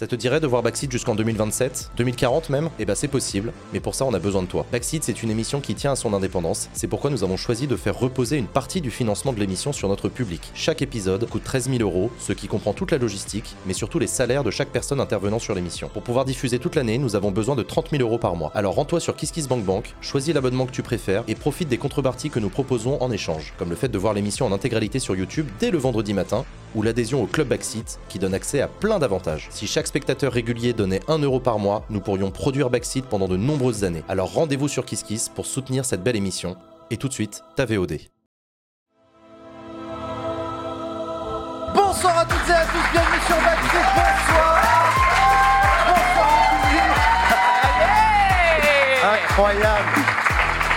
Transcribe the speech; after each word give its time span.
Ça 0.00 0.06
te 0.06 0.16
dirait 0.16 0.40
de 0.40 0.46
voir 0.46 0.62
Backseat 0.62 0.90
jusqu'en 0.90 1.14
2027 1.14 1.90
2040 1.98 2.48
même? 2.48 2.70
Eh 2.78 2.86
bah 2.86 2.94
c'est 2.94 3.06
possible, 3.06 3.52
mais 3.74 3.80
pour 3.80 3.94
ça 3.94 4.06
on 4.06 4.14
a 4.14 4.18
besoin 4.18 4.40
de 4.40 4.46
toi. 4.46 4.64
Backseat 4.72 5.04
c'est 5.04 5.22
une 5.22 5.30
émission 5.30 5.60
qui 5.60 5.74
tient 5.74 5.92
à 5.92 5.94
son 5.94 6.14
indépendance, 6.14 6.70
c'est 6.72 6.86
pourquoi 6.86 7.10
nous 7.10 7.22
avons 7.22 7.36
choisi 7.36 7.66
de 7.66 7.76
faire 7.76 7.98
reposer 7.98 8.38
une 8.38 8.46
partie 8.46 8.80
du 8.80 8.90
financement 8.90 9.34
de 9.34 9.38
l'émission 9.38 9.74
sur 9.74 9.90
notre 9.90 10.08
public. 10.08 10.52
Chaque 10.54 10.80
épisode 10.80 11.28
coûte 11.28 11.44
13 11.44 11.68
000 11.68 11.82
euros, 11.82 12.10
ce 12.18 12.32
qui 12.32 12.48
comprend 12.48 12.72
toute 12.72 12.92
la 12.92 12.96
logistique, 12.96 13.54
mais 13.66 13.74
surtout 13.74 13.98
les 13.98 14.06
salaires 14.06 14.42
de 14.42 14.50
chaque 14.50 14.70
personne 14.70 15.02
intervenant 15.02 15.38
sur 15.38 15.54
l'émission. 15.54 15.90
Pour 15.92 16.00
pouvoir 16.00 16.24
diffuser 16.24 16.58
toute 16.58 16.76
l'année, 16.76 16.96
nous 16.96 17.14
avons 17.14 17.30
besoin 17.30 17.54
de 17.54 17.62
30 17.62 17.90
000 17.90 18.02
euros 18.02 18.16
par 18.16 18.36
mois. 18.36 18.52
Alors 18.54 18.76
rends-toi 18.76 19.00
sur 19.00 19.14
KissKissBankBank, 19.16 19.96
choisis 20.00 20.32
l'abonnement 20.32 20.64
que 20.64 20.72
tu 20.72 20.82
préfères 20.82 21.24
et 21.28 21.34
profite 21.34 21.68
des 21.68 21.76
contreparties 21.76 22.30
que 22.30 22.40
nous 22.40 22.48
proposons 22.48 22.96
en 23.02 23.10
échange, 23.10 23.52
comme 23.58 23.68
le 23.68 23.76
fait 23.76 23.88
de 23.88 23.98
voir 23.98 24.14
l'émission 24.14 24.46
en 24.46 24.52
intégralité 24.52 24.98
sur 24.98 25.14
YouTube 25.14 25.46
dès 25.58 25.70
le 25.70 25.76
vendredi 25.76 26.14
matin, 26.14 26.46
ou 26.74 26.82
l'adhésion 26.82 27.22
au 27.22 27.26
Club 27.26 27.48
Backseat 27.48 27.98
qui 28.08 28.18
donne 28.18 28.32
accès 28.32 28.62
à 28.62 28.68
plein 28.68 28.98
d'avantages. 28.98 29.48
Si 29.50 29.66
chaque 29.66 29.89
spectateur 29.90 30.32
régulier 30.32 30.72
donnait 30.72 31.00
1 31.08 31.18
euro 31.18 31.40
par 31.40 31.58
mois, 31.58 31.84
nous 31.90 32.00
pourrions 32.00 32.30
produire 32.30 32.70
Backseat 32.70 33.06
pendant 33.06 33.26
de 33.26 33.36
nombreuses 33.36 33.82
années. 33.82 34.04
Alors 34.08 34.32
rendez-vous 34.32 34.68
sur 34.68 34.84
KissKiss 34.84 35.28
pour 35.28 35.46
soutenir 35.46 35.84
cette 35.84 36.04
belle 36.04 36.14
émission. 36.14 36.56
Et 36.90 36.96
tout 36.96 37.08
de 37.08 37.12
suite, 37.12 37.42
ta 37.56 37.66
VOD. 37.66 37.98
Bonsoir 41.74 42.18
à 42.18 42.24
toutes 42.24 42.48
et 42.48 42.52
à 42.52 42.64
tous, 42.66 42.92
bienvenue 42.92 43.20
sur 43.26 43.36
Backseat, 43.36 43.86
bonsoir 43.96 44.60
Incroyable 49.02 50.09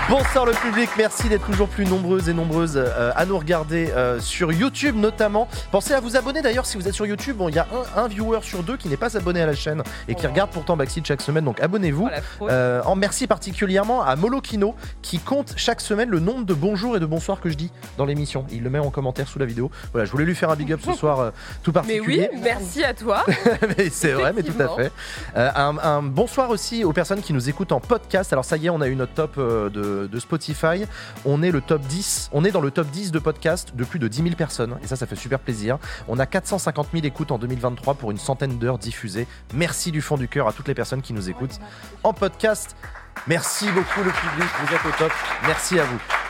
Bonsoir 0.09 0.45
le 0.45 0.51
public, 0.51 0.89
merci 0.97 1.29
d'être 1.29 1.45
toujours 1.45 1.69
plus 1.69 1.85
nombreuses 1.85 2.27
et 2.27 2.33
nombreuses 2.33 2.73
euh, 2.75 3.11
à 3.15 3.25
nous 3.25 3.37
regarder 3.37 3.89
euh, 3.95 4.19
sur 4.19 4.51
YouTube 4.51 4.95
notamment. 4.97 5.47
Pensez 5.71 5.93
à 5.93 6.01
vous 6.01 6.17
abonner 6.17 6.41
d'ailleurs 6.41 6.65
si 6.65 6.77
vous 6.77 6.87
êtes 6.87 6.93
sur 6.93 7.05
YouTube. 7.05 7.37
Bon, 7.37 7.47
il 7.47 7.55
y 7.55 7.59
a 7.59 7.65
un, 7.95 8.03
un 8.03 8.07
viewer 8.09 8.39
sur 8.41 8.63
deux 8.63 8.75
qui 8.75 8.89
n'est 8.89 8.97
pas 8.97 9.15
abonné 9.17 9.41
à 9.41 9.45
la 9.45 9.55
chaîne 9.55 9.81
et 10.09 10.15
qui 10.15 10.25
Oh. 10.27 10.29
regarde 10.29 10.51
pourtant 10.51 10.75
Backseat 10.75 11.05
chaque 11.05 11.21
semaine, 11.21 11.45
donc 11.45 11.61
abonnez-vous. 11.61 12.09
Oh. 12.41 12.47
Euh, 12.49 12.81
en 12.85 12.95
merci 12.95 13.27
particulièrement 13.27 14.03
à 14.03 14.15
Molokino 14.17 14.75
qui 15.01 15.19
compte 15.19 15.53
chaque 15.55 15.79
semaine 15.79 16.09
le 16.09 16.19
nombre 16.19 16.45
de 16.45 16.53
bonjours 16.53 16.97
et 16.97 16.99
de 16.99 17.05
bonsoirs 17.05 17.39
que 17.39 17.49
je 17.49 17.55
dis 17.55 17.71
dans 17.97 18.05
l'émission. 18.05 18.45
Il 18.51 18.61
le 18.63 18.69
met 18.69 18.79
en 18.79 18.89
commentaire 18.91 19.27
sous 19.29 19.39
la 19.39 19.45
vidéo. 19.45 19.71
Voilà, 19.93 20.05
je 20.05 20.11
voulais 20.11 20.25
lui 20.25 20.35
faire 20.35 20.49
un 20.49 20.55
big 20.55 20.71
up 20.73 20.81
ce 20.85 20.91
soir 20.97 21.31
tout 21.63 21.71
Mais 21.87 21.99
oui, 22.01 22.17
particulier. 22.19 22.29
merci 22.43 22.83
à 22.83 22.93
toi. 22.93 23.23
Mais 23.77 23.89
c'est 23.89 24.11
vrai, 24.11 24.33
mais 24.35 24.43
tout 24.43 24.61
à 24.61 24.67
fait. 24.75 24.91
Un, 25.35 25.77
un 25.81 26.03
bonsoir 26.03 26.49
aussi 26.49 26.83
aux 26.83 26.93
personnes 26.93 27.21
qui 27.21 27.31
nous 27.33 27.49
écoutent 27.49 27.71
en 27.71 27.79
podcast. 27.79 28.31
Alors 28.33 28.43
ça 28.45 28.57
y 28.57 28.67
est, 28.67 28.69
on 28.69 28.81
a 28.81 28.87
eu 28.87 28.95
notre 28.95 29.13
top 29.13 29.35
euh, 29.37 29.69
de, 29.93 30.07
de 30.07 30.19
Spotify. 30.19 30.85
On 31.25 31.41
est 31.43 31.51
le 31.51 31.61
top 31.61 31.81
10. 31.81 32.29
On 32.33 32.43
est 32.45 32.51
dans 32.51 32.61
le 32.61 32.71
top 32.71 32.87
10 32.87 33.11
de 33.11 33.19
podcast 33.19 33.75
de 33.75 33.83
plus 33.83 33.99
de 33.99 34.07
10 34.07 34.23
000 34.23 34.35
personnes. 34.35 34.77
Et 34.83 34.87
ça, 34.87 34.95
ça 34.95 35.05
fait 35.05 35.15
super 35.15 35.39
plaisir. 35.39 35.77
On 36.07 36.19
a 36.19 36.25
450 36.25 36.87
000 36.93 37.05
écoutes 37.05 37.31
en 37.31 37.37
2023 37.37 37.95
pour 37.95 38.11
une 38.11 38.17
centaine 38.17 38.57
d'heures 38.57 38.77
diffusées. 38.77 39.27
Merci 39.53 39.91
du 39.91 40.01
fond 40.01 40.17
du 40.17 40.27
cœur 40.27 40.47
à 40.47 40.53
toutes 40.53 40.67
les 40.67 40.75
personnes 40.75 41.01
qui 41.01 41.13
nous 41.13 41.29
écoutent 41.29 41.59
en 42.03 42.13
podcast. 42.13 42.75
Merci 43.27 43.67
beaucoup 43.71 44.03
le 44.03 44.11
public, 44.11 44.49
vous 44.65 44.75
êtes 44.75 44.85
au 44.85 44.97
top. 44.97 45.11
Merci 45.45 45.79
à 45.79 45.83
vous. 45.83 46.22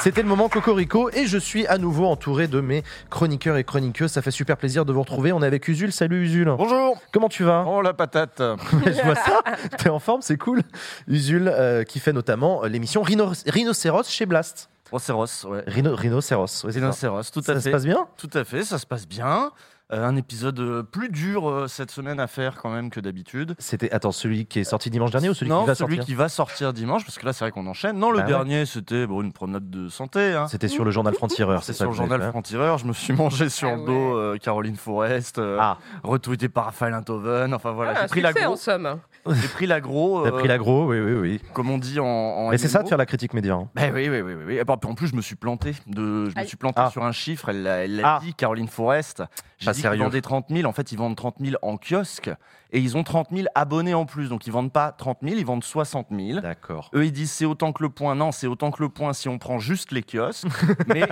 C'était 0.00 0.22
le 0.22 0.28
moment 0.28 0.48
Cocorico 0.48 1.10
et 1.10 1.26
je 1.26 1.38
suis 1.38 1.66
à 1.66 1.76
nouveau 1.76 2.06
entouré 2.06 2.46
de 2.46 2.60
mes 2.60 2.82
chroniqueurs 3.10 3.56
et 3.56 3.64
chroniqueuses. 3.64 4.12
Ça 4.12 4.22
fait 4.22 4.30
super 4.30 4.56
plaisir 4.56 4.84
de 4.84 4.92
vous 4.92 5.00
retrouver. 5.00 5.32
On 5.32 5.42
est 5.42 5.46
avec 5.46 5.66
Usul. 5.66 5.92
Salut 5.92 6.22
Usul. 6.24 6.52
Bonjour 6.56 6.96
Comment 7.12 7.28
tu 7.28 7.42
vas? 7.42 7.64
Oh 7.66 7.82
la 7.82 7.92
patate 7.94 8.40
Je 8.86 9.02
vois 9.04 9.16
ça. 9.16 9.42
T'es 9.76 9.88
en 9.90 9.98
forme, 9.98 10.22
c'est 10.22 10.36
cool. 10.36 10.62
Usul 11.08 11.48
euh, 11.48 11.82
qui 11.82 11.98
fait 11.98 12.12
notamment 12.12 12.64
euh, 12.64 12.68
l'émission 12.68 13.02
Rhino- 13.02 13.32
Rhinocéros 13.46 14.04
chez 14.08 14.24
Blast. 14.24 14.70
Rhinocéros, 14.92 15.44
ouais. 15.50 15.64
Rhino- 15.66 15.94
Rhinocéros. 15.96 16.64
ouais. 16.64 16.72
Rhinocéros, 16.72 17.30
tout 17.32 17.40
à 17.40 17.42
Ça 17.42 17.56
se 17.56 17.60
fait. 17.64 17.70
passe 17.72 17.84
bien? 17.84 18.06
Tout 18.16 18.30
à 18.34 18.44
fait, 18.44 18.62
ça 18.64 18.78
se 18.78 18.86
passe 18.86 19.06
bien. 19.06 19.50
Euh, 19.90 20.04
un 20.04 20.16
épisode 20.16 20.60
euh, 20.60 20.82
plus 20.82 21.08
dur 21.08 21.48
euh, 21.48 21.66
cette 21.66 21.90
semaine 21.90 22.20
à 22.20 22.26
faire 22.26 22.56
quand 22.60 22.68
même 22.68 22.90
que 22.90 23.00
d'habitude. 23.00 23.54
C'était 23.58 23.90
attends 23.90 24.12
celui 24.12 24.44
qui 24.44 24.58
est 24.58 24.64
sorti 24.64 24.90
dimanche 24.90 25.10
dernier 25.12 25.30
ou 25.30 25.34
celui 25.34 25.50
non, 25.50 25.62
qui 25.62 25.66
va 25.68 25.74
celui 25.74 25.96
sortir 25.96 26.04
qui 26.04 26.14
va 26.14 26.28
sortir 26.28 26.72
dimanche, 26.74 27.06
parce 27.06 27.16
que 27.18 27.24
là 27.24 27.32
c'est 27.32 27.42
vrai 27.46 27.52
qu'on 27.52 27.66
enchaîne. 27.66 27.98
Non, 27.98 28.10
le 28.10 28.18
Bah 28.18 28.24
ouais. 28.24 28.28
dernier 28.28 28.66
c'était 28.66 29.06
bon, 29.06 29.22
une 29.22 29.32
promenade 29.32 29.70
de 29.70 29.88
santé. 29.88 30.34
Hein. 30.34 30.46
C'était 30.48 30.68
sur 30.68 30.84
le 30.84 30.90
journal 30.90 31.14
Franc-Tireur, 31.14 31.62
C'est 31.62 31.72
c'est 31.72 31.78
sur 31.78 31.88
le 31.90 31.96
journal 31.96 32.20
fait. 32.20 32.28
Franc-Tireur. 32.28 32.76
Je 32.76 32.84
me 32.84 32.92
suis 32.92 33.14
mangé 33.14 33.48
sur 33.48 33.68
Ah 33.70 33.76
le 33.76 33.86
dos 33.86 34.16
euh, 34.18 34.36
Caroline 34.36 34.76
Forest, 34.76 35.38
euh, 35.38 35.56
Ah, 35.58 35.78
retweeté 36.02 36.50
par 36.50 36.66
Raphaël 36.66 36.92
Enthoven. 36.94 37.54
Enfin 37.54 37.72
voilà, 37.72 37.92
Ah, 37.96 38.00
j'ai 38.02 38.08
pris 38.08 38.20
succès, 38.20 38.34
l'agro. 38.40 38.52
en 38.52 38.56
somme. 38.56 38.98
J'ai 39.26 39.48
pris 39.48 39.66
l'agro. 39.66 40.22
t'as 40.22 40.28
euh, 40.28 40.38
pris 40.38 40.48
l'agro, 40.48 40.84
oui, 40.86 41.00
oui, 41.00 41.12
oui. 41.14 41.40
Comme 41.54 41.70
on 41.70 41.78
dit 41.78 41.98
en. 41.98 42.04
en 42.04 42.50
Mais 42.50 42.58
c'est 42.58 42.68
ça 42.68 42.82
de 42.82 42.88
faire 42.88 42.98
la 42.98 43.06
critique 43.06 43.32
média. 43.32 43.54
hein. 43.54 43.68
Ben 43.74 43.90
oui, 43.94 44.10
oui, 44.10 44.20
oui, 44.20 44.34
oui, 44.34 44.44
oui. 44.48 44.54
Et 44.58 44.64
puis, 44.66 44.74
En 44.90 44.94
plus, 44.94 45.06
je 45.08 45.16
me 45.16 45.22
suis 45.22 45.36
planté. 45.36 45.72
De... 45.86 46.28
Je 46.28 46.34
me 46.34 46.38
Aïe. 46.40 46.46
suis 46.46 46.58
planté 46.58 46.82
Ah. 46.84 46.90
sur 46.90 47.04
un 47.04 47.12
chiffre. 47.12 47.48
Elle 47.48 47.62
l'a 47.62 47.86
l'a 47.86 48.02
Ah. 48.16 48.18
dit, 48.22 48.34
Caroline 48.34 48.68
Forest. 48.68 49.22
J'ai 49.60 49.70
dit 49.82 49.88
qu'ils 49.88 50.02
vendaient 50.02 50.20
30 50.20 50.46
000. 50.50 50.68
En 50.68 50.72
fait, 50.72 50.92
ils 50.92 50.98
vendent 50.98 51.16
30 51.16 51.36
000 51.40 51.56
en 51.62 51.76
kiosque. 51.76 52.30
Et 52.70 52.80
ils 52.80 52.96
ont 52.96 53.02
30 53.02 53.28
000 53.32 53.46
abonnés 53.54 53.94
en 53.94 54.04
plus. 54.04 54.28
Donc, 54.28 54.46
ils 54.46 54.52
vendent 54.52 54.72
pas 54.72 54.92
30 54.92 55.18
000, 55.22 55.36
ils 55.36 55.46
vendent 55.46 55.64
60 55.64 56.08
000. 56.10 56.40
D'accord. 56.40 56.90
Eux, 56.94 57.06
ils 57.06 57.12
disent 57.12 57.32
c'est 57.32 57.44
autant 57.46 57.72
que 57.72 57.82
le 57.82 57.88
point. 57.88 58.14
Non, 58.14 58.32
c'est 58.32 58.46
autant 58.46 58.70
que 58.70 58.82
le 58.82 58.88
point 58.88 59.12
si 59.12 59.28
on 59.28 59.38
prend 59.38 59.58
juste 59.58 59.92
les 59.92 60.02
kiosques. 60.02 60.46
Mais, 60.86 61.06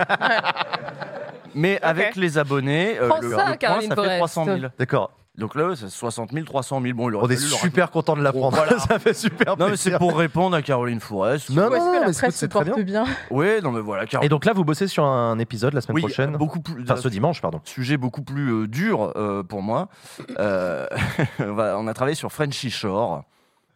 mais 1.55 1.81
avec 1.81 2.15
les 2.15 2.37
abonnés, 2.37 2.99
euh, 2.99 3.07
Prends 3.09 3.21
le, 3.21 3.29
ça, 3.31 3.37
le 3.37 3.43
point, 3.43 3.57
Caroline 3.57 3.89
ça 3.89 3.95
fait 3.95 4.01
Forest. 4.01 4.17
300 4.17 4.45
000. 4.45 4.59
D'accord. 4.77 5.11
Donc 5.37 5.53
là, 5.53 5.73
c'est 5.75 5.89
60 5.89 6.31
000, 6.31 6.45
300 6.45 6.81
000. 6.81 6.95
Bon, 6.95 7.09
il 7.09 7.15
aurait 7.15 7.27
On 7.27 7.29
est 7.29 7.37
super 7.37 7.91
content 7.91 8.15
de 8.15 8.23
l'apprendre. 8.23 8.57
Voilà. 8.57 8.79
ça 8.79 8.97
fait 8.97 9.13
super 9.13 9.55
Non, 9.57 9.69
mais 9.69 9.77
c'est 9.77 9.95
pour 9.97 10.17
répondre 10.17 10.55
à 10.55 10.63
Caroline 10.63 10.99
Forest. 10.99 11.51
Non, 11.51 11.63
non, 11.65 11.69
que 11.69 11.73
mais 11.75 11.99
la 11.99 12.13
c'est- 12.13 12.19
presse 12.21 12.35
c'est 12.35 12.45
se 12.45 12.49
très 12.49 12.65
porte 12.65 12.79
bien. 12.81 13.03
bien 13.03 13.15
Oui, 13.29 13.61
non, 13.63 13.71
mais 13.71 13.81
voilà. 13.81 14.07
Car- 14.07 14.23
Et 14.23 14.29
donc 14.29 14.45
là, 14.45 14.53
vous 14.53 14.63
bossez 14.65 14.87
sur 14.87 15.03
un 15.05 15.37
épisode 15.37 15.73
la 15.75 15.81
semaine 15.81 15.95
oui, 15.95 16.01
prochaine. 16.01 16.37
beaucoup 16.37 16.59
plus. 16.59 16.81
Enfin, 16.81 16.95
ce 16.95 17.07
dimanche, 17.07 17.39
pardon. 17.41 17.61
sujet 17.65 17.97
beaucoup 17.97 18.23
plus 18.23 18.51
euh, 18.63 18.67
dur 18.67 19.13
euh, 19.15 19.43
pour 19.43 19.61
moi. 19.61 19.89
Euh, 20.39 20.87
on 21.39 21.87
a 21.87 21.93
travaillé 21.93 22.15
sur 22.15 22.31
Frenchy 22.31 22.71
Shore, 22.71 23.23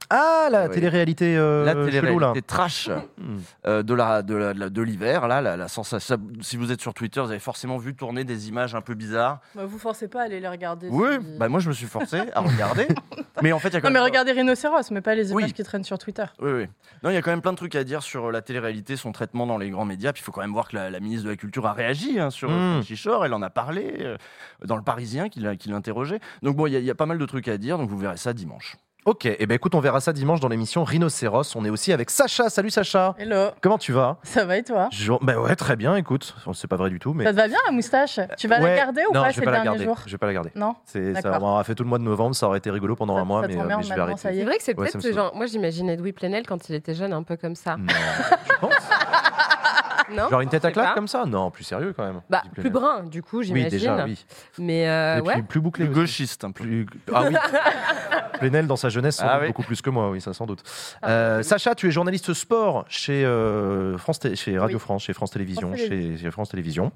Ah, 0.10 0.50
la 0.52 0.66
Oui. 0.68 0.72
télé-réalité 0.74 1.38
euh, 1.38 1.64
la 1.64 1.74
télé-réalité 1.74 2.42
trash 2.42 2.90
Hmm. 2.90 3.38
euh, 3.66 3.82
de 3.84 3.94
la 3.94 4.22
de 4.22 4.36
la- 4.36 4.54
de 4.54 4.60
la- 4.60 4.70
de 4.70 4.82
l'hiver. 4.82 5.28
Là, 5.28 5.40
la, 5.42 5.56
la 5.56 5.68
sensation. 5.70 6.18
Si 6.42 6.58
vous 6.58 6.72
êtes 6.72 6.82
sur 6.82 6.94
Twitter, 6.94 7.22
vous 7.22 7.30
avez 7.30 7.40
forcément 7.40 7.78
vu 7.78 7.96
tourner 7.96 8.24
des 8.26 8.50
images 8.50 8.76
un 8.76 8.82
peu 8.82 8.94
bizarres. 8.94 9.40
Bah, 9.56 9.66
Vous 9.66 9.80
forcez 9.80 10.08
pas 10.10 10.22
à 10.22 10.24
aller 10.26 10.40
les 10.42 10.50
regarder. 10.50 10.90
Oui, 10.90 11.08
si- 11.14 11.38
bah 11.38 11.48
moi 11.48 11.60
je 11.62 11.70
me 11.70 11.74
suis 11.74 11.86
forcé 11.86 12.20
à 12.34 12.42
regarder. 12.42 12.88
mais 13.42 13.54
en 13.54 13.60
fait, 13.60 13.70
il 13.70 13.74
y 13.76 13.78
a 13.78 13.82
quand 13.82 13.88
Non, 13.88 13.94
mais 13.94 14.00
regardez 14.00 14.32
Rhinocéros, 14.34 14.92
mais 14.92 15.02
pas 15.02 15.16
les 15.16 15.32
Oui. 15.32 15.44
images 15.44 15.54
qui 15.54 15.64
traînent 15.64 15.84
sur 15.86 15.98
Twitter. 15.98 16.26
Oui, 16.42 16.52
oui. 16.52 16.66
Non, 17.04 17.10
il 17.10 17.14
y 17.14 17.18
a 17.18 17.22
quand 17.22 17.32
même 17.32 17.42
plein 17.42 17.54
de 17.54 17.58
trucs 17.58 17.76
à 17.76 17.84
dire 17.86 18.04
sur 18.04 18.32
la 18.32 18.42
télé-réalité, 18.42 18.98
son 18.98 19.12
traitement 19.14 19.48
dans 19.48 19.58
les 19.58 19.70
grands 19.70 19.86
médias. 19.86 20.12
Puis 20.12 20.22
il 20.22 20.26
faut 20.26 20.32
quand 20.34 20.42
même 20.42 20.52
voir 20.54 20.68
que 20.68 20.76
la, 20.76 20.90
la 20.90 21.00
ministre 21.00 21.26
de 21.26 21.30
la 21.30 21.38
Culture 21.38 21.66
a 21.68 21.74
réagi 21.74 22.20
hein, 22.20 22.30
sur 22.32 22.50
Mm. 22.50 22.54
euh, 22.54 22.74
Frenchy 22.82 22.98
Shore. 22.98 23.26
Elle 23.26 23.34
en 23.34 23.42
a 23.42 23.50
parlé 23.50 23.96
euh, 24.02 24.18
dans 24.66 24.76
le 24.76 24.84
Parisien 24.84 25.30
qui 25.30 25.40
interrogé. 25.74 26.20
Donc 26.44 26.56
bon, 26.58 26.68
il 26.68 26.74
y, 26.74 26.82
y 26.84 26.90
a 26.92 26.96
pas 26.96 27.06
mal 27.06 27.18
de 27.18 27.26
trucs 27.26 27.48
à 27.48 27.58
dire. 27.58 27.78
Donc 27.78 27.90
vous 27.90 27.98
verrez 27.98 28.18
ça 28.18 28.34
dimanche. 28.34 28.76
Ok, 29.04 29.26
et 29.26 29.48
ben 29.48 29.56
écoute, 29.56 29.74
on 29.74 29.80
verra 29.80 30.00
ça 30.00 30.14
dimanche 30.14 30.42
dans 30.42 30.48
l'émission 30.48 30.84
Rhinocéros. 30.84 31.56
On 31.56 31.66
est 31.66 31.72
aussi 31.72 31.92
avec 31.92 32.12
Sacha. 32.12 32.52
Salut 32.52 32.70
Sacha. 32.70 33.16
Hello, 33.18 33.48
Comment 33.60 33.80
tu 33.80 33.94
vas? 33.94 34.18
Ça 34.22 34.46
va 34.46 34.58
et 34.58 34.64
toi? 34.64 34.90
Je- 34.92 35.12
Bah 35.24 35.40
ouais, 35.40 35.56
très 35.56 35.76
bien. 35.76 35.96
Écoute, 35.96 36.36
c'est 36.54 36.68
pas 36.68 36.76
vrai 36.76 36.92
du 36.92 37.00
tout, 37.00 37.12
mais 37.16 37.24
Ça 37.24 37.32
te 37.32 37.36
va 37.38 37.48
bien 37.48 37.58
la 37.66 37.72
moustache? 37.72 38.20
Tu 38.38 38.48
vas 38.48 38.62
Ouais. 38.62 38.70
la 38.70 38.76
garder 38.76 39.02
ou 39.10 39.14
non, 39.16 39.24
pas 39.24 39.30
je 39.32 39.34
ces 39.36 39.40
vais 39.40 39.46
pas 39.46 39.52
la 39.54 39.64
garder. 39.64 39.86
jours? 39.86 39.98
Je 40.06 40.12
vais 40.12 40.18
pas 40.20 40.28
la 40.28 40.34
garder. 40.34 40.52
Non? 40.54 40.76
C'est 40.86 41.20
ça. 41.20 41.40
On 41.42 41.46
aura 41.46 41.64
fait 41.64 41.74
tout 41.74 41.82
le 41.82 41.90
mois 41.90 41.98
de 41.98 42.04
novembre. 42.04 42.36
Ça 42.36 42.46
aurait 42.46 42.60
été 42.60 42.70
rigolo 42.70 42.96
pendant 42.96 43.16
Ça- 43.16 43.22
un 43.22 43.26
mois, 43.26 43.42
mais, 43.48 43.58
euh, 43.58 43.64
mais 43.76 43.82
je 43.82 43.92
vais 43.92 44.00
arrêter. 44.00 44.20
ça 44.20 44.32
y 44.34 44.38
C'est 44.38 44.44
vrai 44.44 44.58
que 44.58 44.64
c'est 44.64 44.78
Ouais, 44.78 44.88
peut-être 44.92 45.14
genre. 45.16 45.32
Moi, 45.36 45.48
j'imagine 45.48 45.90
Edoui 45.90 46.12
Plenel 46.12 46.46
quand 46.46 46.70
il 46.70 46.76
était 46.76 46.94
jeune, 46.94 47.12
un 47.14 47.24
peu 47.24 47.38
comme 47.38 47.56
ça. 47.56 47.78
Non, 47.78 47.88
tu 47.88 48.56
penses 48.60 48.72
Non 50.16 50.30
Genre 50.30 50.42
une 50.42 50.50
tête 50.50 50.66
à 50.66 50.72
claque 50.72 50.88
pas. 50.90 50.94
comme 50.94 51.08
ça? 51.08 51.26
Non, 51.26 51.52
plus 51.52 51.64
sérieux 51.64 51.94
quand 51.96 52.04
même. 52.06 52.22
Bah, 52.30 52.44
plus 52.56 52.70
brun, 52.70 53.04
du 53.04 53.22
coup, 53.24 53.40
Oui, 53.40 53.46
j'imagine. 53.46 53.70
déjà, 53.70 54.04
oui. 54.06 54.24
Mais 54.58 54.88
euh, 54.90 55.18
Et 55.18 55.22
puis 55.22 55.28
ouais. 55.36 55.42
plus 55.44 55.60
bouclé. 55.62 55.86
Plus 55.86 55.94
gauchiste. 55.94 56.46
Plus- 56.54 56.86
Ah 57.14 57.24
oui. 57.28 57.36
Plenel 58.40 58.68
dans 58.68 58.76
sa 58.76 58.90
jeunesse 58.90 59.18
sans 59.18 59.26
Ah 59.28 59.34
doute 59.36 59.42
oui. 59.42 59.48
beaucoup 59.48 59.64
plus 59.64 59.82
que 59.82 59.90
moi, 59.90 60.10
oui, 60.10 60.20
ça 60.22 60.34
sans 60.34 60.46
doute. 60.46 60.64
Ah, 61.02 61.10
Euh, 61.10 61.38
oui. 61.40 61.44
Sacha, 61.44 61.76
tu 61.76 61.88
es 61.88 61.92
journaliste 61.92 62.34
sport 62.34 62.86
chez 62.88 63.24
euh, 63.26 63.98
France, 63.98 64.20
chez 64.36 64.58
Radio 64.58 64.78
Oui. 64.78 64.82
France, 64.82 65.04
chez 65.04 65.14
France 65.14 65.32
Télévisions, 65.32 65.70
France 65.70 65.80
chez, 65.88 66.18
chez 66.18 66.32
France 66.32 66.50
Télévisions. 66.50 66.92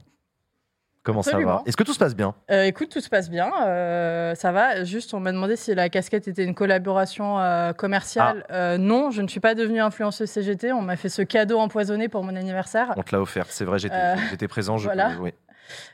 Comment 1.06 1.22
ça 1.22 1.38
va? 1.40 1.62
Est-ce 1.68 1.78
que 1.78 1.84
tout 1.84 1.94
se 1.94 2.00
passe 2.00 2.16
bien? 2.16 2.34
Euh, 2.50 2.64
Écoute, 2.64 2.90
tout 2.90 3.00
se 3.00 3.10
passe 3.10 3.30
bien. 3.30 3.52
euh, 3.68 4.34
ça 4.34 4.52
va. 4.52 4.84
Juste, 4.84 5.14
on 5.14 5.20
m'a 5.20 5.32
demandé 5.32 5.56
si 5.56 5.74
la 5.76 5.88
casquette 5.88 6.28
était 6.28 6.44
une 6.44 6.56
collaboration 6.56 7.40
euh, 7.40 7.74
commerciale. 7.74 8.44
Ah. 8.50 8.79
Non, 8.79 9.12
je 9.12 9.22
ne 9.22 9.28
suis 9.28 9.40
pas 9.40 9.53
devenue 9.53 9.79
influenceuse 9.79 10.29
CGT. 10.29 10.74
On 10.74 10.82
m'a 10.82 10.96
fait 10.96 11.09
ce 11.09 11.22
cadeau 11.22 11.59
empoisonné 11.59 12.09
pour 12.09 12.24
mon 12.24 12.35
anniversaire. 12.35 12.91
On 12.97 13.03
te 13.03 13.16
l'a 13.16 13.22
offert, 13.22 13.46
c'est 13.50 13.66
vrai, 13.66 13.78
j'étais 13.78 14.47
présent, 14.47 14.78
je 14.78 14.85
voilà. 14.85 15.12
peux 15.12 15.22
oui, 15.22 15.34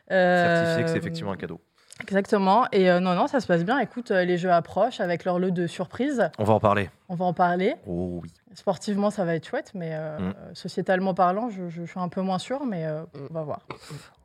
certifier 0.07 0.83
que 0.83 0.89
c'est 0.89 0.97
effectivement 0.97 1.33
un 1.33 1.38
cadeau. 1.38 1.59
Exactement. 2.01 2.65
Et 2.71 2.89
euh, 2.89 3.00
non, 3.00 3.13
non, 3.15 3.27
ça 3.27 3.39
se 3.39 3.48
passe 3.48 3.63
bien. 3.63 3.80
Écoute, 3.80 4.12
euh, 4.12 4.24
les 4.25 4.38
jeux 4.38 4.51
approchent 4.51 5.00
avec 5.00 5.24
leur 5.25 5.39
lot 5.39 5.51
de 5.51 5.68
surprises. 5.68 6.30
On 6.39 6.44
va 6.44 6.53
en 6.53 6.59
parler. 6.59 6.89
On 7.09 7.15
va 7.15 7.25
en 7.25 7.33
parler. 7.33 7.75
Oh 7.88 8.19
oui. 8.24 8.30
Sportivement, 8.53 9.09
ça 9.12 9.24
va 9.24 9.36
être 9.36 9.48
chouette, 9.48 9.71
mais 9.75 9.92
euh, 9.94 10.19
Mm. 10.19 10.33
sociétalement 10.53 11.13
parlant, 11.13 11.50
je, 11.50 11.69
je 11.69 11.83
suis 11.83 12.00
un 12.00 12.09
peu 12.09 12.21
moins 12.21 12.38
sûre, 12.39 12.65
mais 12.65 12.86
euh, 12.86 13.03
on 13.30 13.33
va 13.33 13.44
voir. 13.44 13.59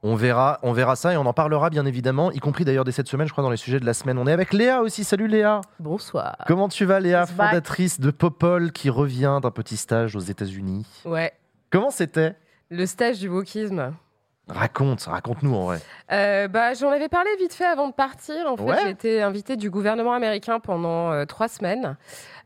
On 0.02 0.16
verra, 0.16 0.58
on 0.62 0.72
verra 0.72 0.96
ça 0.96 1.12
et 1.12 1.16
on 1.16 1.26
en 1.26 1.32
parlera 1.32 1.70
bien 1.70 1.86
évidemment, 1.86 2.32
y 2.32 2.38
compris 2.40 2.64
d'ailleurs 2.64 2.84
dès 2.84 2.90
cette 2.92 3.06
semaine, 3.08 3.28
je 3.28 3.32
crois, 3.32 3.44
dans 3.44 3.50
les 3.50 3.56
sujets 3.56 3.78
de 3.78 3.86
la 3.86 3.94
semaine. 3.94 4.18
On 4.18 4.26
est 4.26 4.32
avec 4.32 4.52
Léa 4.52 4.80
aussi. 4.82 5.04
Salut 5.04 5.28
Léa. 5.28 5.60
Bonsoir. 5.78 6.36
Comment 6.48 6.68
tu 6.68 6.84
vas, 6.84 6.98
Léa, 6.98 7.22
It's 7.22 7.32
back. 7.34 7.50
fondatrice 7.50 8.00
de 8.00 8.10
Popol, 8.10 8.72
qui 8.72 8.90
revient 8.90 9.38
d'un 9.42 9.50
petit 9.52 9.76
stage 9.76 10.16
aux 10.16 10.20
États-Unis? 10.20 10.84
Ouais. 11.04 11.32
Comment 11.70 11.90
c'était? 11.90 12.34
Le 12.70 12.84
stage 12.86 13.20
du 13.20 13.28
wokisme. 13.28 13.92
Raconte, 14.48 15.02
raconte-nous 15.02 15.54
en 15.54 15.64
vrai. 15.64 15.80
Euh, 16.12 16.46
bah, 16.46 16.74
J'en 16.74 16.90
avais 16.90 17.08
parlé 17.08 17.30
vite 17.38 17.52
fait 17.52 17.64
avant 17.64 17.88
de 17.88 17.92
partir. 17.92 18.46
En 18.46 18.56
fait, 18.56 18.62
Ouais. 18.62 18.76
j'ai 18.84 18.90
été 18.90 19.22
invitée 19.22 19.56
du 19.56 19.70
gouvernement 19.70 20.12
américain 20.12 20.60
pendant 20.60 21.10
euh, 21.10 21.24
trois 21.24 21.48
semaines 21.48 21.96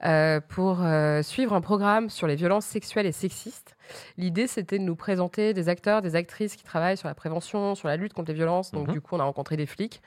euh, 0.05 0.41
pour 0.49 0.79
suivre 1.23 1.53
un 1.55 1.61
programme 1.61 2.09
sur 2.09 2.27
les 2.27 2.37
violences 2.37 2.65
sexuelles 2.65 3.07
et 3.07 3.13
sexistes. 3.13 3.77
L'idée, 4.19 4.47
c'était 4.47 4.79
de 4.79 4.85
nous 4.85 4.97
présenter 4.97 5.53
des 5.55 5.69
acteurs, 5.69 6.03
des 6.03 6.17
actrices 6.17 6.57
qui 6.57 6.65
travaillent 6.65 6.97
sur 6.97 7.09
la 7.09 7.15
prévention, 7.15 7.75
sur 7.75 7.89
la 7.89 7.97
lutte 7.97 8.13
contre 8.15 8.29
les 8.29 8.35
violences. 8.35 8.71
Donc, 8.73 8.89
Mhm. 8.89 8.93
du 8.95 9.01
coup, 9.01 9.15
on 9.17 9.21
a 9.21 9.25
rencontré 9.25 9.57
des 9.57 9.67
flics. 9.67 10.01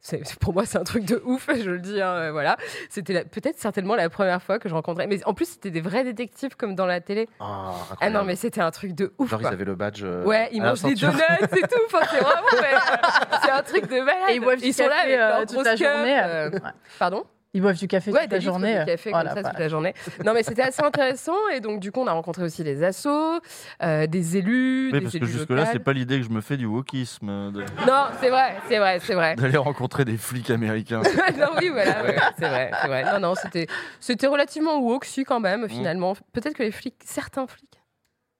C'est- 0.00 0.38
Pour 0.38 0.52
moi, 0.54 0.64
c'est 0.66 0.78
un 0.78 0.84
truc 0.84 1.04
de 1.04 1.20
ouf, 1.24 1.48
je 1.52 1.68
le 1.70 1.80
dis. 1.80 2.00
hein, 2.00 2.12
euh, 2.12 2.30
voilà. 2.32 2.56
C'était 2.90 3.24
peut-être 3.24 3.58
certainement 3.58 3.96
la 3.96 4.08
première 4.08 4.40
fois 4.40 4.58
que 4.60 4.68
je 4.68 4.74
rencontrais. 4.74 5.06
Mais 5.08 5.24
en 5.26 5.34
plus, 5.34 5.48
c'était 5.48 5.70
des 5.70 5.80
vrais 5.80 6.04
détectives 6.04 6.54
comme 6.56 6.76
dans 6.76 6.86
la 6.86 7.00
télé. 7.00 7.28
Ah, 7.40 7.72
Ah 8.00 8.10
non, 8.10 8.22
mais 8.22 8.36
c'était 8.36 8.60
un 8.60 8.70
truc 8.70 8.92
de 8.92 9.12
ouf. 9.18 9.30
Genre, 9.30 9.40
ils 9.42 9.46
avaient 9.48 9.64
le 9.64 9.74
badge. 9.74 10.02
euh, 10.04 10.22
Ouais, 10.24 10.48
ils 10.52 10.62
mangent 10.62 10.82
des 10.82 10.94
donuts 10.94 11.16
et 11.42 11.46
tout. 11.62 11.80
Enfin, 11.86 12.06
c'est 12.10 12.20
vraiment, 12.20 12.46
c'est 13.42 13.50
un 13.50 13.62
truc 13.62 13.88
de 13.90 14.00
malade. 14.00 14.28
Et 14.28 14.34
ils 14.34 14.40
boivent 14.40 14.60
sont 14.60 14.86
là 14.86 14.96
avec 15.02 15.14
euh, 15.18 15.28
leur 15.28 15.46
toute 15.46 15.64
la 15.64 15.74
journée. 15.76 16.20
euh, 16.22 16.50
Ouais. 16.50 16.60
Pardon? 17.00 17.24
Ils 17.56 17.62
boivent 17.62 17.78
du 17.78 17.88
café 17.88 18.12
Ouais, 18.12 18.20
toute 18.22 18.30
des 18.30 18.36
la 18.36 18.40
journée. 18.40 18.78
de 18.80 18.84
café 18.84 19.08
Voilà, 19.10 19.30
comme 19.30 19.36
ça 19.36 19.40
voilà. 19.40 19.50
toute 19.54 19.58
la 19.60 19.68
journée. 19.68 19.94
Non, 20.26 20.34
mais 20.34 20.42
c'était 20.42 20.60
assez 20.62 20.82
intéressant. 20.82 21.48
Et 21.54 21.60
donc, 21.60 21.80
du 21.80 21.90
coup, 21.90 22.00
on 22.00 22.06
a 22.06 22.12
rencontré 22.12 22.42
aussi 22.42 22.62
les 22.62 22.82
assos, 22.82 23.40
euh, 23.82 24.06
des 24.06 24.36
élus, 24.36 24.90
Oui, 24.92 24.98
des 24.98 25.00
parce 25.00 25.18
que 25.18 25.24
jusque-là, 25.24 25.64
c'est 25.72 25.78
pas 25.78 25.94
l'idée 25.94 26.18
que 26.20 26.26
je 26.26 26.30
me 26.30 26.42
fais 26.42 26.58
du 26.58 26.66
wokisme, 26.66 27.28
euh, 27.30 27.50
de- 27.50 27.60
Non, 27.86 28.04
c'est 28.20 28.28
vrai, 28.28 28.56
c'est 28.68 28.78
vrai, 28.78 29.00
c'est 29.00 29.14
vrai. 29.14 29.36
d'aller 29.36 29.56
rencontrer 29.56 30.04
des 30.04 30.18
flics 30.18 30.50
américains. 30.50 31.00
non, 31.38 31.48
oui, 31.58 31.70
voilà, 31.70 32.02
ouais, 32.04 32.16
c'est 32.38 32.46
vrai, 32.48 32.70
c'est 32.82 32.88
vrai. 32.88 33.04
Non, 33.14 33.20
non, 33.20 33.34
c'était, 33.34 33.66
c'était 34.00 34.26
relativement 34.26 34.78
woke, 34.78 35.06
si, 35.06 35.24
quand 35.24 35.40
même, 35.40 35.66
finalement. 35.68 36.14
Peut-être 36.34 36.54
que 36.56 36.62
les 36.62 36.72
flics, 36.72 36.96
certains 37.06 37.46
flics, 37.46 37.80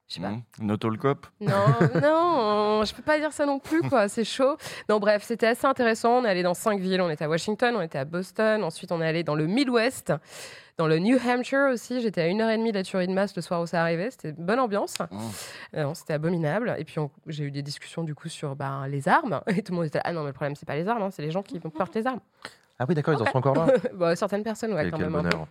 je 0.08 0.14
sais 0.14 0.20
pas. 0.20 0.30
Mmh. 0.30 0.42
Not 0.60 0.76
all 0.84 0.98
cop. 0.98 1.26
Non, 1.40 1.50
non, 2.00 2.84
je 2.84 2.94
peux 2.94 3.02
pas 3.02 3.18
dire 3.18 3.32
ça 3.32 3.44
non 3.44 3.58
plus, 3.58 3.82
quoi. 3.82 4.08
C'est 4.08 4.24
chaud. 4.24 4.56
Non, 4.88 5.00
bref, 5.00 5.24
c'était 5.24 5.48
assez 5.48 5.66
intéressant. 5.66 6.18
On 6.18 6.24
est 6.24 6.28
allé 6.28 6.44
dans 6.44 6.54
cinq 6.54 6.78
villes. 6.78 7.00
On 7.00 7.10
était 7.10 7.24
à 7.24 7.28
Washington, 7.28 7.74
on 7.76 7.80
était 7.80 7.98
à 7.98 8.04
Boston. 8.04 8.62
Ensuite, 8.62 8.92
on 8.92 9.02
est 9.02 9.06
allé 9.06 9.24
dans 9.24 9.34
le 9.34 9.46
Midwest, 9.46 10.12
dans 10.78 10.86
le 10.86 11.00
New 11.00 11.18
Hampshire 11.18 11.70
aussi. 11.72 12.00
J'étais 12.00 12.20
à 12.20 12.28
une 12.28 12.40
heure 12.40 12.50
et 12.50 12.56
demie 12.56 12.70
de 12.70 12.78
la 12.78 12.84
tuerie 12.84 13.08
de 13.08 13.12
masse 13.12 13.34
le 13.34 13.42
soir 13.42 13.60
où 13.60 13.66
ça 13.66 13.82
arrivait. 13.82 14.12
C'était 14.12 14.30
bonne 14.32 14.60
ambiance. 14.60 14.96
Mmh. 15.00 15.18
Euh, 15.74 15.94
c'était 15.94 16.12
abominable. 16.12 16.76
Et 16.78 16.84
puis, 16.84 17.00
j'ai 17.26 17.44
eu 17.44 17.50
des 17.50 17.62
discussions 17.62 18.04
du 18.04 18.14
coup 18.14 18.28
sur 18.28 18.54
ben, 18.54 18.86
les 18.86 19.08
armes. 19.08 19.40
Et 19.48 19.62
tout 19.62 19.72
le 19.72 19.76
monde 19.76 19.86
était 19.86 19.98
là, 19.98 20.04
ah 20.06 20.12
non, 20.12 20.20
mais 20.20 20.28
le 20.28 20.34
problème, 20.34 20.54
c'est 20.54 20.66
pas 20.66 20.76
les 20.76 20.86
armes, 20.86 21.02
hein, 21.02 21.10
c'est 21.10 21.22
les 21.22 21.32
gens 21.32 21.42
qui 21.42 21.58
portent 21.58 21.96
les 21.96 22.06
armes. 22.06 22.20
Ah 22.78 22.84
oui, 22.88 22.94
d'accord, 22.94 23.14
ils 23.14 23.22
en 23.22 23.30
sont 23.30 23.38
encore 23.38 23.54
là. 23.54 23.72
Bah, 23.94 24.14
certaines 24.16 24.42
personnes, 24.42 24.74
ouais, 24.74 24.90
quand 24.90 24.98
même. 24.98 25.12
bonheur. 25.12 25.46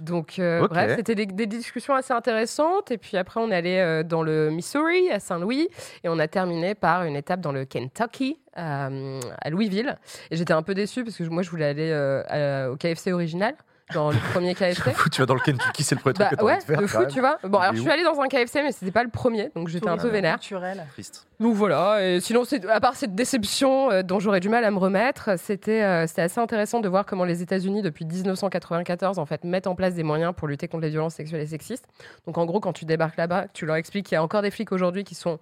Donc, 0.00 0.38
euh, 0.38 0.68
bref, 0.68 0.96
c'était 0.96 1.14
des, 1.14 1.24
des 1.24 1.46
discussions 1.46 1.94
assez 1.94 2.12
intéressantes. 2.12 2.90
Et 2.90 2.98
puis 2.98 3.16
après, 3.16 3.40
on 3.40 3.50
est 3.50 3.54
allé 3.56 3.78
euh, 3.78 4.02
dans 4.02 4.22
le 4.22 4.50
Missouri, 4.50 5.10
à 5.10 5.18
Saint-Louis. 5.18 5.68
Et 6.04 6.08
on 6.10 6.18
a 6.18 6.28
terminé 6.28 6.74
par 6.74 7.04
une 7.04 7.16
étape 7.16 7.40
dans 7.40 7.52
le 7.52 7.64
Kentucky, 7.64 8.38
euh, 8.58 9.20
à 9.40 9.50
Louisville. 9.50 9.96
Et 10.30 10.36
j'étais 10.36 10.52
un 10.52 10.62
peu 10.62 10.74
déçue 10.74 11.02
parce 11.02 11.16
que 11.16 11.24
moi, 11.24 11.42
je 11.42 11.48
voulais 11.50 11.64
aller 11.64 11.90
euh, 11.90 12.72
au 12.72 12.76
KFC 12.76 13.10
original, 13.12 13.54
dans 13.94 14.10
le 14.10 14.16
premier 14.32 14.54
KFC. 14.54 14.82
J'avoue, 14.84 15.08
tu 15.10 15.20
vas 15.20 15.26
dans 15.26 15.34
le 15.34 15.40
Kentucky, 15.40 15.82
c'est 15.84 15.94
le 15.94 16.00
premier 16.00 16.14
truc 16.14 16.26
Bah 16.26 16.30
que 16.30 16.36
t'as 16.36 16.44
ouais, 16.44 16.58
de 16.58 16.62
faire. 16.62 16.80
de 16.80 16.86
fou, 16.86 17.04
tu 17.08 17.20
vois. 17.20 17.38
Bon, 17.44 17.58
alors 17.58 17.74
je 17.74 17.80
suis 17.80 17.90
allée 17.90 18.04
dans 18.04 18.20
un 18.20 18.26
KFC, 18.28 18.62
mais 18.62 18.72
c'était 18.72 18.90
pas 18.90 19.04
le 19.04 19.10
premier, 19.10 19.50
donc 19.54 19.68
j'étais 19.68 19.88
un 19.88 19.96
peu 19.96 20.08
vénère. 20.08 20.34
culturel. 20.38 20.84
Triste. 20.92 21.26
Donc 21.38 21.54
voilà, 21.54 22.02
et 22.04 22.20
sinon, 22.20 22.42
à 22.70 22.80
part 22.80 22.96
cette 22.96 23.14
déception 23.14 23.90
euh, 23.90 24.02
dont 24.02 24.18
j'aurais 24.20 24.40
du 24.40 24.48
mal 24.48 24.64
à 24.64 24.70
me 24.70 24.78
remettre, 24.78 25.38
c'était 25.38 25.82
euh, 25.82 26.06
c'était 26.06 26.22
assez 26.22 26.40
intéressant 26.40 26.80
de 26.80 26.88
voir 26.88 27.04
comment 27.06 27.24
les 27.24 27.42
États-Unis, 27.42 27.82
depuis 27.82 28.04
1994, 28.06 29.18
en 29.18 29.26
fait, 29.26 29.44
mettent 29.44 29.66
en 29.66 29.74
place 29.74 29.94
des 29.94 30.02
moyens 30.02 30.32
pour 30.36 30.48
lutter 30.48 30.66
contre 30.68 30.82
les 30.84 30.90
violences 30.90 31.14
sexuelles 31.14 31.42
et 31.42 31.46
sexistes. 31.46 31.86
Donc 32.26 32.38
en 32.38 32.46
gros, 32.46 32.60
quand 32.60 32.72
tu 32.72 32.84
débarques 32.86 33.16
là-bas, 33.16 33.46
tu 33.52 33.66
leur 33.66 33.76
expliques 33.76 34.06
qu'il 34.06 34.14
y 34.14 34.18
a 34.18 34.22
encore 34.22 34.42
des 34.42 34.50
flics 34.50 34.72
aujourd'hui 34.72 35.04
qui 35.04 35.14
sont 35.14 35.38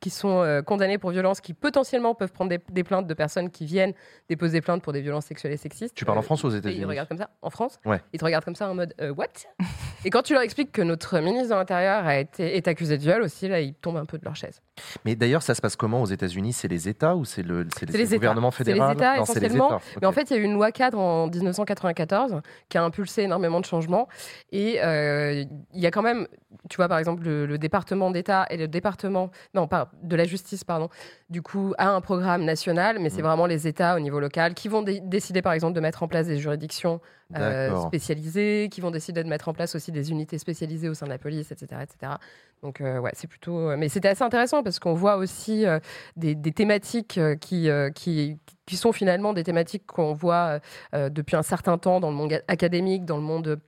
qui 0.00 0.10
sont 0.10 0.42
euh, 0.42 0.62
condamnés 0.62 0.98
pour 0.98 1.10
violences, 1.10 1.40
qui 1.40 1.54
potentiellement 1.54 2.14
peuvent 2.14 2.32
prendre 2.32 2.50
des, 2.50 2.60
des 2.70 2.84
plaintes 2.84 3.06
de 3.06 3.14
personnes 3.14 3.50
qui 3.50 3.64
viennent 3.66 3.92
déposer 4.28 4.60
plainte 4.60 4.82
pour 4.82 4.92
des 4.92 5.00
violences 5.00 5.26
sexuelles 5.26 5.52
et 5.52 5.56
sexistes. 5.56 5.94
Tu 5.94 6.04
parles 6.04 6.18
en 6.18 6.20
Euh, 6.20 6.24
France 6.24 6.44
ou 6.44 6.48
aux 6.48 6.50
ils 6.50 6.56
États-Unis 6.58 6.84
regardent 6.84 7.08
comme 7.08 7.18
ça 7.18 7.30
en 7.42 7.50
France. 7.50 7.78
Ouais. 7.84 8.00
Ils 8.12 8.18
te 8.18 8.24
regardent 8.24 8.44
comme 8.44 8.54
ça 8.56 8.68
en 8.70 8.74
mode 8.74 8.94
euh, 9.00 9.12
what? 9.12 9.26
Et 10.04 10.10
quand 10.10 10.22
tu 10.22 10.32
leur 10.34 10.42
expliques 10.42 10.72
que 10.72 10.82
notre 10.82 11.18
ministre 11.20 11.50
de 11.50 11.54
l'Intérieur 11.54 12.08
est 12.08 12.68
accusé 12.68 12.96
de 12.98 13.02
viol 13.02 13.22
aussi, 13.22 13.48
là, 13.48 13.60
ils 13.60 13.74
tombent 13.74 13.96
un 13.96 14.06
peu 14.06 14.18
de 14.18 14.24
leur 14.24 14.36
chaise. 14.36 14.60
Mais 15.04 15.16
d'ailleurs, 15.16 15.42
ça 15.42 15.54
se 15.54 15.60
passe 15.60 15.76
comment 15.76 16.02
aux 16.02 16.06
États-Unis? 16.06 16.52
C'est 16.52 16.68
les 16.68 16.88
États 16.88 17.16
ou 17.16 17.24
c'est 17.24 17.42
le, 17.42 17.66
c'est 17.76 17.90
les 17.90 18.04
gouvernement 18.16 18.48
États. 18.48 18.56
C'est 18.58 18.64
les 18.64 18.72
fédéral 18.72 18.96
États, 18.96 19.12
c'est 19.12 19.18
les 19.18 19.22
essentiellement. 19.46 19.68
États. 19.78 19.98
Mais 20.00 20.06
en 20.06 20.12
fait, 20.12 20.30
il 20.30 20.36
y 20.36 20.38
a 20.38 20.42
eu 20.42 20.44
une 20.44 20.54
loi 20.54 20.72
cadre 20.72 20.98
en 20.98 21.28
1994 21.28 22.40
qui 22.68 22.78
a 22.78 22.84
impulsé 22.84 23.22
énormément 23.22 23.60
de 23.60 23.64
changements. 23.64 24.08
Et 24.52 24.82
euh, 24.82 25.44
il 25.74 25.80
y 25.80 25.86
a 25.86 25.90
quand 25.90 26.02
même, 26.02 26.26
tu 26.68 26.76
vois, 26.76 26.88
par 26.88 26.98
exemple, 26.98 27.22
le, 27.24 27.46
le 27.46 27.58
département 27.58 28.10
d'État 28.10 28.46
et 28.50 28.56
le 28.56 28.68
département, 28.68 29.30
non, 29.54 29.66
pas 29.66 29.90
de 30.02 30.16
la 30.16 30.24
justice, 30.24 30.64
pardon, 30.64 30.88
du 31.30 31.42
coup, 31.42 31.74
a 31.76 31.90
un 31.90 32.00
programme 32.00 32.44
national, 32.44 32.98
mais 33.00 33.10
c'est 33.10 33.20
Mm. 33.20 33.26
vraiment 33.26 33.46
les 33.46 33.66
États 33.68 33.94
au 33.96 34.00
niveau 34.00 34.18
local 34.18 34.54
qui 34.54 34.68
vont 34.68 34.82
dé- 34.82 35.00
décider, 35.00 35.42
par 35.42 35.52
exemple, 35.52 35.74
de 35.74 35.80
mettre 35.80 36.02
en 36.02 36.08
place 36.08 36.26
des 36.26 36.38
juridictions 36.38 37.00
euh, 37.36 37.68
spécialisées, 37.86 38.68
qui 38.72 38.80
vont 38.80 38.90
décider 38.90 39.22
de 39.22 39.28
mettre 39.28 39.48
en 39.50 39.52
place 39.52 39.74
aussi 39.74 39.92
des 39.92 40.10
unités 40.10 40.38
spécialisées 40.38 40.88
au 40.88 40.94
sein 40.94 41.04
de 41.04 41.10
la 41.10 41.18
police, 41.18 41.52
etc. 41.52 41.82
etc. 41.82 42.12
Donc, 42.62 42.80
euh, 42.80 42.98
ouais, 43.00 43.10
c'est 43.12 43.26
plutôt. 43.26 43.76
Mais 43.76 43.90
c'était 43.90 44.08
assez 44.08 44.24
intéressant 44.24 44.62
parce 44.62 44.78
qu'on 44.78 44.94
voit 44.94 45.16
aussi 45.16 45.66
euh, 45.66 45.78
des, 46.16 46.34
des 46.34 46.52
thématiques 46.52 47.18
euh, 47.18 47.36
qui, 47.36 47.68
euh, 47.68 47.90
qui, 47.90 48.38
qui 48.64 48.76
sont 48.78 48.92
finalement 48.92 49.34
des 49.34 49.44
thématiques 49.44 49.84
qu'on 49.86 50.14
voit 50.14 50.58
euh, 50.94 51.10
depuis 51.10 51.36
un 51.36 51.42
certain 51.42 51.76
temps 51.76 52.00
dans 52.00 52.08
le 52.10 52.16
monde 52.16 52.40
académique, 52.48 53.04
dans 53.04 53.16
le 53.18 53.22
monde 53.22 53.60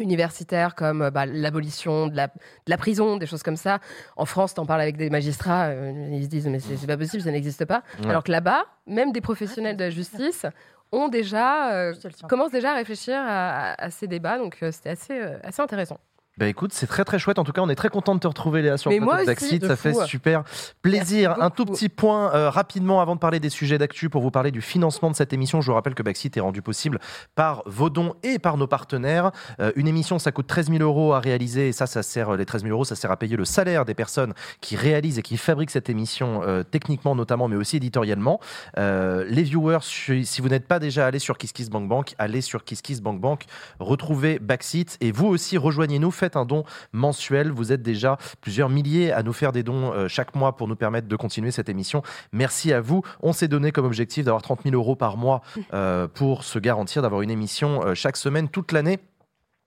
universitaire, 0.00 0.74
comme 0.74 1.10
bah, 1.10 1.26
l'abolition 1.26 2.06
de 2.08 2.16
la, 2.16 2.26
de 2.28 2.32
la 2.68 2.76
prison, 2.76 3.16
des 3.16 3.26
choses 3.26 3.42
comme 3.42 3.56
ça. 3.56 3.78
En 4.16 4.24
France, 4.24 4.54
t'en 4.54 4.66
parles 4.66 4.80
avec 4.80 4.96
des 4.96 5.10
magistrats, 5.10 5.66
euh, 5.66 6.08
ils 6.12 6.24
se 6.24 6.28
disent 6.28 6.48
mais 6.48 6.58
c'est 6.60 6.76
c'est 6.76 6.86
pas 6.86 6.96
possible, 6.96 7.22
ça 7.22 7.30
n'existe 7.30 7.64
pas. 7.64 7.82
Ouais. 8.02 8.08
Alors 8.10 8.24
que 8.24 8.32
là-bas, 8.32 8.64
même 8.86 9.12
des 9.12 9.20
professionnels 9.20 9.76
de 9.76 9.84
la 9.84 9.90
justice 9.90 10.46
ont 10.92 11.08
déjà 11.08 11.72
euh, 11.72 11.94
commencent 12.28 12.50
déjà 12.50 12.72
à 12.72 12.74
réfléchir 12.74 13.14
à, 13.16 13.72
à- 13.72 13.84
à 13.84 13.90
ces 13.90 14.08
débats, 14.08 14.38
donc 14.38 14.56
euh, 14.62 14.72
c'était 14.72 14.90
assez, 14.90 15.18
euh, 15.20 15.38
assez 15.44 15.62
intéressant. 15.62 15.98
Bah 16.38 16.46
écoute, 16.46 16.72
c'est 16.72 16.86
très 16.86 17.04
très 17.04 17.18
chouette. 17.18 17.38
En 17.38 17.44
tout 17.44 17.52
cas, 17.52 17.60
on 17.60 17.68
est 17.68 17.74
très 17.74 17.88
content 17.88 18.14
de 18.14 18.20
te 18.20 18.26
retrouver 18.26 18.62
Léa 18.62 18.78
sur 18.78 18.90
le 18.90 18.98
plateau 18.98 19.66
Ça 19.66 19.76
fait 19.76 19.94
super 20.06 20.44
plaisir. 20.80 21.36
Un 21.40 21.50
tout 21.50 21.66
petit 21.66 21.88
point 21.88 22.32
euh, 22.34 22.48
rapidement 22.48 23.00
avant 23.00 23.14
de 23.14 23.20
parler 23.20 23.40
des 23.40 23.50
sujets 23.50 23.78
d'actu 23.78 24.08
pour 24.08 24.22
vous 24.22 24.30
parler 24.30 24.50
du 24.50 24.62
financement 24.62 25.10
de 25.10 25.16
cette 25.16 25.32
émission. 25.32 25.60
Je 25.60 25.66
vous 25.66 25.74
rappelle 25.74 25.94
que 25.94 26.02
Backseat 26.02 26.36
est 26.36 26.40
rendu 26.40 26.62
possible 26.62 26.98
par 27.34 27.62
vos 27.66 27.90
dons 27.90 28.14
et 28.22 28.38
par 28.38 28.56
nos 28.56 28.66
partenaires. 28.66 29.32
Euh, 29.60 29.72
une 29.76 29.88
émission, 29.88 30.18
ça 30.18 30.32
coûte 30.32 30.46
13 30.46 30.70
000 30.70 30.82
euros 30.82 31.12
à 31.12 31.20
réaliser 31.20 31.68
et 31.68 31.72
ça, 31.72 31.86
ça 31.86 32.02
sert 32.02 32.36
les 32.36 32.46
13 32.46 32.62
000 32.62 32.72
euros, 32.72 32.84
ça 32.84 32.96
sert 32.96 33.10
à 33.10 33.16
payer 33.16 33.36
le 33.36 33.44
salaire 33.44 33.84
des 33.84 33.94
personnes 33.94 34.32
qui 34.60 34.76
réalisent 34.76 35.18
et 35.18 35.22
qui 35.22 35.36
fabriquent 35.36 35.70
cette 35.70 35.90
émission 35.90 36.42
euh, 36.42 36.62
techniquement 36.62 37.14
notamment, 37.14 37.48
mais 37.48 37.56
aussi 37.56 37.76
éditorialement. 37.76 38.40
Euh, 38.78 39.24
les 39.28 39.42
viewers, 39.42 39.80
si 39.82 40.40
vous 40.40 40.48
n'êtes 40.48 40.66
pas 40.66 40.78
déjà 40.78 41.06
allé 41.06 41.18
sur 41.18 41.38
KissKissBankBank, 41.38 42.14
allez 42.18 42.40
sur 42.40 42.64
KissKissBankBank, 42.64 43.44
retrouvez 43.78 44.38
Backseat 44.38 44.96
et 45.00 45.12
vous 45.12 45.26
aussi 45.26 45.58
rejoignez-nous, 45.58 46.10
faites 46.20 46.36
un 46.36 46.44
don 46.44 46.64
mensuel. 46.92 47.50
Vous 47.50 47.72
êtes 47.72 47.82
déjà 47.82 48.16
plusieurs 48.40 48.68
milliers 48.68 49.12
à 49.12 49.22
nous 49.22 49.32
faire 49.32 49.52
des 49.52 49.62
dons 49.62 49.92
euh, 49.92 50.06
chaque 50.08 50.34
mois 50.34 50.56
pour 50.56 50.68
nous 50.68 50.76
permettre 50.76 51.08
de 51.08 51.16
continuer 51.16 51.50
cette 51.50 51.68
émission. 51.68 52.02
Merci 52.32 52.72
à 52.72 52.80
vous. 52.80 53.02
On 53.20 53.32
s'est 53.32 53.48
donné 53.48 53.72
comme 53.72 53.86
objectif 53.86 54.24
d'avoir 54.24 54.42
30 54.42 54.60
000 54.64 54.76
euros 54.76 54.96
par 54.96 55.16
mois 55.16 55.42
euh, 55.74 56.06
pour 56.06 56.44
se 56.44 56.58
garantir 56.58 57.02
d'avoir 57.02 57.22
une 57.22 57.30
émission 57.30 57.84
euh, 57.84 57.94
chaque 57.94 58.16
semaine 58.16 58.48
toute 58.48 58.72
l'année. 58.72 59.00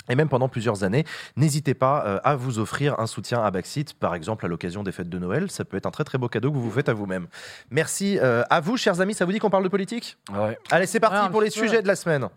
Et 0.10 0.16
même 0.16 0.28
pendant 0.28 0.50
plusieurs 0.50 0.84
années, 0.84 1.06
n'hésitez 1.38 1.74
pas 1.74 2.04
euh, 2.06 2.20
à 2.24 2.36
vous 2.36 2.60
offrir 2.60 3.00
un 3.00 3.08
soutien 3.08 3.42
à 3.42 3.50
Backseat, 3.52 3.94
par 3.94 4.16
exemple 4.16 4.46
à 4.46 4.50
l'occasion 4.50 4.84
des 4.84 4.92
fêtes 4.92 5.10
de 5.10 5.18
Noël. 5.18 5.50
Ça 5.50 5.64
peut 5.64 5.78
être 5.78 5.86
un 5.86 5.92
très 5.92 6.04
très 6.04 6.18
beau 6.18 6.28
cadeau 6.28 6.52
que 6.52 6.58
vous 6.58 6.64
vous 6.64 6.72
faites 6.72 6.90
à 6.90 6.94
vous-même. 6.94 7.28
Merci 7.70 8.20
euh, 8.20 8.44
à 8.50 8.60
vous, 8.60 8.76
chers 8.76 9.00
amis. 9.00 9.14
Ça 9.14 9.24
vous 9.24 9.32
dit 9.32 9.40
qu'on 9.40 9.50
parle 9.50 9.64
de 9.64 9.70
politique? 9.70 10.18
Ouais. 10.34 10.58
Allez, 10.72 10.88
c'est 10.88 11.00
parti 11.00 11.18
Ouais, 11.18 11.30
pour 11.30 11.42
les 11.42 11.50
sujets 11.50 11.82
de 11.82 11.88
la 11.88 11.96
semaine. 11.96 12.28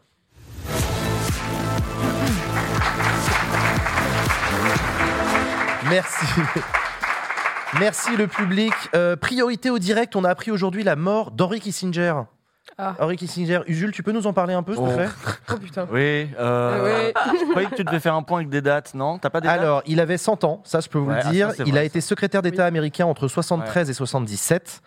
Merci. 5.90 6.26
Merci 7.78 8.16
le 8.16 8.26
public. 8.26 8.73
Euh, 8.95 9.16
priorité 9.16 9.71
au 9.71 9.78
direct, 9.78 10.16
on 10.16 10.25
a 10.25 10.31
appris 10.31 10.50
aujourd'hui 10.50 10.83
la 10.85 10.97
mort 10.97 11.31
d'Henry 11.31 11.61
Kissinger. 11.61 12.14
Ah. 12.78 12.95
Henry 12.99 13.16
Kissinger. 13.16 13.61
Usul, 13.66 13.93
tu 13.93 14.02
peux 14.02 14.12
nous 14.12 14.26
en 14.26 14.33
parler 14.33 14.52
un 14.55 14.62
peu, 14.62 14.75
s'il 14.75 14.85
te 14.85 14.88
Oh. 14.90 14.95
plaît 14.97 15.09
Oh 15.52 15.57
putain. 15.57 15.87
Oui, 15.90 16.28
euh, 16.38 17.12
Ah 17.14 17.33
je 17.38 17.50
croyais 17.50 17.69
que 17.69 17.75
tu 17.76 17.85
devais 17.85 18.00
faire 18.00 18.14
un 18.14 18.23
point 18.23 18.38
avec 18.38 18.49
des 18.50 18.61
dates, 18.61 18.95
non 18.95 19.19
T'as 19.19 19.31
pas 19.31 19.40
des 19.40 19.49
dates 19.49 19.61
Alors, 19.61 19.83
il 19.87 20.00
avait 20.00 20.19
100 20.19 20.45
ans, 20.45 20.62
ça 20.64 20.81
je 20.81 20.88
peux 20.88 20.99
vous 20.99 21.09
Ouais, 21.11 21.14
le 21.16 21.23
ah, 21.26 21.31
dire. 21.31 21.50
ça, 21.52 21.62
il 21.64 21.71
vrai, 21.73 21.81
a 21.81 21.85
été 21.85 22.00
secrétaire 22.00 22.43
d'État 22.43 22.66
américain 22.66 23.07
entre 23.07 23.28
73 23.28 23.88
et 23.88 23.95
77. 23.95 24.81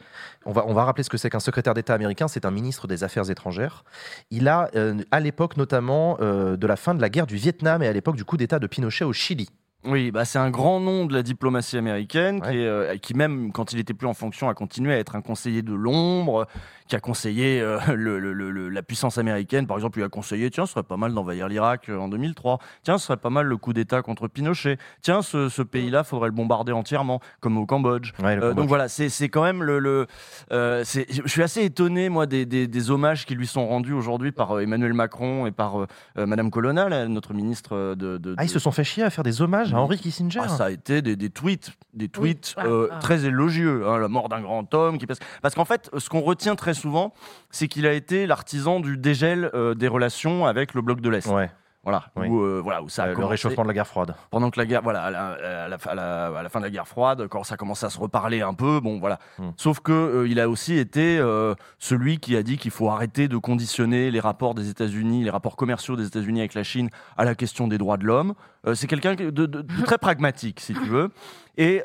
On 0.45 0.51
va, 0.51 0.65
on 0.67 0.73
va 0.73 0.83
rappeler 0.85 1.03
ce 1.03 1.09
que 1.09 1.17
c'est 1.17 1.29
qu'un 1.29 1.39
secrétaire 1.39 1.73
d'État 1.73 1.93
américain. 1.93 2.27
C'est 2.27 2.45
un 2.45 2.51
ministre 2.51 2.85
des 2.87 3.03
Affaires 3.03 3.29
étrangères. 3.29 3.83
Il 4.29 4.47
a, 4.47 4.69
euh, 4.75 4.95
à 5.11 5.19
l'époque 5.19 5.57
notamment, 5.57 6.17
euh, 6.21 6.57
de 6.57 6.67
la 6.67 6.75
fin 6.75 6.93
de 6.93 7.01
la 7.01 7.09
guerre 7.09 7.27
du 7.27 7.35
Vietnam 7.37 7.81
et 7.81 7.87
à 7.87 7.93
l'époque 7.93 8.15
du 8.17 8.25
coup 8.25 8.37
d'État 8.37 8.59
de 8.59 8.67
Pinochet 8.67 9.05
au 9.05 9.13
Chili. 9.13 9.49
Oui, 9.85 10.11
bah 10.11 10.25
c'est 10.25 10.39
un 10.39 10.49
grand 10.49 10.81
nom 10.81 11.05
de 11.05 11.13
la 11.13 11.23
diplomatie 11.23 11.77
américaine 11.77 12.41
Ouais. 12.43 12.51
qui, 12.51 12.57
est, 12.57 12.65
euh, 12.67 12.97
qui 12.97 13.13
même 13.13 13.53
quand 13.53 13.71
il 13.71 13.79
était 13.79 13.93
plus 13.93 14.07
en 14.07 14.13
fonction 14.13 14.49
a 14.49 14.53
continué 14.53 14.93
à 14.93 14.97
être 14.97 15.15
un 15.15 15.21
conseiller 15.21 15.61
de 15.61 15.73
l'ombre, 15.73 16.47
qui 16.89 16.95
a 16.97 16.99
conseillé 16.99 17.61
euh, 17.61 17.77
le- 17.95 18.19
le- 18.19 18.33
le- 18.33 18.51
le- 18.51 18.67
la 18.67 18.83
puissance 18.83 19.17
américaine. 19.17 19.67
Par 19.67 19.77
exemple, 19.77 19.99
il 19.99 20.03
a 20.03 20.09
conseillé 20.09 20.49
tiens, 20.51 20.65
ce 20.65 20.73
serait 20.73 20.83
pas 20.83 20.97
mal 20.97 21.13
d'envahir 21.13 21.47
l'Irak 21.47 21.87
euh, 21.87 21.97
en 21.97 22.09
2003. 22.09 22.59
Tiens, 22.83 22.97
ce 22.97 23.05
serait 23.05 23.15
pas 23.17 23.29
mal 23.29 23.45
le 23.45 23.55
coup 23.55 23.71
d'État 23.71 24.01
contre 24.01 24.27
Pinochet. 24.27 24.77
Tiens, 25.01 25.21
ce, 25.21 25.47
ce 25.47 25.61
pays-là, 25.61 26.03
faudrait 26.03 26.27
le 26.29 26.35
bombarder 26.35 26.73
entièrement, 26.73 27.21
comme 27.39 27.57
au 27.57 27.65
Cambodge. 27.65 28.11
Ouais, 28.21 28.35
le 28.35 28.41
Euh, 28.43 28.49
Cambodge. 28.49 28.55
donc 28.57 28.67
voilà, 28.67 28.89
c'est 28.89 29.29
quand 29.29 29.43
même 29.43 29.63
le. 29.63 30.07
je 30.51 31.21
suis 31.25 31.41
assez 31.43 31.63
étonné, 31.63 32.09
moi, 32.09 32.25
des, 32.25 32.45
des- 32.45 32.67
des 32.67 32.91
hommages 32.91 33.25
qui 33.25 33.33
lui 33.35 33.47
sont 33.47 33.65
rendus 33.67 33.93
aujourd'hui 33.93 34.33
par 34.33 34.59
Emmanuel 34.59 34.93
Macron 34.93 35.45
et 35.45 35.51
par 35.51 35.87
Madame 36.17 36.51
Colonna, 36.51 37.07
notre 37.07 37.33
ministre 37.33 37.95
de. 37.95 38.17
de- 38.17 38.35
Ah, 38.37 38.43
ils 38.43 38.49
se 38.49 38.59
sont 38.59 38.71
fait 38.71 38.83
chier 38.83 39.03
à 39.03 39.09
faire 39.09 39.23
des 39.23 39.41
hommages 39.41 39.68
à 39.73 39.77
Oui. 39.77 39.81
Henry 39.83 39.97
Kissinger. 39.97 40.41
ah, 40.43 40.47
ça 40.49 40.65
a 40.65 40.69
été 40.71 41.01
des, 41.01 41.15
des 41.15 41.29
tweets, 41.29 41.71
des 41.93 42.09
tweets 42.09 42.55
euh, 42.59 42.87
ah. 42.91 42.99
très 42.99 43.25
élogieux. 43.25 43.87
hein, 43.87 43.97
la 43.99 44.07
mort 44.07 44.29
d'un 44.29 44.41
grand 44.41 44.73
homme 44.73 44.97
qui 44.97 45.07
passe. 45.07 45.19
Parce 45.41 45.55
qu'en 45.55 45.65
fait, 45.65 45.89
ce 45.97 46.09
qu'on 46.09 46.21
retient 46.21 46.55
très 46.55 46.73
souvent, 46.73 47.13
c'est 47.51 47.67
qu'il 47.67 47.85
a 47.87 47.93
été 47.93 48.27
l'artisan 48.27 48.79
du 48.79 48.97
dégel 48.97 49.49
euh, 49.53 49.73
des 49.75 49.87
relations 49.87 50.45
avec 50.45 50.73
le 50.73 50.81
bloc 50.81 51.01
de 51.01 51.09
l'Est. 51.09 51.27
Ouais, 51.27 51.49
Voilà, 51.83 52.03
Oui. 52.17 52.27
où, 52.27 52.41
euh, 52.43 52.59
voilà, 52.61 52.83
où 52.83 52.89
ça 52.89 53.03
a 53.03 53.07
le 53.07 53.13
commencé 53.15 53.31
réchauffement 53.31 53.63
de 53.63 53.69
la 53.69 53.73
guerre 53.73 53.87
froide. 53.87 54.13
pendant 54.31 54.49
que 54.51 54.59
la 54.59 54.65
guerre, 54.65 54.81
voilà, 54.81 55.01
à 55.03 55.09
la, 55.11 55.27
à 55.29 55.67
la- 55.69 55.77
à 55.77 55.95
la- 55.95 56.25
à 56.39 56.43
la 56.43 56.49
fin 56.49 56.59
de 56.59 56.65
la 56.65 56.69
guerre 56.69 56.87
froide, 56.87 57.27
quand 57.29 57.45
ça 57.45 57.55
commençait 57.55 57.85
à 57.85 57.89
se 57.89 57.97
reparler 57.97 58.41
un 58.41 58.53
peu, 58.53 58.81
bon, 58.81 58.99
voilà. 58.99 59.17
Hmm. 59.37 59.51
Sauf 59.55 59.79
que 59.79 59.93
euh, 59.93 60.27
il 60.27 60.41
a 60.41 60.49
aussi 60.49 60.77
été 60.77 61.17
euh, 61.19 61.55
celui 61.79 62.19
qui 62.19 62.35
a 62.35 62.43
dit 62.43 62.57
qu'il 62.57 62.71
faut 62.71 62.89
arrêter 62.89 63.29
de 63.29 63.37
conditionner 63.37 64.11
les 64.11 64.19
rapports 64.19 64.55
des 64.55 64.69
États-Unis, 64.69 65.23
les 65.23 65.29
rapports 65.29 65.55
commerciaux 65.55 65.95
des 65.95 66.05
États-Unis 66.05 66.41
avec 66.41 66.53
la 66.53 66.63
Chine 66.63 66.89
à 67.17 67.23
la 67.23 67.33
question 67.33 67.69
des 67.69 67.77
droits 67.77 67.97
de 67.97 68.03
l'homme. 68.05 68.33
C'est 68.73 68.87
quelqu'un 68.87 69.15
de, 69.15 69.29
de- 69.29 69.45
de 69.45 69.83
très 69.85 69.97
pragmatique, 69.97 70.59
si 70.59 70.73
tu 70.73 70.83
veux. 70.85 71.11
Et, 71.57 71.75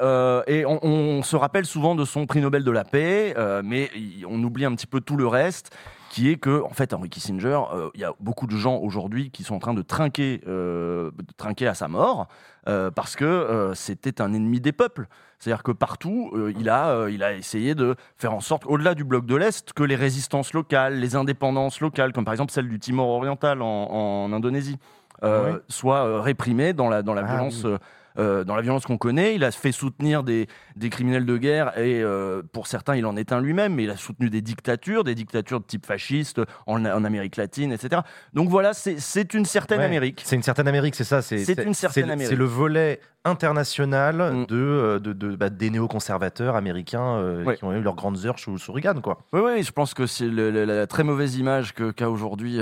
et 0.49 0.67
on, 0.67 0.85
on 0.85 1.23
se 1.23 1.37
rappelle 1.37 1.67
souvent 1.67 1.95
de 1.95 2.05
son 2.05 2.27
prix 2.27 2.41
Nobel 2.41 2.65
de 2.65 2.71
la 2.73 2.83
paix, 2.85 3.33
mais 3.63 3.91
on 4.29 4.43
oublie 4.43 4.65
un 4.65 4.75
petit 4.75 4.89
peu 4.89 5.01
tout 5.01 5.17
le 5.17 5.27
reste 5.29 5.75
qui 6.15 6.31
est 6.31 6.37
que, 6.37 6.63
en 6.63 6.69
fait, 6.71 6.95
Henry 6.95 7.09
Kissinger, 7.09 7.61
euh, 7.75 7.91
il 7.95 8.01
y 8.01 8.05
a 8.05 8.13
beaucoup 8.21 8.47
de 8.47 8.55
gens 8.57 8.77
aujourd'hui 8.77 9.33
qui 9.33 9.43
sont 9.43 9.57
en 9.57 9.59
train 9.59 9.75
de 9.75 9.83
trinquer, 9.83 10.41
euh, 10.47 11.11
de 11.11 11.33
trinquer 11.37 11.67
à 11.67 11.75
sa 11.75 11.89
mort, 11.89 12.29
euh, 12.69 12.93
parce 12.93 13.17
que 13.17 13.73
c'était 13.75 14.23
un 14.23 14.33
ennemi 14.33 14.61
des 14.61 14.71
peuples. 14.73 15.09
C'est-à-dire 15.41 15.65
que 15.65 15.73
partout, 15.73 16.31
euh, 16.35 16.53
il, 16.57 16.69
a, 16.69 16.91
euh, 16.91 17.11
il 17.11 17.25
a 17.25 17.35
essayé 17.35 17.75
de 17.75 17.97
faire 18.17 18.33
en 18.33 18.41
sorte, 18.41 18.63
au-delà 18.67 18.95
du 18.95 19.03
bloc 19.03 19.27
de 19.27 19.35
l'Est, 19.35 19.73
que 19.73 19.83
les 19.83 19.97
résistances 19.97 20.53
locales, 20.55 21.01
les 21.01 21.17
indépendances 21.17 21.81
locales, 21.81 22.13
comme 22.13 22.25
par 22.25 22.33
exemple 22.33 22.53
celle 22.53 22.69
du 22.69 22.79
Timor 22.79 23.09
oriental 23.09 23.61
en, 23.61 23.67
en 23.67 24.33
Indonésie, 24.33 24.79
euh, 25.25 25.55
Oui. 25.55 25.59
soient 25.69 26.23
réprimées 26.23 26.75
dans 26.75 26.89
la, 26.89 27.03
dans 27.03 27.15
la 27.15 27.23
Ah, 27.27 27.35
violence. 27.35 27.65
oui. 27.65 27.75
Euh, 28.19 28.45
dans 28.45 28.55
la 28.57 28.63
violence 28.63 28.85
qu'on 28.87 28.99
connaît, 28.99 29.35
il 29.35 29.45
a 29.45 29.51
fait 29.51 29.73
soutenir 29.73 30.23
des, 30.23 30.47
des 30.77 30.91
criminels 30.91 31.27
de 31.27 31.37
guerre 31.37 31.77
et 31.79 32.03
euh, 32.03 32.43
pour 32.53 32.67
certains, 32.67 32.97
il 32.97 33.07
en 33.07 33.17
est 33.17 33.33
un 33.33 33.41
lui-même, 33.41 33.75
mais 33.75 33.85
il 33.85 33.91
a 33.91 33.97
soutenu 33.97 34.31
des 34.31 34.41
dictatures, 34.43 35.05
des 35.05 35.15
dictatures 35.15 35.61
de 35.61 35.65
type 35.67 35.87
fasciste 35.87 36.41
en, 36.67 36.85
en 36.85 37.05
Amérique 37.05 37.37
latine, 37.37 37.73
etc. 37.73 38.03
Donc 38.33 38.49
voilà, 38.49 38.73
c'est 38.75 39.35
une 39.35 39.45
certaine 39.45 39.79
Ouais. 39.81 39.85
Amérique. 39.87 40.23
C'est 40.25 40.37
une 40.37 40.43
certaine 40.43 40.69
Amérique, 40.69 40.95
c'est 40.95 41.05
ça. 41.05 41.23
C'est 41.23 41.37
une 41.65 41.75
certaine 41.75 42.11
Amérique. 42.11 42.29
C'est 42.31 42.37
le 42.37 42.45
volet 42.45 43.01
international 43.27 44.17
Mm. 44.35 44.47
de, 44.47 44.55
euh, 44.57 44.99
de, 44.99 45.13
de- 45.13 45.35
bah, 45.37 45.49
des 45.51 45.71
néoconservateurs 45.71 46.57
américains 46.57 47.17
euh, 47.17 47.43
Ouais. 47.45 47.57
qui 47.57 47.65
ont 47.65 47.73
eu 47.73 47.81
leurs 47.81 47.95
grandes 47.95 48.25
heures 48.27 48.39
sous, 48.39 48.59
sous 48.59 48.73
Reagan, 48.73 49.01
quoi. 49.01 49.19
Oui, 49.33 49.41
oui, 49.45 49.63
je 49.63 49.73
pense 49.73 49.95
que 49.95 50.07
c'est 50.07 50.29
la 50.29 50.87
très 50.87 51.05
mauvaise 51.05 51.37
image 51.37 51.73
que 51.75 51.91
qu'a 51.91 52.11
aujourd'hui, 52.11 52.59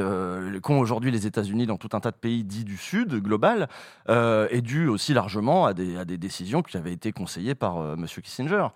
qu'ont 0.62 0.78
aujourd'hui 0.78 1.11
les 1.11 1.26
États-Unis 1.26 1.66
dans 1.66 1.76
tout 1.76 1.88
un 1.94 2.00
tas 2.00 2.11
de 2.11 2.16
pays 2.16 2.44
dits 2.44 2.64
du 2.64 2.76
Sud 2.76 3.14
global, 3.23 3.68
est 4.09 4.61
due 4.62 4.88
aussi 4.88 5.14
largement 5.14 5.41
à 5.50 5.75
des, 5.75 5.96
à 5.96 6.04
des 6.04 6.18
décisions 6.18 6.62
qui 6.62 6.76
avaient 6.76 6.92
été 6.92 7.12
conseillées 7.12 7.54
par 7.54 7.78
euh, 7.78 7.96
Monsieur 7.96 8.22
Kissinger. 8.22 8.68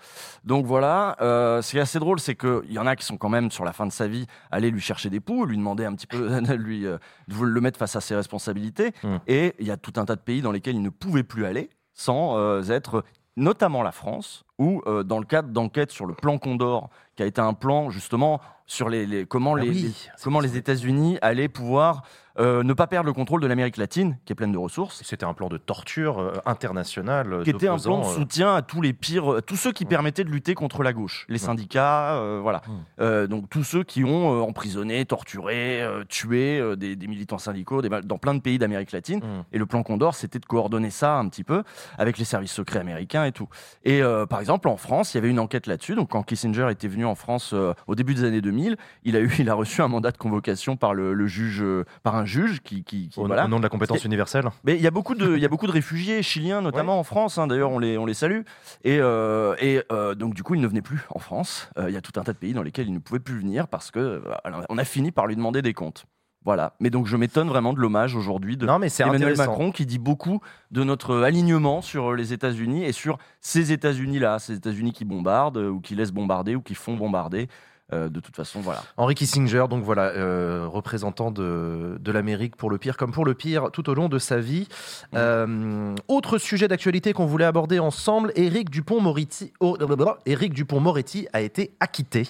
Donc 0.44 0.66
voilà, 0.66 1.16
euh, 1.20 1.62
ce 1.62 1.70
qui 1.70 1.78
est 1.78 1.80
assez 1.80 1.99
drôle, 1.99 2.20
c'est 2.20 2.35
qu'il 2.35 2.70
y 2.73 2.78
en 2.78 2.87
a 2.87 2.96
qui 2.96 3.04
sont 3.04 3.16
quand 3.16 3.28
même 3.28 3.50
sur 3.50 3.64
la 3.64 3.73
fin 3.73 3.87
de 3.87 3.92
sa 3.92 4.08
vie 4.08 4.26
allés 4.50 4.70
lui 4.70 4.80
chercher 4.80 5.08
des 5.11 5.20
poux, 5.20 5.46
lui 5.46 5.56
demander 5.56 5.85
un 5.85 5.94
petit 5.94 6.06
peu 6.06 6.40
de 6.40 6.54
lui 6.54 6.87
euh, 6.87 6.99
de 7.28 7.44
le 7.44 7.61
mettre 7.61 7.78
face 7.78 7.96
à 7.96 8.00
ses 8.00 8.14
responsabilités, 8.14 8.92
Mm. 9.02 9.16
et 9.26 9.54
il 9.58 9.66
y 9.66 9.70
a 9.70 9.76
tout 9.76 9.92
un 9.96 10.04
tas 10.04 10.16
de 10.16 10.20
pays 10.20 10.42
dans 10.42 10.52
lesquels 10.52 10.75
il 10.76 10.82
ne 10.82 10.90
pouvait 10.90 11.23
plus 11.23 11.44
aller 11.44 11.70
sans 11.94 12.37
euh, 12.37 12.62
être 12.68 13.04
notamment 13.37 13.82
la 13.82 13.92
France, 13.92 14.44
où 14.58 14.82
euh, 14.87 15.02
dans 15.02 15.18
le 15.18 15.26
cadre 15.26 15.50
d'enquêtes 15.50 15.90
sur 15.90 16.06
le 16.06 16.14
plan 16.14 16.38
Condor, 16.38 16.88
qui 17.16 17.23
a 17.23 17.26
été 17.26 17.40
un 17.40 17.52
plan 17.52 17.90
justement 17.90 18.40
sur 18.66 18.88
les, 18.88 19.06
les- 19.06 19.26
comment, 19.26 19.54
Ah 19.54 19.61
les, 19.61 19.68
oui, 19.68 19.82
les- 19.82 19.88
c'est 19.90 20.25
comment 20.25 20.40
les 20.40 20.56
États-Unis 20.56 21.18
allaient 21.23 21.49
pouvoir 21.49 22.02
euh, 22.38 22.62
ne 22.62 22.75
pas 22.75 22.87
perdre 22.87 23.06
le 23.06 23.14
contrôle 23.14 23.40
de 23.40 23.46
l'Amérique 23.46 23.78
latine, 23.78 24.18
qui 24.26 24.32
est 24.35 24.37
pleine 24.37 24.52
de 24.52 24.58
ressources. 24.58 25.00
C'était 25.06 25.25
un 25.25 25.32
plan 25.32 25.49
de 25.49 25.56
torture 25.56 26.18
euh, 26.18 26.32
international. 26.44 27.32
euh, 27.32 27.42
Qui 27.44 27.49
était 27.49 27.66
un 27.66 27.78
plan 27.78 28.00
de 28.00 28.04
euh, 28.04 28.14
soutien 28.14 28.54
à 28.54 28.61
tous 28.61 28.82
les 28.82 28.92
pires, 28.92 29.37
à 29.37 29.40
tous 29.40 29.56
ceux 29.56 29.73
qui 29.73 29.85
Ouais. 29.85 29.88
permettaient 29.88 30.23
de 30.25 30.28
lutter 30.28 30.54
contre 30.54 30.82
la 30.82 30.92
gauche, 30.92 31.25
les 31.30 31.38
syndicats, 31.38 32.16
euh, 32.16 32.40
voilà. 32.42 32.61
Mm. 32.66 32.70
Euh, 33.00 33.26
donc 33.26 33.49
tous 33.49 33.64
ceux 33.64 33.85
qui 33.85 34.04
ont 34.04 34.35
euh, 34.35 34.42
emprisonné, 34.42 35.06
torturé, 35.06 35.80
euh, 35.82 36.04
tué 36.06 36.58
euh, 36.61 36.76
des, 36.76 36.94
des 36.94 37.06
militants 37.06 37.38
syndicaux 37.38 37.80
des- 37.80 37.88
dans 37.88 38.18
plein 38.18 38.35
de 38.35 38.40
pays 38.40 38.58
d'Amérique 38.58 38.92
latine. 38.92 39.20
Mm. 39.20 39.44
Et 39.54 39.58
le 39.58 39.64
plan 39.64 39.82
Condor, 39.82 40.14
c'était 40.14 40.38
de 40.38 40.44
coordonner 40.44 40.90
ça 40.90 41.16
un 41.16 41.26
petit 41.30 41.44
peu 41.44 41.62
avec 41.96 42.18
les 42.18 42.26
services 42.26 42.52
secrets 42.52 42.80
américains 42.80 43.25
et 43.25 43.32
tout. 43.32 43.49
Et 43.85 44.02
euh, 44.02 44.26
par 44.26 44.40
exemple, 44.40 44.68
en 44.68 44.76
France, 44.76 45.14
il 45.14 45.16
y 45.16 45.20
avait 45.20 45.30
une 45.30 45.40
enquête 45.40 45.66
là-dessus. 45.66 45.94
Donc, 45.94 46.11
quand 46.11 46.23
Kissinger 46.23 46.68
était 46.70 46.88
venu 46.88 47.06
en 47.06 47.14
France 47.14 47.52
euh, 47.54 47.73
au 47.87 47.94
début 47.94 48.12
des 48.12 48.25
années 48.25 48.42
2000, 48.42 48.55
il 48.58 49.16
a 49.16 49.20
eu, 49.20 49.30
il 49.38 49.48
a 49.50 49.54
reçu 49.54 49.82
un 49.82 49.88
mandat 49.88 50.10
de 50.10 50.16
convocation 50.16 50.76
par 50.76 50.94
le, 50.94 51.14
le 51.14 51.26
juge, 51.26 51.62
euh, 51.62 51.84
par 52.02 52.16
un 52.16 52.25
juge 52.25 52.60
qui, 52.62 52.84
qui, 52.84 53.08
qui- 53.08 53.20
au, 53.20 53.26
voilà. 53.26 53.46
nom 53.48 53.58
de 53.58 53.62
la 53.62 53.68
compétence 53.68 54.04
universelle. 54.04 54.44
Mais 54.64 54.76
il 54.76 54.82
y 54.82 54.86
a 54.86 54.90
beaucoup 54.90 55.14
de, 55.14 55.36
il 55.36 55.42
y 55.42 55.44
a 55.44 55.48
beaucoup 55.48 55.66
de 55.66 55.72
réfugiés 55.72 56.22
chiliens, 56.22 56.60
notamment 56.62 56.98
en 56.98 57.04
France. 57.04 57.38
hein. 57.38 57.46
D'ailleurs, 57.46 57.70
on 57.70 57.78
les, 57.78 57.98
on 57.98 58.06
les 58.06 58.14
salue. 58.14 58.40
Et, 58.84 58.98
euh, 59.00 59.54
et 59.60 59.82
euh, 59.92 60.14
donc, 60.14 60.34
du 60.34 60.42
coup, 60.42 60.54
il 60.54 60.60
ne 60.60 60.66
venait 60.66 60.82
plus 60.82 61.00
en 61.10 61.18
France. 61.18 61.70
Il 61.80 61.92
y 61.92 61.96
a 61.96 62.00
tout 62.00 62.18
un 62.18 62.22
tas 62.25 62.32
de 62.32 62.38
pays 62.38 62.52
dans 62.54 62.62
lesquels 62.62 62.86
il 62.88 62.92
ne 62.94 62.98
pouvait 62.98 63.20
plus 63.20 63.38
venir 63.38 63.68
parce 63.68 63.90
que 63.90 64.22
alors, 64.44 64.62
on 64.68 64.78
a 64.78 64.84
fini 64.84 65.12
par 65.12 65.26
lui 65.26 65.36
demander 65.36 65.62
des 65.62 65.75
comptes. 65.75 66.04
Voilà. 66.44 66.75
Mais 66.78 66.90
donc, 66.90 67.06
je 67.08 67.16
m'étonne 67.16 67.48
vraiment 67.48 67.72
de 67.72 67.80
l'hommage 67.80 68.14
aujourd'hui 68.14 68.56
de 68.56 68.66
Non, 68.66 68.78
mais 68.78 68.88
c'est 68.88 69.02
Emmanuel. 69.02 69.36
Macron 69.36 69.72
qui 69.72 69.84
dit 69.84 69.98
beaucoup 69.98 70.40
de 70.70 70.84
notre 70.84 71.16
alignement 71.22 71.82
sur 71.82 72.12
les 72.14 72.32
États-Unis 72.32 72.84
et 72.84 72.92
sur 72.92 73.18
ces 73.40 73.72
États-Unis-là, 73.72 74.38
ces 74.38 74.54
États-Unis 74.54 74.92
qui 74.92 75.04
bombardent 75.04 75.56
ou 75.58 75.80
qui 75.80 75.96
laissent 75.96 76.12
bombarder 76.12 76.54
ou 76.54 76.62
qui 76.62 76.76
font 76.76 76.94
bombarder. 76.94 77.48
Euh, 77.93 78.09
de 78.09 78.19
toute 78.19 78.35
façon, 78.35 78.61
voilà. 78.61 78.83
Henry 78.97 79.14
Kissinger, 79.14 79.66
donc 79.71 79.85
voilà, 79.85 80.07
euh, 80.07 80.66
représentant 80.66 81.31
de, 81.31 81.99
de 82.00 82.12
l'Amérique 82.12 82.57
pour 82.57 82.69
le 82.69 82.78
pire 82.78 82.97
comme 82.97 83.12
pour 83.12 83.25
le 83.25 83.35
pire 83.35 83.71
tout 83.73 83.88
au 83.88 83.95
long 83.95 84.09
de 84.09 84.19
sa 84.19 84.38
vie. 84.38 84.66
Euh, 85.14 85.95
autre 86.09 86.38
sujet 86.38 86.66
d'actualité 86.66 87.12
qu'on 87.12 87.26
voulait 87.26 87.45
aborder 87.45 87.78
ensemble, 87.78 88.33
Éric 88.35 88.71
Dupont-Moretti 88.71 89.52
oh, 89.61 89.78
Dupont-Moretti 90.26 91.28
a 91.33 91.40
été 91.43 91.76
acquitté. 91.78 92.26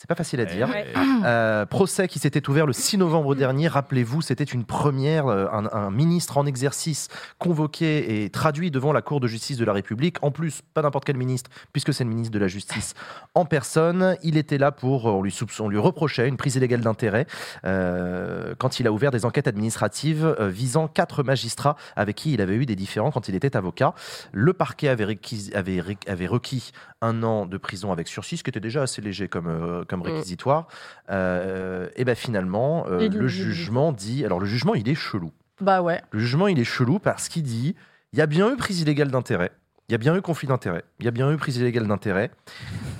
C'est 0.00 0.06
pas 0.08 0.14
facile 0.14 0.40
à 0.40 0.46
dire. 0.46 0.66
Ouais. 0.66 0.86
Euh, 1.26 1.66
procès 1.66 2.08
qui 2.08 2.18
s'était 2.18 2.48
ouvert 2.48 2.64
le 2.64 2.72
6 2.72 2.96
novembre 2.96 3.34
dernier. 3.34 3.68
Rappelez-vous, 3.68 4.22
c'était 4.22 4.44
une 4.44 4.64
première. 4.64 5.26
euh, 5.26 5.46
Un, 5.52 5.66
un 5.72 5.90
ministre 5.90 6.38
en 6.38 6.46
exercice 6.46 7.08
convoqué 7.38 8.24
et 8.24 8.30
traduit 8.30 8.70
devant 8.70 8.94
la 8.94 9.02
Cour 9.02 9.20
de 9.20 9.26
justice 9.26 9.58
de 9.58 9.64
la 9.66 9.74
République. 9.74 10.16
En 10.22 10.30
plus, 10.30 10.62
pas 10.72 10.80
n'importe 10.80 11.04
quel 11.04 11.18
ministre, 11.18 11.50
puisque 11.74 11.92
c'est 11.92 12.04
le 12.04 12.08
ministre 12.08 12.32
de 12.32 12.38
la 12.38 12.48
Justice 12.48 12.94
en 13.34 13.44
personne. 13.44 14.16
Il 14.22 14.38
était 14.38 14.56
là 14.56 14.72
pour. 14.72 15.04
On 15.04 15.20
lui, 15.22 15.30
soupçon- 15.32 15.64
on 15.64 15.68
lui 15.68 15.76
reprochait 15.78 16.26
une 16.28 16.38
prise 16.38 16.56
illégale 16.56 16.80
d'intérêt 16.80 17.26
euh, 17.66 18.54
quand 18.58 18.80
il 18.80 18.86
a 18.86 18.92
ouvert 18.92 19.10
des 19.10 19.26
enquêtes 19.26 19.48
administratives 19.48 20.34
euh, 20.40 20.48
visant 20.48 20.88
quatre 20.88 21.22
magistrats 21.22 21.76
avec 21.94 22.16
qui 22.16 22.32
il 22.32 22.40
avait 22.40 22.54
eu 22.56 22.64
des 22.64 22.76
différends 22.76 23.10
quand 23.10 23.28
il 23.28 23.34
était 23.34 23.54
avocat. 23.54 23.92
Le 24.32 24.54
parquet 24.54 24.88
avait, 24.88 25.04
requis- 25.04 25.54
avait, 25.54 25.82
avait 26.06 26.26
requis 26.26 26.72
un 27.02 27.22
an 27.22 27.46
de 27.46 27.56
prison 27.56 27.92
avec 27.92 28.08
sursis, 28.08 28.36
ce 28.36 28.44
qui 28.44 28.50
était 28.50 28.60
déjà 28.60 28.82
assez 28.82 29.00
léger 29.00 29.26
comme, 29.28 29.46
euh, 29.46 29.84
comme 29.84 30.00
Mm. 30.00 30.04
réquisitoire. 30.04 30.66
Euh, 31.10 31.88
et 31.96 32.04
ben 32.04 32.14
finalement, 32.14 32.86
euh, 32.88 33.08
le 33.08 33.28
jugement 33.28 33.92
dit. 33.92 34.24
Alors 34.24 34.38
le 34.40 34.46
jugement, 34.46 34.74
il 34.74 34.88
est 34.88 34.94
chelou. 34.94 35.32
Bah 35.60 35.82
ouais. 35.82 36.02
Le 36.10 36.18
jugement, 36.20 36.46
il 36.48 36.58
est 36.58 36.64
chelou 36.64 36.98
parce 36.98 37.28
qu'il 37.28 37.42
dit 37.42 37.74
il 38.12 38.18
y 38.18 38.22
a 38.22 38.26
bien 38.26 38.52
eu 38.52 38.56
prise 38.56 38.80
illégale 38.80 39.10
d'intérêt. 39.10 39.50
Il 39.88 39.92
y 39.92 39.94
a 39.94 39.98
bien 39.98 40.14
eu 40.14 40.22
conflit 40.22 40.46
d'intérêt. 40.46 40.84
Il 41.00 41.04
y 41.04 41.08
a 41.08 41.10
bien 41.10 41.30
eu 41.32 41.36
prise 41.36 41.56
illégale 41.56 41.86
d'intérêt. 41.88 42.30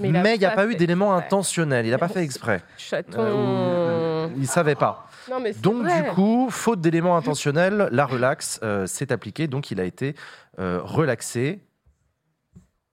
Mais 0.01 0.09
il 0.09 0.39
n'y 0.39 0.45
a 0.45 0.51
pas 0.51 0.67
eu 0.67 0.73
exprès. 0.73 0.95
intentionnels. 1.27 1.87
Il 1.87 1.91
n'a 1.91 1.99
pas 1.99 2.09
fait 2.09 2.23
exprès. 2.25 2.63
Chaton. 2.79 4.31
Il 4.37 4.47
savait 4.49 4.75
pas. 4.75 5.07
Non, 5.31 5.39
mais 5.41 5.53
c'est 5.53 5.61
Donc 5.61 5.83
vrai. 5.85 6.03
du 6.03 6.09
coup, 6.11 6.49
faute 6.51 6.81
d'éléments 6.81 7.17
intentionnels, 7.17 7.89
la 7.93 8.07
relaxe 8.07 8.59
s'est 8.87 9.13
appliquée. 9.13 9.47
Donc 9.47 9.71
il 9.71 9.81
a 9.81 9.85
été 9.85 10.15
relaxé. 10.59 11.61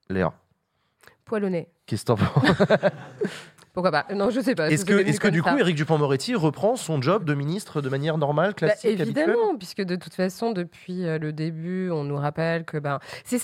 Léa, 0.10 0.32
Poilonné. 1.28 1.70
qu'est-ce 1.86 2.02
que 2.04 2.08
t'en 2.08 2.16
penses 2.16 2.44
Pourquoi 3.74 3.92
pas 3.92 4.08
Non, 4.16 4.32
je 4.32 4.40
sais 4.40 4.56
pas. 4.56 4.72
Est-ce 4.72 4.86
que, 4.86 4.94
est-ce 4.94 5.20
que 5.20 5.28
du 5.28 5.42
ça. 5.42 5.52
coup, 5.52 5.58
Éric 5.60 5.76
Dupont-Moretti 5.76 6.34
reprend 6.34 6.76
son 6.76 7.00
job 7.00 7.26
de 7.26 7.36
ministre 7.36 7.80
de 7.80 7.90
manière 7.90 8.18
normale, 8.18 8.50
Bah, 8.50 8.54
classique, 8.54 9.00
évidemment, 9.00 9.56
puisque 9.56 9.84
de 9.84 9.96
toute 9.96 10.16
façon, 10.16 10.52
depuis 10.52 11.06
euh, 11.06 11.20
le 11.20 11.32
début, 11.32 11.92
on 11.92 12.04
nous 12.04 12.16
rappelle 12.16 12.64
que 12.66 12.78
ben, 12.80 12.98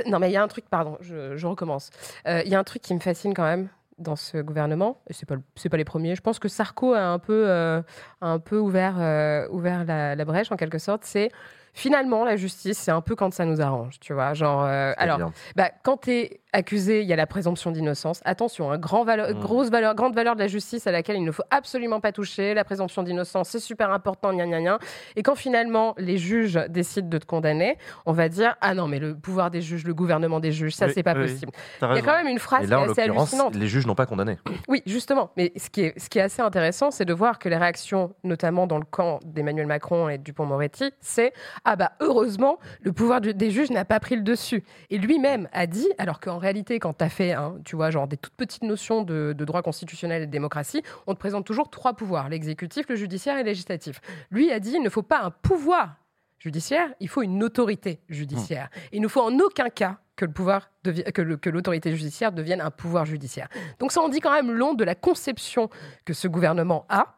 non 0.07 0.17
mais 0.17 0.29
il 0.31 0.33
y 0.33 0.37
a 0.37 0.41
un 0.41 0.47
truc, 0.47 0.65
pardon, 0.71 0.97
je, 1.01 1.37
je 1.37 1.45
recommence. 1.45 1.91
Euh, 2.27 2.41
Il 2.45 2.51
y 2.51 2.55
a 2.55 2.59
un 2.59 2.63
truc 2.63 2.81
qui 2.81 2.95
me 2.95 2.99
fascine 2.99 3.35
quand 3.35 3.43
même 3.43 3.67
dans 3.99 4.15
ce 4.15 4.37
gouvernement. 4.39 5.03
Et 5.07 5.25
pas 5.27 5.35
le- 5.35 5.43
c'est 5.55 5.69
pas 5.69 5.77
les 5.77 5.85
premiers. 5.85 6.15
Je 6.15 6.21
pense 6.21 6.39
que 6.39 6.47
Sarko 6.47 6.93
a 6.95 7.01
un 7.05 7.19
peu, 7.19 7.43
euh, 7.47 7.83
a 8.21 8.27
un 8.27 8.39
peu 8.39 8.57
ouvert, 8.57 8.95
euh, 8.97 9.47
ouvert 9.51 9.85
la, 9.85 10.15
la 10.15 10.25
brèche 10.25 10.51
en 10.51 10.55
quelque 10.55 10.79
sorte. 10.79 11.03
C'est 11.05 11.29
finalement, 11.75 12.25
la 12.25 12.37
justice, 12.37 12.79
c'est 12.79 12.91
un 12.91 13.01
peu 13.01 13.15
quand 13.15 13.31
ça 13.33 13.45
nous 13.45 13.61
arrange, 13.61 13.99
tu 13.99 14.13
vois. 14.13 14.33
Genre, 14.33 14.63
euh, 14.63 14.93
alors, 14.97 15.17
bien. 15.17 15.31
bah, 15.55 15.69
quand 15.83 15.97
tu 15.97 16.11
es 16.11 16.39
accusé, 16.53 17.01
il 17.01 17.07
y 17.07 17.13
a 17.13 17.15
la 17.15 17.27
présomption 17.27 17.71
d'innocence. 17.71 18.21
Attention, 18.25 18.71
hein, 18.71 18.77
grand 18.77 19.03
valeur, 19.03 19.29
Mm. 19.31 19.39
grosse 19.39 19.69
valeur, 19.69 19.95
grande 19.95 20.15
valeur 20.15 20.35
de 20.35 20.39
la 20.39 20.47
justice 20.47 20.87
à 20.87 20.91
laquelle 20.91 21.15
il 21.17 21.23
ne 21.25 21.31
faut 21.31 21.43
absolument 21.49 21.99
pas 21.99 22.11
toucher. 22.11 22.53
La 22.53 22.63
présomption 22.63 23.03
d'innocence, 23.03 23.49
c'est 23.49 23.59
super 23.59 23.91
important, 23.91 24.31
gna 24.33 24.45
gna 24.45 24.61
gna. 24.61 24.79
Et 25.15 25.23
quand 25.23 25.35
finalement 25.35 25.95
les 25.97 26.17
juges 26.17 26.59
décident 26.69 27.09
de 27.09 27.17
te 27.17 27.25
condamner, 27.25 27.77
on 28.05 28.13
va 28.13 28.29
dire 28.29 28.55
ah 28.61 28.73
non 28.73 28.87
mais 28.87 28.99
le 28.99 29.15
pouvoir 29.15 29.51
des 29.51 29.61
juges, 29.61 29.83
le 29.83 29.93
gouvernement 29.93 30.39
des 30.39 30.51
juges, 30.51 30.75
ça 30.75 30.85
Oui, 30.85 30.91
c'est 30.95 31.03
pas 31.03 31.13
oui, 31.15 31.23
possible. 31.23 31.51
Il 31.81 31.95
y 31.95 31.99
a 31.99 32.01
quand 32.01 32.15
même 32.15 32.27
une 32.27 32.39
phrase 32.39 32.67
qui 32.67 32.71
est 32.71 32.75
assez 32.75 33.01
hallucinante. 33.01 33.55
les 33.55 33.67
juges 33.67 33.87
n'ont 33.87 33.95
pas 33.95 34.05
condamné. 34.05 34.37
Oui, 34.67 34.81
justement. 34.85 35.31
Mais 35.37 35.51
ce 35.57 35.69
qui 35.69 35.81
est, 35.81 35.99
ce 35.99 36.09
qui 36.09 36.19
est 36.19 36.21
assez 36.21 36.41
intéressant, 36.41 36.91
c'est 36.91 37.05
de 37.05 37.13
voir 37.13 37.39
que 37.39 37.49
les 37.49 37.57
réactions, 37.57 38.13
notamment 38.23 38.67
dans 38.67 38.77
le 38.77 38.85
camp 38.85 39.19
d'Emmanuel 39.25 39.67
Macron 39.67 40.09
et 40.09 40.17
Dupont-Moretti, 40.17 40.91
c'est 41.01 41.33
Ah 41.65 41.75
bah 41.75 41.93
heureusement, 41.99 42.59
le 42.81 42.91
pouvoir 42.93 43.21
du- 43.21 43.33
des 43.33 43.49
juges 43.51 43.71
n'a 43.71 43.85
pas 43.85 43.99
pris 43.99 44.15
le 44.15 44.21
dessus. 44.21 44.63
Et 44.89 44.97
lui-même 44.97 45.47
a 45.53 45.65
dit, 45.65 45.87
alors 45.97 46.19
qu'en 46.19 46.37
réalité, 46.43 46.79
quand 46.79 46.93
tu 46.93 47.03
as 47.03 47.09
fait, 47.09 47.31
hein, 47.31 47.55
tu 47.65 47.75
vois, 47.75 47.89
genre 47.89 48.07
des 48.07 48.17
toutes 48.17 48.35
petites 48.35 48.63
notions 48.63 49.01
de, 49.01 49.33
de 49.35 49.45
droit 49.45 49.63
constitutionnel 49.63 50.21
et 50.21 50.25
de 50.27 50.31
démocratie, 50.31 50.83
on 51.07 51.15
te 51.15 51.19
présente 51.19 51.45
toujours 51.45 51.69
trois 51.69 51.93
pouvoirs 51.93 52.29
l'exécutif, 52.29 52.87
le 52.89 52.95
judiciaire 52.95 53.37
et 53.37 53.43
le 53.43 53.49
législatif. 53.49 54.01
Lui 54.29 54.51
a 54.51 54.59
dit 54.59 54.73
Il 54.75 54.83
ne 54.83 54.89
faut 54.89 55.01
pas 55.01 55.21
un 55.21 55.31
pouvoir 55.31 55.95
judiciaire, 56.43 56.93
il 56.99 57.07
faut 57.07 57.21
une 57.21 57.41
autorité 57.41 58.01
judiciaire. 58.09 58.69
Il 58.91 59.01
ne 59.01 59.07
faut 59.07 59.21
en 59.21 59.39
aucun 59.39 59.69
cas 59.69 59.99
que 60.15 60.25
le 60.25 60.31
pouvoir 60.31 60.69
que 60.83 61.49
l'autorité 61.49 61.95
judiciaire 61.95 62.31
devienne 62.31 62.61
un 62.61 62.69
pouvoir 62.69 63.05
judiciaire. 63.05 63.47
Donc 63.79 63.91
ça 63.91 64.01
en 64.01 64.09
dit 64.09 64.19
quand 64.19 64.33
même 64.33 64.51
long 64.51 64.73
de 64.73 64.83
la 64.83 64.93
conception 64.93 65.69
que 66.05 66.13
ce 66.13 66.27
gouvernement 66.27 66.85
a 66.89 67.17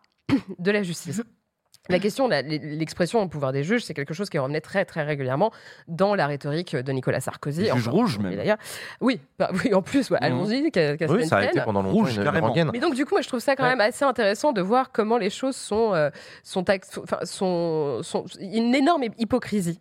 de 0.60 0.72
la 0.72 0.84
justice. 0.84 1.24
La 1.89 2.00
question, 2.00 2.27
l'expression 2.27 3.22
au 3.22 3.27
pouvoir 3.27 3.51
des 3.51 3.63
juges, 3.63 3.84
c'est 3.84 3.94
quelque 3.94 4.13
chose 4.13 4.30
qui 4.30 4.39
revenait 4.39 4.62
très 4.62 4.86
très 4.86 5.04
régulièrement 5.04 5.51
dans 5.88 6.15
la 6.15 6.25
rhétorique 6.27 6.75
de 6.75 6.92
Nicolas 6.92 7.20
Sarkozy. 7.22 7.72
Enfin, 7.72 7.92
rouges, 7.92 8.18
et 8.20 8.24
même. 8.24 8.36
d'ailleurs, 8.36 8.58
oui, 9.01 9.20
bah, 9.38 9.51
oui, 9.63 9.74
en 9.74 9.82
plus, 9.82 10.10
ouais, 10.10 10.18
allons-y, 10.22 10.72
qu'à- 10.72 10.98
qu'à 10.98 11.06
Oui, 11.06 11.27
ça 11.27 11.38
a 11.38 11.44
été 11.46 11.62
pendant 11.62 11.84
longtemps 11.84 11.94
Rouge, 11.96 12.13
une, 12.13 12.18
une 12.20 12.24
carrément. 12.24 12.48
rengaine. 12.48 12.70
Mais 12.74 12.80
donc, 12.80 12.96
du 12.96 13.06
coup, 13.06 13.13
moi, 13.13 13.22
je 13.22 13.27
trouve 13.27 13.39
ça 13.39 13.56
quand 13.56 13.63
Ouais. 13.63 13.70
même 13.70 13.82
assez 13.82 14.04
intéressant 14.04 14.51
de 14.51 14.62
voir 14.62 14.92
comment 14.92 15.18
les 15.18 15.30
choses 15.30 15.56
sont, 15.56 15.94
euh, 15.94 16.10
sont, 16.44 16.65
enfin, 17.04 17.18
sont, 17.24 18.01
sont- 18.01 18.25
une 18.39 18.74
énorme 18.74 19.04
hypocrisie 19.18 19.80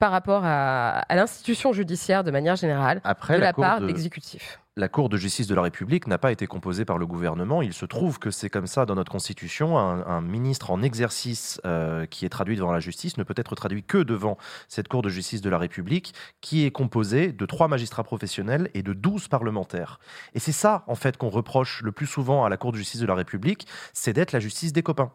par 0.00 0.10
rapport 0.10 0.42
à, 0.44 0.98
à 1.08 1.14
l'institution 1.14 1.72
judiciaire 1.72 2.24
de 2.24 2.30
manière 2.32 2.56
générale 2.56 3.00
Après, 3.04 3.36
de 3.36 3.40
la, 3.40 3.52
part 3.52 3.80
de- 3.80 3.86
d'exécutif. 3.86 4.58
La 4.76 4.88
Cour 4.88 5.08
de 5.08 5.16
justice 5.16 5.46
de 5.46 5.54
la 5.54 5.62
République 5.62 6.08
n'a 6.08 6.18
pas 6.18 6.32
été 6.32 6.48
composée 6.48 6.84
par 6.84 6.98
le 6.98 7.06
gouvernement. 7.06 7.62
Il 7.62 7.72
se 7.72 7.86
trouve 7.86 8.18
que 8.18 8.32
c'est 8.32 8.50
comme 8.50 8.66
ça 8.66 8.86
dans 8.86 8.96
notre 8.96 9.12
Constitution. 9.12 9.78
Un, 9.78 10.20
ministre 10.20 10.72
en 10.72 10.82
exercice 10.82 11.60
euh, 11.64 12.06
qui 12.06 12.24
est 12.24 12.28
traduit 12.28 12.56
devant 12.56 12.72
la 12.72 12.80
justice 12.80 13.16
ne 13.16 13.22
peut 13.22 13.34
être 13.36 13.54
traduit 13.54 13.84
que 13.84 13.98
devant 13.98 14.36
cette 14.66 14.88
Cour 14.88 15.02
de 15.02 15.08
justice 15.08 15.40
de 15.42 15.50
la 15.50 15.58
République, 15.58 16.12
qui 16.40 16.64
est 16.64 16.72
composée 16.72 17.30
de 17.30 17.46
trois 17.46 17.68
magistrats 17.68 18.02
professionnels 18.02 18.68
et 18.74 18.82
de 18.82 18.92
douze 18.92 19.28
parlementaires. 19.28 20.00
Et 20.34 20.40
c'est 20.40 20.52
ça, 20.52 20.82
en 20.88 20.96
fait, 20.96 21.16
qu'on 21.16 21.28
reproche 21.30 21.82
le 21.82 21.92
plus 21.92 22.06
souvent 22.06 22.44
à 22.44 22.48
la 22.48 22.56
Cour 22.56 22.72
de 22.72 22.76
justice 22.76 23.00
de 23.00 23.06
la 23.06 23.14
République, 23.14 23.68
c'est 23.92 24.12
d'être 24.12 24.32
la 24.32 24.40
justice 24.40 24.72
des 24.72 24.82
copains. 24.82 25.12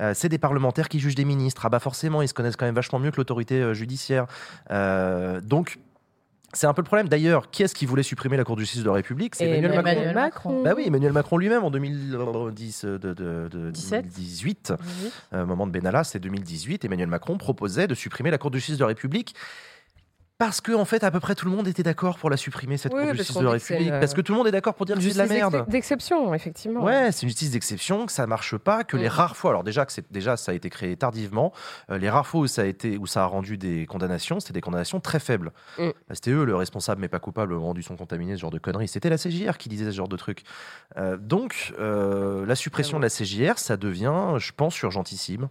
Euh, 0.00 0.12
c'est 0.14 0.28
des 0.28 0.38
parlementaires 0.38 0.88
qui 0.88 1.00
jugent 1.00 1.16
des 1.16 1.24
ministres. 1.24 1.66
Ah 1.66 1.68
bah 1.68 1.80
forcément, 1.80 2.22
ils 2.22 2.28
se 2.28 2.34
connaissent 2.34 2.56
quand 2.56 2.66
même 2.66 2.74
vachement 2.74 3.00
mieux 3.00 3.10
que 3.10 3.16
l'autorité 3.16 3.60
euh, 3.60 3.74
judiciaire. 3.74 4.26
Donc, 5.42 5.78
c'est 6.52 6.66
un 6.66 6.74
peu 6.74 6.82
le 6.82 6.86
problème. 6.86 7.08
D'ailleurs, 7.08 7.50
qui 7.50 7.62
est-ce 7.62 7.74
qui 7.74 7.86
voulait 7.86 8.02
supprimer 8.02 8.36
la 8.36 8.44
Cour 8.44 8.56
de 8.56 8.60
justice 8.60 8.82
de 8.82 8.86
la 8.86 8.92
République? 8.94 9.34
C'est 9.34 9.48
Emmanuel 9.48 9.70
Macron. 9.76 9.90
Emmanuel 9.92 10.14
Macron. 10.14 10.62
Bah 10.62 10.72
oui, 10.76 10.84
Emmanuel 10.86 11.12
Macron 11.12 11.38
lui-même 11.38 11.64
en 11.64 11.70
2010, 11.70 12.84
euh, 12.84 12.98
de, 12.98 13.14
de- 13.14 13.48
de- 13.50 13.70
17. 13.70 14.02
2018, 14.04 14.74
euh, 15.32 15.46
moment 15.46 15.66
de 15.66 15.72
Benalla, 15.72 16.04
c'est 16.04 16.18
2018, 16.18 16.84
Emmanuel 16.84 17.08
Macron 17.08 17.38
proposait 17.38 17.86
de 17.86 17.94
supprimer 17.94 18.30
la 18.30 18.38
Cour 18.38 18.50
de 18.50 18.56
justice 18.58 18.76
de 18.76 18.82
la 18.84 18.88
République. 18.88 19.34
Parce 20.38 20.60
que, 20.60 20.72
en 20.72 20.84
fait, 20.84 21.04
à 21.04 21.10
peu 21.12 21.20
près 21.20 21.36
tout 21.36 21.44
le 21.46 21.52
monde 21.52 21.68
était 21.68 21.84
d'accord 21.84 22.18
pour 22.18 22.28
la 22.28 22.36
supprimer, 22.36 22.76
cette 22.76 22.92
Oui, 22.92 22.98
Cour 22.98 23.12
de 23.12 23.16
parce 23.16 23.18
justice 23.18 23.36
de 23.36 23.44
la 23.44 23.50
République. 23.52 23.90
Parce 23.90 24.12
que 24.12 24.20
tout 24.20 24.32
le 24.32 24.38
monde 24.38 24.48
est 24.48 24.50
d'accord 24.50 24.74
pour 24.74 24.86
dire 24.86 24.96
que 24.96 25.02
c'est 25.02 25.12
de 25.12 25.18
la 25.18 25.24
Justice 25.24 25.38
merde. 25.40 25.52
d'ex- 25.58 25.68
d'exception, 25.68 26.34
effectivement. 26.34 26.82
Ouais, 26.82 27.12
c'est 27.12 27.22
une 27.22 27.28
justice 27.28 27.52
d'exception, 27.52 28.06
que 28.06 28.12
ça 28.12 28.26
marche 28.26 28.56
pas, 28.56 28.82
que 28.82 28.96
les 28.96 29.06
rares 29.08 29.36
fois, 29.36 29.50
alors 29.50 29.62
déjà 29.62 29.86
que 29.86 29.92
c'est 29.92 30.10
déjà 30.10 30.36
ça 30.36 30.50
a 30.50 30.54
été 30.54 30.68
créé 30.68 30.96
tardivement, 30.96 31.52
euh, 31.90 31.98
les 31.98 32.10
rares 32.10 32.26
fois 32.26 32.40
où 32.40 32.46
ça 32.48 32.62
a 32.62 32.64
été 32.64 32.98
où 32.98 33.06
ça 33.06 33.22
a 33.22 33.26
rendu 33.26 33.56
des 33.56 33.86
condamnations, 33.86 34.40
c'était 34.40 34.54
des 34.54 34.60
condamnations 34.60 34.98
très 34.98 35.20
faibles. 35.20 35.52
Mm. 35.78 35.88
Bah, 36.08 36.14
C'était 36.14 36.32
eux 36.32 36.44
le 36.44 36.56
responsable 36.56 37.00
mais 37.00 37.08
pas 37.08 37.20
coupable, 37.20 37.54
rendu 37.54 37.82
son 37.84 37.96
contaminé, 37.96 38.34
ce 38.34 38.40
genre 38.40 38.50
de 38.50 38.58
conneries. 38.58 38.88
C'était 38.88 39.10
la 39.10 39.18
CJR 39.18 39.58
qui 39.58 39.68
disait 39.68 39.84
ce 39.84 39.90
genre 39.96 40.08
de 40.08 40.16
trucs. 40.16 40.42
Euh, 40.96 41.16
donc 41.18 41.72
euh, 41.78 42.44
la 42.46 42.56
suppression 42.56 42.98
de 42.98 43.02
la 43.04 43.10
CJR, 43.10 43.58
ça 43.58 43.76
devient, 43.76 44.34
je 44.38 44.50
pense, 44.56 44.80
urgentissime. 44.82 45.48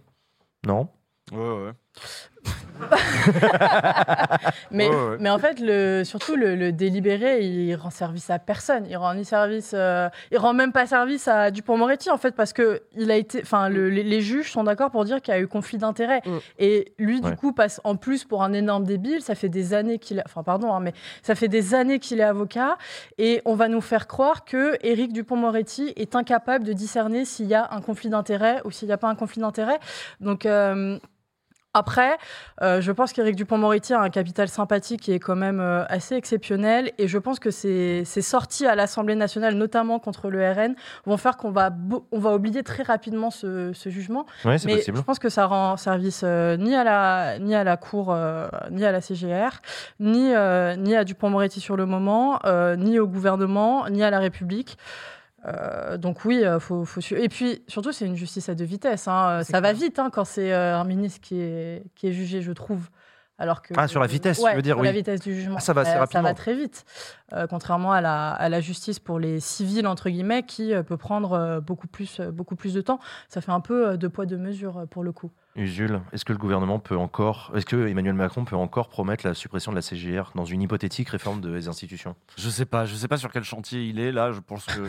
Non? 0.66 0.88
Ouais, 1.30 1.38
ouais. 1.38 1.72
Mais, 4.70 4.88
Ouais, 4.88 4.94
ouais. 4.94 5.16
mais 5.20 5.30
en 5.30 5.38
fait, 5.38 5.60
le, 5.60 6.02
surtout 6.04 6.34
le, 6.36 6.56
le 6.56 6.72
délibéré, 6.72 7.44
il 7.44 7.74
rend 7.76 7.90
service 7.90 8.30
à 8.30 8.38
personne. 8.38 8.86
Il 8.88 8.96
rend 8.96 9.14
ni 9.14 9.24
service, 9.24 9.72
euh, 9.74 10.08
il 10.30 10.38
rend 10.38 10.52
même 10.54 10.72
pas 10.72 10.86
service 10.86 11.28
à 11.28 11.50
Dupont-Moretti 11.50 12.10
en 12.10 12.16
fait 12.18 12.34
parce 12.34 12.52
que 12.52 12.82
il 12.96 13.10
a 13.10 13.16
été, 13.16 13.40
enfin, 13.42 13.68
le- 13.68 13.90
les, 13.90 14.02
les 14.02 14.20
juges 14.20 14.50
sont 14.50 14.64
d'accord 14.64 14.90
pour 14.90 15.04
dire 15.04 15.20
qu'il 15.22 15.32
y 15.34 15.36
a 15.36 15.40
eu 15.40 15.46
conflit 15.46 15.78
d'intérêts. 15.78 16.22
Mm. 16.24 16.38
Et 16.58 16.92
lui, 16.98 17.20
du 17.20 17.36
coup, 17.36 17.52
passe 17.52 17.80
en 17.84 17.96
plus 17.96 18.24
pour 18.24 18.42
un 18.42 18.52
énorme 18.52 18.84
débile. 18.84 19.22
Ça 19.22 19.34
fait 19.34 19.48
des 19.48 19.74
années 19.74 19.98
qu'il, 19.98 20.18
a- 20.20 20.24
enfin, 20.26 20.42
pardon, 20.42 20.72
hein, 20.72 20.80
mais 20.80 20.92
ça 21.22 21.34
fait 21.34 21.48
des 21.48 21.74
années 21.74 21.98
qu'il 21.98 22.18
est 22.20 22.24
avocat 22.24 22.78
et 23.18 23.42
on 23.44 23.54
va 23.54 23.68
nous 23.68 23.80
faire 23.82 24.06
croire 24.06 24.44
que 24.44 24.76
Éric 24.84 25.12
Dupont-Moretti 25.12 25.92
est 25.96 26.16
incapable 26.16 26.64
de 26.64 26.72
discerner 26.72 27.24
s'il 27.24 27.46
y 27.46 27.54
a 27.54 27.68
un 27.72 27.80
conflit 27.80 28.08
d'intérêts 28.08 28.60
ou 28.64 28.70
s'il 28.70 28.88
n'y 28.88 28.94
a 28.94 28.98
pas 28.98 29.08
un 29.08 29.14
conflit 29.14 29.40
d'intérêts. 29.40 29.78
Donc 30.20 30.46
euh, 30.46 30.98
après, 31.74 32.18
euh, 32.60 32.80
je 32.80 32.92
pense 32.92 33.12
qu'Éric 33.12 33.36
Dupont-Moretti 33.36 33.94
a 33.94 34.00
un 34.00 34.10
capital 34.10 34.48
sympathique 34.48 35.00
qui 35.00 35.12
est 35.12 35.18
quand 35.18 35.36
même 35.36 35.60
euh, 35.60 35.84
assez 35.88 36.14
exceptionnel. 36.14 36.92
Et 36.98 37.08
je 37.08 37.18
pense 37.18 37.38
que 37.38 37.50
ces, 37.50 38.04
ces 38.04 38.20
sorties 38.22 38.66
à 38.66 38.74
l'Assemblée 38.74 39.14
nationale, 39.14 39.54
notamment 39.54 39.98
contre 39.98 40.28
le 40.28 40.50
RN, 40.50 40.74
vont 41.06 41.16
faire 41.16 41.36
qu'on 41.36 41.50
va, 41.50 41.70
on 42.12 42.18
va 42.18 42.34
oublier 42.34 42.62
très 42.62 42.82
rapidement 42.82 43.30
ce, 43.30 43.72
ce 43.72 43.88
jugement. 43.88 44.26
Ouais, 44.44 44.56
Mais 44.66 44.76
possible. 44.76 44.98
je 44.98 45.02
pense 45.02 45.18
que 45.18 45.28
ça 45.28 45.46
rend 45.46 45.76
service 45.76 46.22
euh, 46.24 46.56
ni, 46.56 46.74
à 46.74 46.84
la, 46.84 47.38
ni 47.38 47.54
à 47.54 47.64
la 47.64 47.76
Cour, 47.76 48.08
euh, 48.10 48.48
ni 48.70 48.84
à 48.84 48.92
la 48.92 49.00
CGR, 49.00 49.60
ni, 49.98 50.34
euh, 50.34 50.76
ni 50.76 50.94
à 50.94 51.04
Dupont-Moretti 51.04 51.60
sur 51.60 51.76
le 51.76 51.86
moment, 51.86 52.38
euh, 52.44 52.76
ni 52.76 52.98
au 52.98 53.06
gouvernement, 53.06 53.88
ni 53.88 54.02
à 54.02 54.10
la 54.10 54.18
République. 54.18 54.76
Euh, 55.46 55.96
donc 55.96 56.24
oui, 56.24 56.44
euh, 56.44 56.60
faut, 56.60 56.84
faut 56.84 57.00
et 57.16 57.28
puis 57.28 57.64
surtout 57.66 57.90
c'est 57.92 58.06
une 58.06 58.14
justice 58.16 58.48
à 58.48 58.54
deux 58.54 58.64
vitesses. 58.64 59.08
hein. 59.08 59.42
Ça 59.44 59.60
va 59.60 59.72
vite 59.72 59.98
hein, 59.98 60.08
quand 60.12 60.24
c'est 60.24 60.52
euh, 60.52 60.76
un 60.78 60.84
ministre 60.84 61.20
qui 61.20 61.40
est, 61.40 61.82
qui 61.96 62.06
est 62.08 62.12
jugé, 62.12 62.42
je 62.42 62.52
trouve. 62.52 62.88
Alors 63.38 63.60
que 63.62 63.74
Ah, 63.76 63.88
sur 63.88 63.98
la 64.00 64.06
vitesse, 64.06 64.38
Ouais, 64.38 64.54
veux 64.54 64.62
dire, 64.62 64.76
sur 64.76 64.84
la 64.84 64.90
oui. 64.90 64.96
vitesse 64.96 65.20
du 65.20 65.34
jugement. 65.34 65.56
Ah, 65.56 65.60
ça 65.60 65.72
va 65.72 65.80
assez 65.80 65.90
Euh, 65.90 65.94
Ça 65.94 65.98
rapidement. 66.00 66.22
va 66.22 66.34
très 66.34 66.54
vite, 66.54 66.84
Euh, 67.34 67.46
contrairement 67.46 67.92
à 67.92 68.00
la, 68.00 68.30
à 68.30 68.48
la 68.48 68.60
justice 68.60 68.98
pour 68.98 69.18
les 69.18 69.40
civils 69.40 69.86
entre 69.86 70.10
guillemets 70.10 70.42
qui 70.42 70.74
euh, 70.74 70.82
peut 70.82 70.96
prendre 70.96 71.32
euh, 71.32 71.60
beaucoup 71.60 71.86
plus, 71.86 72.20
euh, 72.20 72.30
beaucoup 72.30 72.56
plus 72.56 72.74
de 72.74 72.80
temps. 72.80 72.98
Ça 73.28 73.40
fait 73.40 73.52
un 73.52 73.60
peu 73.60 73.88
euh, 73.88 73.96
deux 73.96 74.08
poids 74.10 74.26
deux 74.26 74.36
mesures 74.36 74.78
euh, 74.78 74.86
pour 74.86 75.02
le 75.02 75.12
coup. 75.12 75.30
Jules, 75.54 76.00
est-ce 76.12 76.24
que 76.24 76.32
le 76.32 76.38
gouvernement 76.38 76.78
peut 76.78 76.96
encore, 76.96 77.52
est-ce 77.54 77.66
que 77.66 77.86
Emmanuel 77.86 78.14
Macron 78.14 78.44
peut 78.46 78.56
encore 78.56 78.88
promettre 78.88 79.26
la 79.26 79.34
suppression 79.34 79.70
de 79.70 79.76
la 79.76 79.82
CGR 79.82 80.32
dans 80.34 80.46
une 80.46 80.62
hypothétique 80.62 81.10
réforme 81.10 81.42
des 81.42 81.68
institutions? 81.68 82.16
Je 82.38 82.48
sais 82.48 82.64
pas, 82.64 82.86
je 82.86 82.94
sais 82.94 83.06
pas 83.06 83.18
sur 83.18 83.30
quel 83.30 83.44
chantier 83.44 83.84
il 83.84 84.00
est 84.00 84.12
là. 84.12 84.32
Je 84.32 84.40
pense 84.40 84.64
que, 84.64 84.80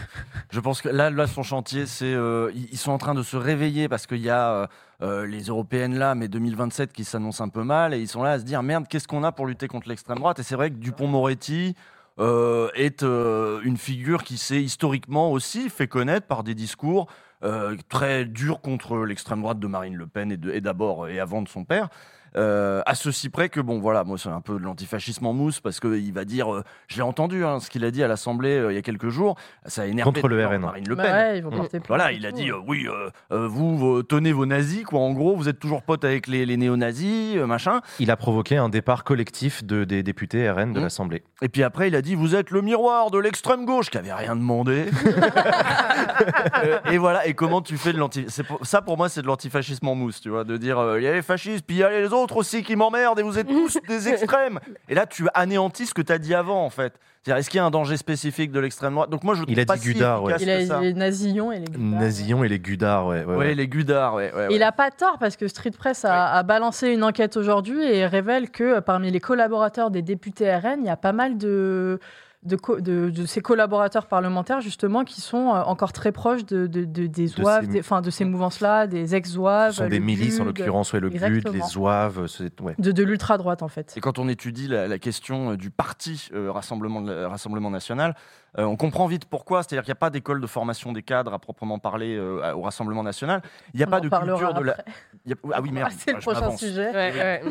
je 0.51 0.59
pense 0.61 0.81
que 0.81 0.87
là, 0.87 1.09
là 1.09 1.27
son 1.27 1.43
chantier, 1.43 1.85
c'est 1.85 2.13
euh, 2.13 2.49
ils 2.55 2.77
sont 2.77 2.91
en 2.91 2.97
train 2.97 3.13
de 3.13 3.23
se 3.23 3.35
réveiller 3.35 3.89
parce 3.89 4.07
qu'il 4.07 4.21
y 4.21 4.29
a 4.29 4.69
euh, 5.01 5.25
les 5.25 5.43
européennes 5.43 5.97
là, 5.97 6.15
mais 6.15 6.29
2027 6.29 6.93
qui 6.93 7.03
s'annonce 7.03 7.41
un 7.41 7.49
peu 7.49 7.63
mal 7.63 7.93
et 7.93 7.99
ils 7.99 8.07
sont 8.07 8.23
là 8.23 8.31
à 8.31 8.39
se 8.39 8.45
dire 8.45 8.63
merde, 8.63 8.87
qu'est-ce 8.87 9.07
qu'on 9.07 9.25
a 9.25 9.33
pour 9.33 9.45
lutter 9.47 9.67
contre 9.67 9.89
l'extrême 9.89 10.19
droite? 10.19 10.39
Et 10.39 10.43
c'est 10.43 10.55
vrai 10.55 10.71
que 10.71 10.75
Dupont-Moretti 10.75 11.75
euh, 12.19 12.69
est 12.75 13.03
euh, 13.03 13.59
une 13.63 13.77
figure 13.77 14.23
qui 14.23 14.37
s'est 14.37 14.61
historiquement 14.61 15.31
aussi 15.31 15.69
fait 15.69 15.87
connaître 15.87 16.27
par 16.27 16.43
des 16.43 16.53
discours 16.53 17.07
euh, 17.43 17.75
très 17.89 18.25
durs 18.25 18.61
contre 18.61 18.97
l'extrême 18.99 19.41
droite 19.41 19.59
de 19.59 19.67
Marine 19.67 19.95
Le 19.95 20.07
Pen 20.07 20.31
et 20.31 20.61
d'abord 20.61 21.07
et 21.07 21.19
avant 21.19 21.41
de 21.41 21.49
son 21.49 21.65
père. 21.65 21.89
Euh, 22.35 22.81
à 22.85 22.95
ceci 22.95 23.29
près 23.29 23.49
que, 23.49 23.59
bon, 23.59 23.79
voilà, 23.79 24.03
moi, 24.03 24.17
c'est 24.17 24.29
un 24.29 24.41
peu 24.41 24.57
de 24.59 24.63
l'antifascisme 24.63 25.25
en 25.25 25.33
mousse 25.33 25.59
parce 25.59 25.79
qu'il 25.79 26.13
va 26.13 26.25
dire, 26.25 26.53
euh, 26.53 26.63
je 26.87 26.95
l'ai 26.97 27.01
entendu, 27.03 27.45
hein, 27.45 27.59
ce 27.59 27.69
qu'il 27.69 27.83
a 27.85 27.91
dit 27.91 28.03
à 28.03 28.07
l'Assemblée 28.07 28.57
euh, 28.57 28.71
il 28.71 28.75
y 28.75 28.77
a 28.77 28.81
quelques 28.81 29.09
jours, 29.09 29.35
ça 29.65 29.83
a 29.83 29.85
énervé 29.85 30.11
Contre 30.21 30.27
le 30.27 30.45
RN. 30.45 30.61
Marine 30.61 30.87
Le 30.87 30.95
Bah 30.95 31.03
Pen. 31.03 31.13
ouais, 31.13 31.37
ils 31.37 31.43
vont 31.43 31.51
Mm. 31.53 31.67
Voilà, 31.87 32.11
il 32.11 32.25
a 32.25 32.31
dit 32.31 32.49
euh, 32.49 32.57
oui, 32.67 32.87
euh, 32.87 33.09
euh, 33.31 33.47
vous 33.47 34.01
tenez 34.03 34.31
vos 34.33 34.45
nazis, 34.45 34.83
quoi. 34.83 34.99
En 34.99 35.11
gros, 35.13 35.35
vous 35.35 35.47
êtes 35.49 35.59
toujours 35.59 35.83
potes 35.83 36.03
avec 36.03 36.27
les, 36.27 36.45
les 36.45 36.57
néo-nazis, 36.57 37.37
euh, 37.37 37.45
machin. 37.45 37.81
Il 37.99 38.11
a 38.11 38.17
provoqué 38.17 38.57
un 38.57 38.69
départ 38.69 39.03
collectif 39.03 39.63
de, 39.63 39.83
des 39.83 40.03
députés 40.03 40.49
RN 40.49 40.73
de 40.73 40.79
Mmh. 40.79 40.83
l'Assemblée. 40.83 41.23
Et 41.41 41.49
puis 41.49 41.63
après, 41.63 41.87
il 41.87 41.95
a 41.95 42.01
dit 42.01 42.15
vous 42.15 42.35
êtes 42.35 42.49
le 42.51 42.61
miroir 42.61 43.11
de 43.11 43.19
l'extrême 43.19 43.65
gauche, 43.65 43.89
qui 43.89 43.97
avait 43.97 44.13
rien 44.13 44.35
demandé. 44.35 44.85
Et 46.91 46.97
voilà. 46.97 47.25
Et 47.27 47.33
comment 47.33 47.61
tu 47.61 47.77
fais 47.77 47.93
de 47.93 47.97
l'anti 47.97 48.25
C'est 48.27 48.43
pour- 48.43 48.65
Ça, 48.65 48.81
pour 48.81 48.97
moi, 48.97 49.09
c'est 49.09 49.21
de 49.21 49.27
l'antifascisme 49.27 49.87
en 49.87 49.95
mousse, 49.95 50.21
tu 50.21 50.29
vois, 50.29 50.43
de 50.43 50.57
dire 50.57 50.79
euh, 50.79 50.99
il 50.99 51.03
y 51.03 51.07
a 51.07 51.13
les 51.13 51.21
fascistes, 51.21 51.65
puis 51.65 51.77
il 51.77 51.79
y 51.79 51.83
a 51.83 51.89
les 51.89 52.11
autres 52.13 52.22
autres 52.23 52.37
aussi 52.37 52.63
qui 52.63 52.75
m'emmerdent 52.75 53.19
et 53.19 53.23
vous 53.23 53.37
êtes 53.37 53.47
tous 53.47 53.77
des 53.87 54.09
extrêmes. 54.09 54.59
Et 54.89 54.95
là, 54.95 55.05
tu 55.05 55.27
anéantis 55.33 55.85
ce 55.87 55.93
que 55.93 56.01
tu 56.01 56.11
as 56.11 56.17
dit 56.17 56.33
avant, 56.33 56.65
en 56.65 56.69
fait. 56.69 56.93
C'est-à-dire, 57.21 57.39
est-ce 57.39 57.49
qu'il 57.49 57.57
y 57.57 57.61
a 57.61 57.65
un 57.65 57.71
danger 57.71 57.95
spécifique 57.95 58.51
de 58.51 58.59
l'extrême 58.59 58.93
droite? 58.93 59.09
Donc 59.09 59.23
moi, 59.23 59.33
je 59.35 59.41
le 59.41 59.45
Il 59.49 59.57
a 59.59 59.65
pas 59.65 59.75
dit 59.77 59.83
si 59.83 59.93
Gudard, 59.93 60.23
ouais. 60.23 60.33
Il 60.41 60.49
a 60.49 60.65
ça. 60.65 60.81
les 60.81 60.93
nazillons 60.93 61.51
et 61.53 61.59
les 61.59 61.65
guitares. 61.65 61.99
Nazillon 62.01 62.43
et 62.43 62.49
les 62.49 62.59
Gudards, 62.59 63.07
ouais. 63.07 63.23
ouais, 63.23 63.25
Ouais, 63.33 63.37
ouais. 63.37 63.55
les 63.55 63.67
Gudards, 63.69 64.15
ouais. 64.15 64.33
ouais, 64.33 64.47
ouais. 64.47 64.55
Il 64.55 64.61
a 64.63 64.71
pas 64.73 64.91
tort 64.91 65.17
parce 65.19 65.37
que 65.37 65.47
Street 65.47 65.71
Press 65.71 66.03
a, 66.03 66.33
a 66.33 66.43
balancé 66.43 66.89
une 66.89 67.03
enquête 67.03 67.37
aujourd'hui 67.37 67.81
et 67.81 68.05
révèle 68.05 68.49
que 68.49 68.63
euh, 68.63 68.81
parmi 68.81 69.09
les 69.09 69.21
collaborateurs 69.21 69.89
des 69.89 70.01
députés 70.01 70.53
RN, 70.53 70.79
il 70.81 70.85
y 70.85 70.89
a 70.89 70.97
pas 70.97 71.13
mal 71.13 71.37
de, 71.37 71.99
de, 72.45 72.55
co- 72.55 72.79
de, 72.81 73.09
de 73.09 73.25
ces 73.25 73.41
collaborateurs 73.41 74.07
parlementaires 74.07 74.61
justement 74.61 75.03
qui 75.03 75.21
sont 75.21 75.49
euh, 75.55 75.61
encore 75.63 75.93
très 75.93 76.11
proches 76.11 76.45
de, 76.45 76.67
de- 76.67 76.85
de- 76.85 77.07
des 77.07 77.23
De 77.23 77.27
zouaves, 77.27 77.65
ces- 77.65 77.71
des- 77.71 77.79
enfin 77.79 78.01
de 78.01 78.09
ces 78.09 78.25
mouvances-là, 78.25 78.87
des 78.87 79.15
ex-zouaves. 79.15 79.71
Ce 79.71 79.83
sont 79.83 79.87
des 79.89 79.99
milices, 79.99 80.39
en 80.39 80.45
l'occurrence, 80.45 80.93
ouais, 80.93 80.99
le 80.99 81.09
GUD, 81.09 81.47
les 81.53 81.61
Zouaves, 81.61 82.27
c'est- 82.27 82.59
ouais. 82.61 82.75
De, 82.79 82.91
de 82.91 83.03
l'ultra-droite 83.03 83.61
en 83.63 83.67
fait. 83.67 83.93
Et 83.95 84.01
quand 84.01 84.19
on 84.19 84.27
étudie 84.27 84.67
la, 84.67 84.87
la 84.87 84.99
question 84.99 85.51
euh, 85.51 85.57
du 85.57 85.69
parti 85.69 86.29
euh, 86.33 86.51
Rassemblement, 86.51 87.03
Rassemblement 87.29 87.69
National, 87.69 88.15
euh, 88.59 88.63
on 88.65 88.75
comprend 88.75 89.07
vite 89.07 89.25
pourquoi. 89.25 89.63
C'est-à-dire 89.63 89.83
qu'il 89.83 89.89
n'y 89.91 89.97
a 89.97 89.99
pas 89.99 90.09
d'école 90.11 90.39
de 90.41 90.45
formation 90.47 90.91
des 90.91 91.01
cadres 91.01 91.33
à 91.33 91.39
proprement 91.39 91.79
parler 91.79 92.15
euh, 92.15 92.53
au 92.53 92.61
Rassemblement 92.61 93.01
National. 93.03 93.41
Il 93.73 93.77
n'y 93.77 93.83
a 93.83 93.87
On 93.87 93.89
pas 93.91 93.99
de 93.99 94.09
culture 94.09 94.53
de 94.53 94.61
la. 94.63 94.73
a- 94.73 95.33
Ah 95.53 95.61
oui, 95.61 95.71
merde. 95.71 95.91
C'est 95.97 96.11
le 96.13 96.19
je 96.19 96.23
prochain 96.25 96.41
m'avance. 96.41 96.59
sujet. 96.59 96.89
Ouais, 96.91 97.13
ouais. 97.13 97.41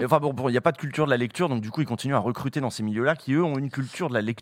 Et 0.00 0.04
Enfin 0.04 0.18
bon, 0.18 0.32
bon, 0.34 0.48
il 0.48 0.52
n'y 0.52 0.58
a 0.58 0.62
pas 0.62 0.72
de 0.72 0.76
culture 0.78 1.06
de 1.06 1.10
la 1.10 1.16
lecture, 1.16 1.48
donc 1.48 1.60
du 1.62 1.70
coup, 1.70 1.80
ils 1.80 1.86
continuent 1.86 2.14
à 2.14 2.18
recruter 2.18 2.60
dans 2.60 2.68
ces 2.70 2.82
milieux-là 2.82 3.14
qui, 3.16 3.32
eux, 3.34 3.42
ont 3.44 3.56
une 3.58 3.70
culture 3.70 4.08
de 4.10 4.14
la 4.14 4.20
lecture 4.20 4.39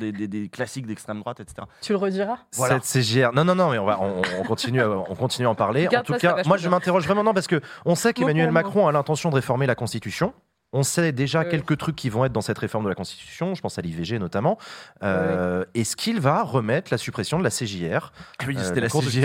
des, 0.00 0.12
des- 0.12 0.28
des 0.28 0.48
classiques 0.48 0.86
d'extrême 0.86 1.20
droite, 1.20 1.40
etc. 1.40 1.66
Tu 1.80 1.92
le 1.92 1.98
rediras? 1.98 2.38
Voilà. 2.56 2.80
Cette 2.80 2.84
CGR. 3.04 3.32
Non, 3.34 3.44
non, 3.44 3.54
non, 3.54 3.70
mais 3.70 3.78
on, 3.78 3.86
va, 3.86 4.00
on, 4.00 4.22
on 4.40 4.42
continue, 4.44 4.80
à, 4.80 4.88
on 4.90 5.14
continue 5.14 5.46
à 5.46 5.50
en 5.50 5.54
parler. 5.54 5.88
En 5.88 6.02
tout 6.02 6.12
ça, 6.14 6.18
cas, 6.18 6.42
moi, 6.46 6.56
je 6.56 6.68
m'interroge 6.68 7.04
vraiment, 7.04 7.24
non, 7.24 7.34
parce 7.34 7.46
que 7.46 7.60
on 7.84 7.94
sait 7.94 8.12
qu'Emmanuel. 8.12 8.50
Macron 8.50 8.86
a 8.88 8.92
l'intention 8.92 9.30
de 9.30 9.34
réformer 9.36 9.66
la 9.66 9.74
Constitution. 9.74 10.32
On 10.72 10.84
sait 10.84 11.10
déjà 11.10 11.40
Oui. 11.40 11.48
quelques 11.50 11.76
trucs 11.78 11.96
qui 11.96 12.08
vont 12.10 12.24
être 12.24 12.32
dans 12.32 12.40
cette 12.42 12.58
réforme 12.58 12.84
de 12.84 12.88
la 12.88 12.94
Constitution, 12.94 13.56
je 13.56 13.60
pense 13.60 13.76
à 13.78 13.82
l'IVG 13.82 14.20
notamment. 14.20 14.56
Euh, 15.02 15.64
Est-ce 15.74 15.96
qu'il 15.96 16.20
va 16.20 16.44
remettre 16.44 16.92
la 16.92 16.98
suppression 16.98 17.40
de 17.40 17.42
la 17.44 17.50
CJR 17.50 18.12
Oui, 18.46 18.56
Euh, 18.56 18.62
c'était 18.62 18.80
la 18.80 18.86
de 18.86 18.92
justice 18.92 19.24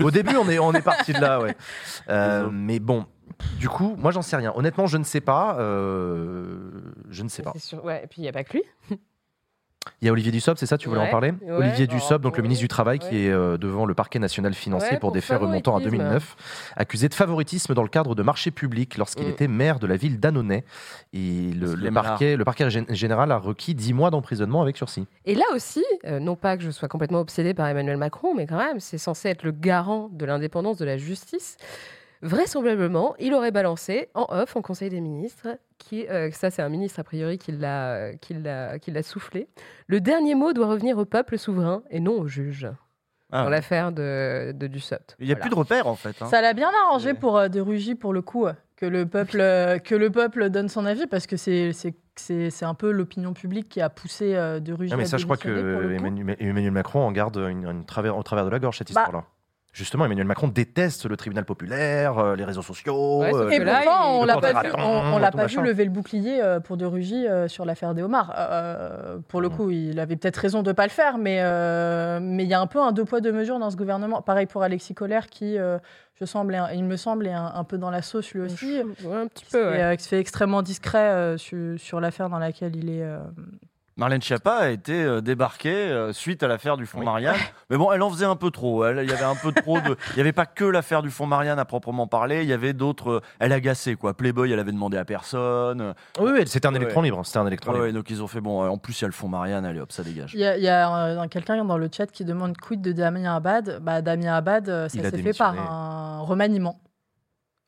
Au 0.00 0.10
début, 0.12 0.36
on 0.36 0.48
est, 0.48 0.60
on 0.60 0.72
est 0.72 0.82
parti 0.82 1.12
de 1.12 1.20
là, 1.20 1.40
ouais. 1.40 1.56
Euh, 2.08 2.48
mais 2.52 2.78
bon, 2.78 3.04
du 3.58 3.68
coup, 3.68 3.96
moi, 3.98 4.12
j'en 4.12 4.22
sais 4.22 4.36
rien. 4.36 4.52
Honnêtement, 4.54 4.86
je 4.86 4.96
ne 4.98 5.02
sais 5.04 5.20
pas. 5.20 5.56
euh, 5.58 6.70
je 7.10 7.24
ne 7.24 7.28
sais 7.28 7.42
pas. 7.42 7.50
C'est 7.54 7.62
sûr. 7.62 7.84
Ouais, 7.84 8.02
et 8.04 8.06
puis 8.06 8.18
il 8.18 8.22
n'y 8.22 8.28
a 8.28 8.32
pas 8.32 8.44
que 8.44 8.52
lui. 8.52 8.62
Il 10.02 10.06
y 10.06 10.08
a 10.08 10.12
Olivier 10.12 10.32
Dussopt, 10.32 10.58
c'est 10.58 10.66
ça, 10.66 10.78
tu 10.78 10.88
voulais 10.88 11.00
en 11.00 11.10
parler 11.10 11.32
ouais. 11.42 11.52
Olivier 11.52 11.86
Dussopt, 11.86 12.20
Oh, 12.20 12.22
donc 12.22 12.36
le 12.36 12.42
ministre 12.42 12.62
du 12.62 12.68
Travail, 12.68 12.98
qui 12.98 13.26
est 13.26 13.30
euh, 13.30 13.56
devant 13.56 13.84
le 13.86 13.94
parquet 13.94 14.18
national 14.18 14.52
financier 14.54 14.90
Ouais, 14.92 14.98
pour 14.98 15.08
pour 15.08 15.12
des 15.12 15.20
faits 15.20 15.38
remontant 15.40 15.76
à 15.76 15.80
favoritisme. 15.80 16.02
2009, 16.04 16.36
accusé 16.76 17.08
de 17.08 17.14
favoritisme 17.14 17.74
dans 17.74 17.82
le 17.82 17.88
cadre 17.88 18.14
de 18.14 18.22
marchés 18.22 18.50
publics 18.50 18.96
lorsqu'il 18.96 19.26
Mm. 19.26 19.30
était 19.30 19.48
maire 19.48 19.78
de 19.78 19.86
la 19.86 19.96
ville 19.96 20.18
d'Annonay. 20.18 20.64
Et 21.12 21.50
le, 21.54 21.90
parquet, 21.92 22.36
le 22.36 22.44
parquet 22.44 22.66
gén- 22.68 22.92
général 22.92 23.30
a 23.32 23.38
requis 23.38 23.74
10 23.74 23.92
mois 23.92 24.10
d'emprisonnement 24.10 24.62
avec 24.62 24.76
sursis. 24.76 25.06
Et 25.24 25.34
là 25.34 25.44
aussi, 25.54 25.84
euh, 26.06 26.18
non 26.18 26.34
pas 26.36 26.56
que 26.56 26.62
je 26.62 26.70
sois 26.70 26.88
complètement 26.88 27.20
obsédée 27.20 27.54
par 27.54 27.66
Emmanuel 27.68 27.96
Macron, 27.96 28.34
mais 28.34 28.46
quand 28.46 28.58
même, 28.58 28.80
c'est 28.80 28.98
censé 28.98 29.28
être 29.28 29.42
le 29.44 29.52
garant 29.52 30.08
de 30.12 30.24
l'indépendance 30.26 30.78
de 30.78 30.84
la 30.84 30.96
justice. 30.96 31.56
Vraisemblablement, 32.22 33.14
il 33.18 33.34
aurait 33.34 33.50
balancé 33.50 34.08
en 34.14 34.26
off 34.30 34.56
en 34.56 34.62
Conseil 34.62 34.88
des 34.90 35.00
ministres, 35.00 35.48
qui, 35.78 36.06
euh, 36.08 36.30
ça 36.30 36.50
c'est 36.50 36.62
un 36.62 36.68
ministre 36.68 37.00
a 37.00 37.04
priori 37.04 37.38
qui 37.38 37.52
l'a, 37.52 38.14
qui 38.14 38.34
l'a, 38.34 38.78
qui 38.78 38.90
l'a 38.90 39.02
soufflé. 39.02 39.48
Le 39.86 40.00
dernier 40.00 40.34
mot 40.34 40.52
doit 40.52 40.66
revenir 40.66 40.98
au 40.98 41.04
peuple 41.04 41.38
souverain 41.38 41.82
et 41.90 42.00
non 42.00 42.12
au 42.18 42.26
juge 42.26 42.68
Ah, 43.32 43.44
dans 43.44 43.50
l'affaire 43.50 43.92
de, 43.92 44.52
de 44.52 44.66
Dussopt. 44.66 45.16
Il 45.18 45.26
n'y 45.26 45.32
a 45.32 45.34
Voilà. 45.34 45.40
plus 45.42 45.50
de 45.50 45.54
repères, 45.54 45.86
en 45.86 45.96
fait. 45.96 46.20
hein. 46.22 46.26
Ça 46.26 46.40
l'a 46.40 46.54
bien 46.54 46.70
arrangé 46.86 47.14
pour 47.14 47.36
euh, 47.38 47.48
De 47.48 47.60
Rugy 47.60 47.94
pour 47.94 48.12
le 48.12 48.22
coup, 48.22 48.46
euh, 48.46 48.52
que 48.76 48.86
le 48.86 49.06
peuple, 49.06 49.40
euh, 49.40 49.78
que 49.78 49.94
le 49.94 50.10
peuple 50.10 50.50
donne 50.50 50.68
son 50.68 50.84
avis 50.86 51.06
parce 51.06 51.26
que 51.26 51.36
c'est 51.36 51.72
c'est 51.72 51.94
c'est 52.18 52.50
c'est 52.50 52.64
un 52.64 52.74
peu 52.74 52.90
l'opinion 52.90 53.32
publique 53.34 53.68
qui 53.68 53.80
a 53.80 53.90
poussé 53.90 54.34
euh, 54.34 54.58
De 54.60 54.72
Rugy. 54.72 54.92
Ah, 54.92 54.96
mais 54.96 55.02
à 55.04 55.06
ça, 55.06 55.16
je 55.18 55.24
crois 55.24 55.36
que. 55.36 55.92
Emmanuel, 55.92 56.36
Emmanuel 56.40 56.70
Macron 56.72 57.00
en 57.00 57.12
garde 57.12 57.36
une, 57.36 57.66
une 57.66 57.84
travers, 57.84 58.16
au 58.16 58.22
travers 58.22 58.44
de 58.46 58.50
la 58.50 58.58
gorge, 58.58 58.78
cette 58.78 58.92
Bah. 58.92 59.02
histoire-là. 59.02 59.26
Justement, 59.76 60.06
Emmanuel 60.06 60.26
Macron 60.26 60.48
déteste 60.48 61.04
le 61.04 61.18
tribunal 61.18 61.44
populaire, 61.44 62.16
euh, 62.16 62.34
les 62.34 62.44
réseaux 62.46 62.62
sociaux. 62.62 63.20
Ouais, 63.20 63.34
euh, 63.34 63.50
Et 63.50 63.58
là, 63.58 63.82
pourtant, 63.84 64.14
il- 64.14 64.20
on 64.22 64.24
l'a 64.24 64.38
pas 64.38 64.48
vu, 64.48 64.54
raton, 64.70 64.78
on, 64.80 65.12
on 65.14 65.18
l'a 65.18 65.30
pas 65.30 65.44
vu 65.44 65.60
lever 65.60 65.84
le 65.84 65.90
bouclier 65.90 66.40
euh, 66.42 66.60
pour 66.60 66.78
De 66.78 66.86
Rugy 66.86 67.26
euh, 67.28 67.46
sur 67.46 67.66
l'affaire 67.66 67.92
des 67.92 68.02
homards. 68.02 68.32
Euh, 68.38 69.18
pour 69.28 69.42
le 69.42 69.50
Mhm. 69.50 69.54
coup, 69.56 69.70
il 69.70 70.00
avait 70.00 70.16
peut-être 70.16 70.38
raison 70.38 70.62
de 70.62 70.72
pas 70.72 70.84
le 70.84 70.90
faire, 70.90 71.18
mais 71.18 71.40
euh, 71.42 72.20
mais 72.22 72.44
il 72.44 72.48
y 72.48 72.54
a 72.54 72.60
un 72.60 72.66
peu 72.66 72.80
un 72.80 72.92
deux 72.92 73.04
poids 73.04 73.20
deux 73.20 73.32
mesures 73.32 73.58
dans 73.58 73.70
ce 73.70 73.76
gouvernement. 73.76 74.22
Pareil 74.22 74.46
pour 74.46 74.62
Alexis 74.62 74.94
Collère 74.94 75.26
qui, 75.26 75.58
euh, 75.58 75.76
je 76.18 76.24
semble, 76.24 76.58
il 76.72 76.84
me 76.84 76.96
semble, 76.96 77.26
est 77.26 77.32
un, 77.34 77.52
un 77.54 77.64
peu 77.64 77.76
dans 77.76 77.90
la 77.90 78.00
sauce 78.00 78.32
lui 78.32 78.40
aussi. 78.40 78.80
Ouais, 79.04 79.14
un 79.16 79.26
petit 79.26 79.44
Qui 79.44 79.50
peu. 79.52 79.58
se, 79.62 79.68
ouais. 79.68 79.76
fait, 79.76 79.82
euh, 79.82 79.96
qui 79.96 80.04
se 80.04 80.08
fait 80.08 80.20
extrêmement 80.20 80.62
discret 80.62 81.10
euh, 81.10 81.36
sur, 81.36 81.78
sur 81.78 82.00
l'affaire 82.00 82.30
dans 82.30 82.38
laquelle 82.38 82.74
il 82.76 82.88
est. 82.88 83.04
Marlène 83.98 84.20
Schiappa 84.20 84.56
a 84.56 84.68
été 84.68 84.92
euh, 84.92 85.22
débarquée 85.22 85.74
euh, 85.74 86.12
suite 86.12 86.42
à 86.42 86.48
l'affaire 86.48 86.76
du 86.76 86.84
fonds 86.84 86.98
Oui. 86.98 87.06
Marianne. 87.06 87.34
Mais 87.70 87.78
bon, 87.78 87.90
elle 87.92 88.02
en 88.02 88.10
faisait 88.10 88.26
un 88.26 88.36
peu 88.36 88.50
trop. 88.50 88.84
Elle- 88.84 88.98
Il 89.04 89.08
y 89.08 89.12
avait 89.12 89.24
un 89.24 89.34
peu 89.34 89.52
trop 89.52 89.80
de. 89.80 89.96
Il 90.10 90.16
n'y 90.16 90.20
avait 90.20 90.34
pas 90.34 90.44
que 90.44 90.64
l'affaire 90.66 91.00
du 91.00 91.08
fonds 91.10 91.24
Marianne 91.26 91.58
à 91.58 91.64
proprement 91.64 92.06
parler. 92.06 92.42
Il 92.42 92.48
y 92.48 92.52
avait 92.52 92.74
d'autres. 92.74 93.10
euh, 93.10 93.20
Elle 93.38 93.52
agaçait, 93.54 93.94
quoi. 93.94 94.12
Playboy, 94.14 94.52
elle 94.52 94.58
avait 94.60 94.72
demandé 94.72 94.98
à 94.98 95.06
personne. 95.06 95.94
Oui, 96.20 96.30
oui, 96.34 96.42
c'était 96.46 96.66
un 96.66 96.72
Ouais. 96.72 96.76
électron 96.76 97.00
libre. 97.00 97.24
C'était 97.24 97.38
un 97.38 97.46
électron 97.46 97.70
Ouais, 97.72 97.76
libre. 97.78 97.86
ouais, 97.86 97.92
donc 97.94 98.10
ils 98.10 98.22
ont 98.22 98.26
fait 98.26 98.42
bon. 98.42 98.68
En 98.68 98.76
plus, 98.76 99.00
il 99.00 99.02
y 99.02 99.04
a 99.06 99.08
le 99.08 99.14
fonds 99.14 99.28
Marianne. 99.28 99.64
Allez 99.64 99.80
hop, 99.80 99.90
ça 99.90 100.02
dégage. 100.02 100.34
Il 100.34 100.40
y 100.40 100.68
a, 100.68 101.26
quelqu'un 101.28 101.64
dans 101.64 101.78
le 101.78 101.88
chat 101.90 102.06
qui 102.06 102.26
demande 102.26 102.58
quid 102.58 102.82
de 102.82 102.92
Damien 102.92 103.34
Abad. 103.34 103.78
Bah, 103.80 104.02
Damien 104.02 104.34
Abad, 104.34 104.66
ça 104.66 104.88
s'est 104.90 105.22
fait 105.22 105.32
par 105.38 105.54
un 105.58 106.20
remaniement. 106.20 106.78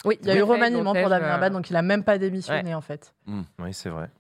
Oui, 0.05 0.19
Il 0.23 0.29
y 0.29 0.31
a 0.31 0.37
eu 0.37 0.43
remaniement 0.43 0.93
pour 0.95 1.09
Damien 1.09 1.29
Abad, 1.31 1.55
donc 1.55 1.71
il 1.71 1.77
a 1.77 1.81
même 1.83 2.05
pas 2.05 2.19
démissionné 2.19 2.75
en 2.75 2.83
fait. 2.83 3.15
Oui, 3.27 3.73
c'est 3.73 3.89
vrai. 3.89 4.11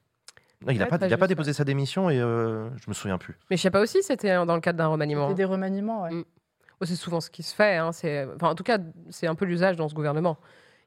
Non, 0.63 0.73
il 0.73 0.79
n'a 0.79 0.85
Ouais, 0.91 1.17
pas, 1.17 1.27
déposé 1.29 1.53
sa 1.53 1.65
démission 1.65 2.11
et 2.11 2.19
euh, 2.21 2.69
je 2.77 2.85
me 2.89 2.95
souviens 2.95 3.17
plus. 3.19 3.39
Mais 3.51 3.57
je 3.57 3.63
sais 3.63 3.71
pas 3.71 3.81
aussi, 3.81 4.03
c'était 4.03 4.35
dans 4.45 4.55
le 4.55 4.61
cadre 4.61 4.79
d'un 4.79 4.89
remaniement. 4.89 5.29
C'est 5.29 5.35
des 5.35 5.45
remaniements, 5.45 6.03
ouais. 6.03 6.11
Mm. 6.13 6.25
Oh, 6.81 6.85
c'est 6.85 6.97
souvent 6.97 7.21
ce 7.21 7.31
qui 7.31 7.43
se 7.43 7.55
fait. 7.55 7.77
hein, 7.77 7.89
Enfin, 7.91 8.49
en 8.51 8.55
tout 8.55 8.65
cas, 8.65 8.79
c'est 9.11 9.27
un 9.27 9.35
peu 9.35 9.45
l'usage 9.45 9.77
dans 9.77 9.89
ce 9.89 9.95
gouvernement. 9.95 10.37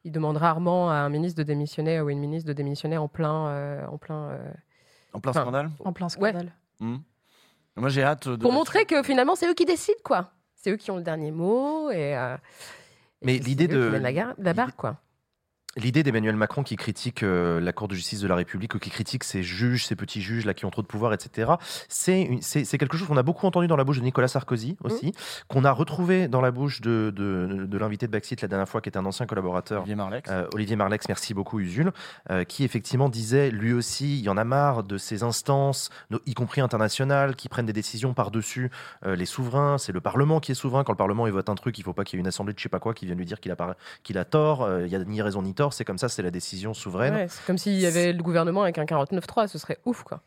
Il 0.04 0.12
demande 0.12 0.38
rarement 0.38 0.90
à 0.90 0.96
un 0.96 1.10
ministre 1.10 1.38
de 1.38 1.44
démissionner 1.44 2.02
ou 2.02 2.10
une 2.10 2.20
ministre 2.20 2.48
de 2.48 2.54
démissionner 2.54 2.98
en 2.98 3.08
plein. 3.08 3.48
euh, 3.48 3.86
en 3.88 3.98
plein 3.98 4.30
euh, 4.32 4.52
En 5.14 5.20
plein 5.20 5.32
Enfin, 5.32 5.42
scandale. 5.42 5.70
En 5.86 5.94
plein 5.94 6.10
scandale. 6.10 6.52
Hmm. 6.80 6.98
Moi, 7.78 7.90
j'ai 7.90 8.04
hâte 8.04 8.28
de. 8.28 8.36
Pour 8.38 8.52
montrer 8.52 8.86
que 8.86 9.04
finalement, 9.04 9.36
c'est 9.36 9.48
eux 9.50 9.54
qui 9.54 9.66
décident, 9.66 10.00
quoi. 10.04 10.32
C'est 10.56 10.72
eux 10.72 10.76
qui 10.78 10.92
ont 10.92 10.98
le 10.98 11.04
dernier 11.04 11.32
mot. 11.32 11.90
Et, 11.92 12.18
euh, 12.18 12.36
et 13.22 13.26
Mais 13.26 13.38
l'idée 13.38 13.68
de- 13.68 13.78
la, 13.80 14.12
gar- 14.14 14.34
la 14.38 14.54
barre, 14.54 14.76
quoi. 14.76 14.98
L'idée 15.78 16.04
d'Emmanuel 16.04 16.36
Macron 16.36 16.64
qui 16.64 16.76
critique 16.76 17.24
euh, 17.24 17.62
la 17.62 17.72
Cour 17.72 17.88
de 17.88 17.96
justice 17.96 18.20
de 18.20 18.28
la 18.28 18.36
République 18.36 18.76
ou 18.76 18.80
qui 18.80 18.90
critique 18.90 19.24
ces 19.24 19.42
juges, 19.42 19.86
ces 19.86 19.96
petits 19.96 20.22
juges 20.22 20.46
là 20.46 20.54
qui 20.54 20.66
ont 20.66 20.70
trop 20.70 20.82
de 20.82 20.88
pouvoir, 20.88 21.14
etc. 21.14 21.54
C'est 21.88 22.78
quelque 22.78 22.98
chose 22.98 23.08
qu'on 23.08 23.16
a 23.16 23.24
beaucoup 23.24 23.48
entendu 23.48 23.68
dans 23.68 23.78
la 23.78 23.86
bouche 23.86 24.00
de 24.00 24.04
Nicolas 24.04 24.28
Sarkozy 24.28 24.76
aussi, 24.84 25.14
qu'on 25.48 25.64
a 25.64 25.72
retrouvé 25.72 26.28
dans 26.28 26.42
la 26.42 26.52
bouche 26.52 26.82
de, 26.82 27.14
de, 27.16 27.66
de 27.66 27.78
l'invité 27.78 28.06
de 28.06 28.12
Baxit 28.12 28.42
la 28.42 28.50
dernière 28.50 28.68
fois, 28.68 28.82
qui 28.82 28.90
est 28.90 28.98
un 28.98 29.06
ancien 29.06 29.26
collaborateur 29.26 29.80
Olivier 29.84 29.96
Marlex. 29.96 30.30
Euh, 30.30 30.46
Olivier 30.54 30.76
Marlex, 30.76 31.08
merci 31.08 31.34
beaucoup 31.34 31.60
Usul, 31.62 31.92
euh, 32.30 32.44
qui 32.44 32.66
effectivement 32.66 33.08
disait 33.08 33.50
lui 33.50 33.72
aussi, 33.72 34.20
il 34.20 34.26
y 34.26 34.30
en 34.30 34.36
a 34.36 34.44
marre 34.44 34.84
de 34.84 34.98
ces 34.98 35.24
instances, 35.24 35.90
y 36.26 36.34
compris 36.34 36.60
internationales, 36.60 37.38
qui 37.38 37.48
prennent 37.48 37.66
des 37.66 37.72
décisions 37.72 38.14
par-dessus 38.14 38.72
euh, 39.06 39.16
les 39.16 39.26
souverains. 39.26 39.78
C'est 39.78 39.94
le 39.94 40.02
Parlement 40.02 40.42
qui 40.42 40.52
est 40.52 40.56
souverain. 40.56 40.84
Quand 40.84 40.92
le 40.92 40.98
Parlement 40.98 41.28
il 41.28 41.34
vote 41.34 41.48
un 41.48 41.56
truc, 41.56 41.78
il 41.80 41.84
faut 41.84 41.94
pas 41.94 42.04
qu'il 42.04 42.18
y 42.18 42.20
ait 42.20 42.24
une 42.24 42.28
assemblée 42.28 42.54
de 42.54 42.60
je 42.60 42.64
sais 42.64 42.70
pas 42.70 42.80
quoi 42.80 42.94
qui 42.94 43.06
vienne 43.06 43.18
lui 43.18 43.26
dire 43.26 43.40
qu'il 43.40 43.54
a, 43.54 43.56
par- 43.56 43.70
a 43.70 44.26
tort. 44.26 44.68
Il 44.82 44.92
y 44.92 44.96
a 44.98 45.00
ni 45.06 45.22
raison 45.22 45.42
ni 45.42 45.54
tort. 45.54 45.61
C'est 45.70 45.86
comme 45.86 45.98
ça, 46.00 46.10
c'est 46.10 46.24
la 46.24 46.32
décision 46.32 46.74
souveraine. 46.74 47.14
Ouais, 47.14 47.28
c'est 47.30 47.46
comme 47.46 47.58
s'il 47.58 47.80
y 47.80 47.86
avait 47.86 48.14
le 48.14 48.24
gouvernement 48.24 48.64
avec 48.64 48.78
un 48.80 48.86
49-3, 48.86 49.48
ce 49.48 49.60
serait 49.60 49.78
ouf, 49.86 50.04
quoi. 50.04 50.22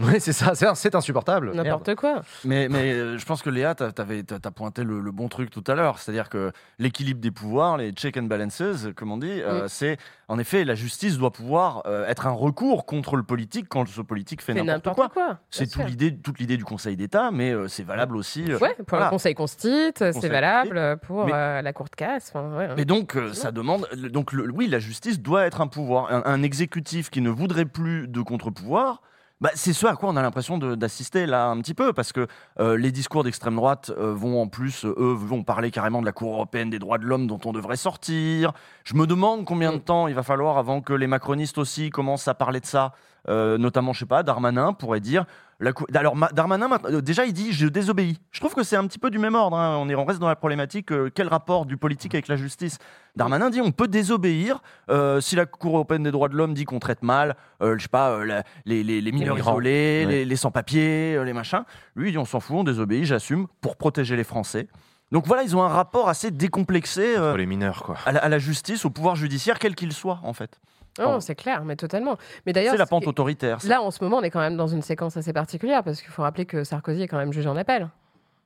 Oui, 0.02 0.14
c'est 0.18 0.32
ça, 0.32 0.54
c'est, 0.54 0.66
c'est 0.74 0.94
insupportable. 0.94 1.52
N'importe 1.54 1.94
quoi. 1.94 2.22
Mais, 2.44 2.68
mais 2.68 2.92
euh, 2.92 3.16
je 3.18 3.24
pense 3.24 3.42
que 3.42 3.50
Léa, 3.50 3.74
tu 3.74 3.84
as, 3.84 4.50
pointé 4.50 4.84
le, 4.84 5.00
le 5.00 5.10
bon 5.12 5.28
truc 5.28 5.50
tout 5.50 5.64
à 5.66 5.74
l'heure. 5.74 5.98
C'est-à-dire 5.98 6.28
que 6.28 6.52
l'équilibre 6.78 7.20
des 7.20 7.30
pouvoirs, 7.30 7.76
les 7.76 7.92
check 7.92 8.16
and 8.16 8.24
balances, 8.24 8.62
comme 8.96 9.12
on 9.12 9.16
dit, 9.18 9.40
euh, 9.42 9.66
c'est 9.68 9.96
en 10.28 10.38
effet 10.38 10.64
la 10.64 10.74
justice 10.74 11.18
doit 11.18 11.30
pouvoir 11.32 11.82
euh, 11.86 12.06
être 12.06 12.26
un 12.26 12.32
recours 12.32 12.86
contre 12.86 13.16
le 13.16 13.22
politique 13.22 13.66
quand 13.68 13.86
ce 13.88 14.00
politique 14.00 14.42
fait 14.42 14.52
C'est 14.54 14.62
n'importe 14.62 14.86
n'importe 14.98 15.12
quoi. 15.14 15.26
quoi. 15.26 15.38
C'est 15.50 15.66
tout 15.70 15.80
toute 16.22 16.38
l'idée 16.38 16.56
du 16.56 16.64
Conseil 16.64 16.96
d'État, 16.96 17.30
mais 17.30 17.52
euh, 17.52 17.68
c'est 17.68 17.84
valable 17.84 18.16
aussi. 18.16 18.44
euh, 18.50 18.58
Ouais, 18.58 18.74
pour 18.74 18.86
voilà. 18.90 19.06
le 19.06 19.10
Conseil 19.10 19.34
constite, 19.34 19.98
c'est 20.12 20.28
valable 20.28 20.98
pour 21.06 21.26
Mais- 21.26 21.32
euh, 21.34 21.62
la 21.62 21.72
cour 21.72 21.86
de 21.86 21.94
casse. 21.96 22.30
enfin, 22.34 22.56
ouais, 22.56 22.64
hein. 22.66 22.74
Mais 22.76 22.84
donc, 22.84 23.16
euh, 23.16 23.32
ça 23.32 23.52
demande. 23.52 23.86
Donc, 24.10 24.32
le- 24.32 24.50
oui, 24.50 24.66
la 24.66 24.78
justice 24.80 25.20
doit 25.20 25.46
être 25.46 25.60
un 25.60 25.66
pouvoir. 25.68 26.12
Un, 26.12 26.22
un 26.24 26.42
exécutif 26.42 27.10
qui 27.10 27.20
ne 27.20 27.30
voudrait 27.30 27.64
plus 27.64 28.08
de 28.08 28.20
contre-pouvoir. 28.22 29.02
Bah, 29.44 29.50
c'est 29.54 29.74
ce 29.74 29.84
à 29.86 29.94
quoi 29.94 30.08
on 30.08 30.16
a 30.16 30.22
l'impression 30.22 30.56
de- 30.56 30.74
d'assister 30.74 31.26
là 31.26 31.48
un 31.48 31.60
petit 31.60 31.74
peu, 31.74 31.92
parce 31.92 32.14
que 32.14 32.26
euh, 32.60 32.78
les 32.78 32.90
discours 32.90 33.24
d'extrême 33.24 33.56
droite 33.56 33.92
euh, 33.98 34.14
vont 34.14 34.40
en 34.40 34.46
plus, 34.48 34.86
euh, 34.86 34.94
eux, 34.96 35.12
vont 35.12 35.42
parler 35.42 35.70
carrément 35.70 36.00
de 36.00 36.06
la 36.06 36.12
Cour 36.12 36.32
européenne 36.32 36.70
des 36.70 36.78
droits 36.78 36.96
de 36.96 37.04
l'homme 37.04 37.26
dont 37.26 37.38
on 37.44 37.52
devrait 37.52 37.76
sortir. 37.76 38.54
Je 38.84 38.94
me 38.94 39.06
demande 39.06 39.44
combien 39.44 39.72
de 39.72 39.76
Mm. 39.76 39.80
temps 39.80 40.08
il 40.08 40.14
va 40.14 40.22
falloir 40.22 40.56
avant 40.56 40.80
que 40.80 40.94
les 40.94 41.06
macronistes 41.06 41.58
aussi 41.58 41.90
commencent 41.90 42.26
à 42.26 42.32
parler 42.32 42.58
de 42.60 42.64
ça 42.64 42.94
Euh, 43.28 43.56
notamment, 43.58 43.92
je 43.92 44.00
sais 44.00 44.06
pas, 44.06 44.22
Darmanin 44.22 44.72
pourrait 44.74 45.00
dire. 45.00 45.24
La 45.60 45.72
cou- 45.72 45.86
Alors, 45.94 46.14
Ma- 46.16 46.28
Darmanin, 46.32 46.68
euh, 46.86 47.00
déjà, 47.00 47.24
il 47.24 47.32
dit 47.32 47.52
je 47.52 47.66
désobéis. 47.68 48.18
Je 48.32 48.40
trouve 48.40 48.54
que 48.54 48.62
c'est 48.64 48.76
un 48.76 48.86
petit 48.86 48.98
peu 48.98 49.08
du 49.08 49.18
même 49.18 49.34
ordre. 49.34 49.56
hein. 49.56 49.76
On, 49.78 49.88
est, 49.88 49.94
on 49.94 50.04
reste 50.04 50.18
dans 50.18 50.28
la 50.28 50.36
problématique 50.36 50.90
euh, 50.92 51.10
quel 51.14 51.28
rapport 51.28 51.64
du 51.64 51.76
politique 51.76 52.14
avec 52.14 52.28
la 52.28 52.36
justice? 52.36 52.78
Darmanin 53.16 53.48
dit 53.50 53.60
on 53.60 53.70
peut 53.70 53.86
désobéir 53.88 54.60
euh, 54.90 55.20
si 55.20 55.36
la 55.36 55.46
Cour 55.46 55.76
européenne 55.76 56.02
des 56.02 56.10
droits 56.10 56.28
de 56.28 56.34
l'homme 56.36 56.54
dit 56.54 56.64
qu'on 56.64 56.80
traite 56.80 57.02
mal, 57.02 57.36
je 57.60 57.78
sais 57.80 57.88
pas, 57.88 58.24
la- 58.24 58.42
les, 58.66 58.82
les- 58.82 59.00
les 59.00 59.12
mineurs 59.12 59.38
isolés, 59.38 60.04
Ouais. 60.06 60.24
les, 60.24 60.36
sans-papiers, 60.36 61.22
les 61.24 61.32
machins. 61.32 61.62
Lui, 61.94 62.08
il 62.08 62.12
dit 62.12 62.18
on 62.18 62.24
s'en 62.24 62.40
fout, 62.40 62.56
on 62.56 62.64
désobéit, 62.64 63.04
j'assume, 63.04 63.46
pour 63.60 63.76
protéger 63.76 64.16
les 64.16 64.24
Français. 64.24 64.68
Donc 65.12 65.26
voilà, 65.26 65.44
ils 65.44 65.54
ont 65.56 65.62
un 65.62 65.68
rapport 65.68 66.08
assez 66.08 66.30
décomplexé 66.32 67.14
euh, 67.16 67.36
les 67.36 67.46
mineurs, 67.46 67.84
quoi. 67.84 67.96
à, 68.06 68.12
la, 68.12 68.20
à 68.24 68.28
la 68.28 68.38
justice, 68.38 68.84
au 68.84 68.90
pouvoir 68.90 69.14
judiciaire, 69.16 69.58
quel 69.60 69.74
qu'il 69.76 69.92
soit, 69.92 70.18
en 70.24 70.32
fait. 70.32 70.58
Non, 70.98 71.20
c'est 71.20 71.34
clair, 71.34 71.64
mais 71.64 71.76
totalement. 71.76 72.16
Mais 72.46 72.52
d'ailleurs, 72.52 72.72
C'est 72.72 72.78
la 72.78 72.86
pente 72.86 73.06
autoritaire. 73.06 73.60
ça. 73.60 73.68
Là, 73.68 73.82
en 73.82 73.90
ce 73.90 74.02
moment, 74.04 74.18
on 74.18 74.22
est 74.22 74.30
quand 74.30 74.40
même 74.40 74.56
dans 74.56 74.68
une 74.68 74.82
séquence 74.82 75.16
assez 75.16 75.32
particulière 75.32 75.82
parce 75.82 76.00
qu'il 76.00 76.10
faut 76.10 76.22
rappeler 76.22 76.46
que 76.46 76.62
Sarkozy 76.64 77.02
est 77.02 77.08
quand 77.08 77.18
même 77.18 77.32
jugé 77.32 77.48
en 77.48 77.56
appel 77.56 77.88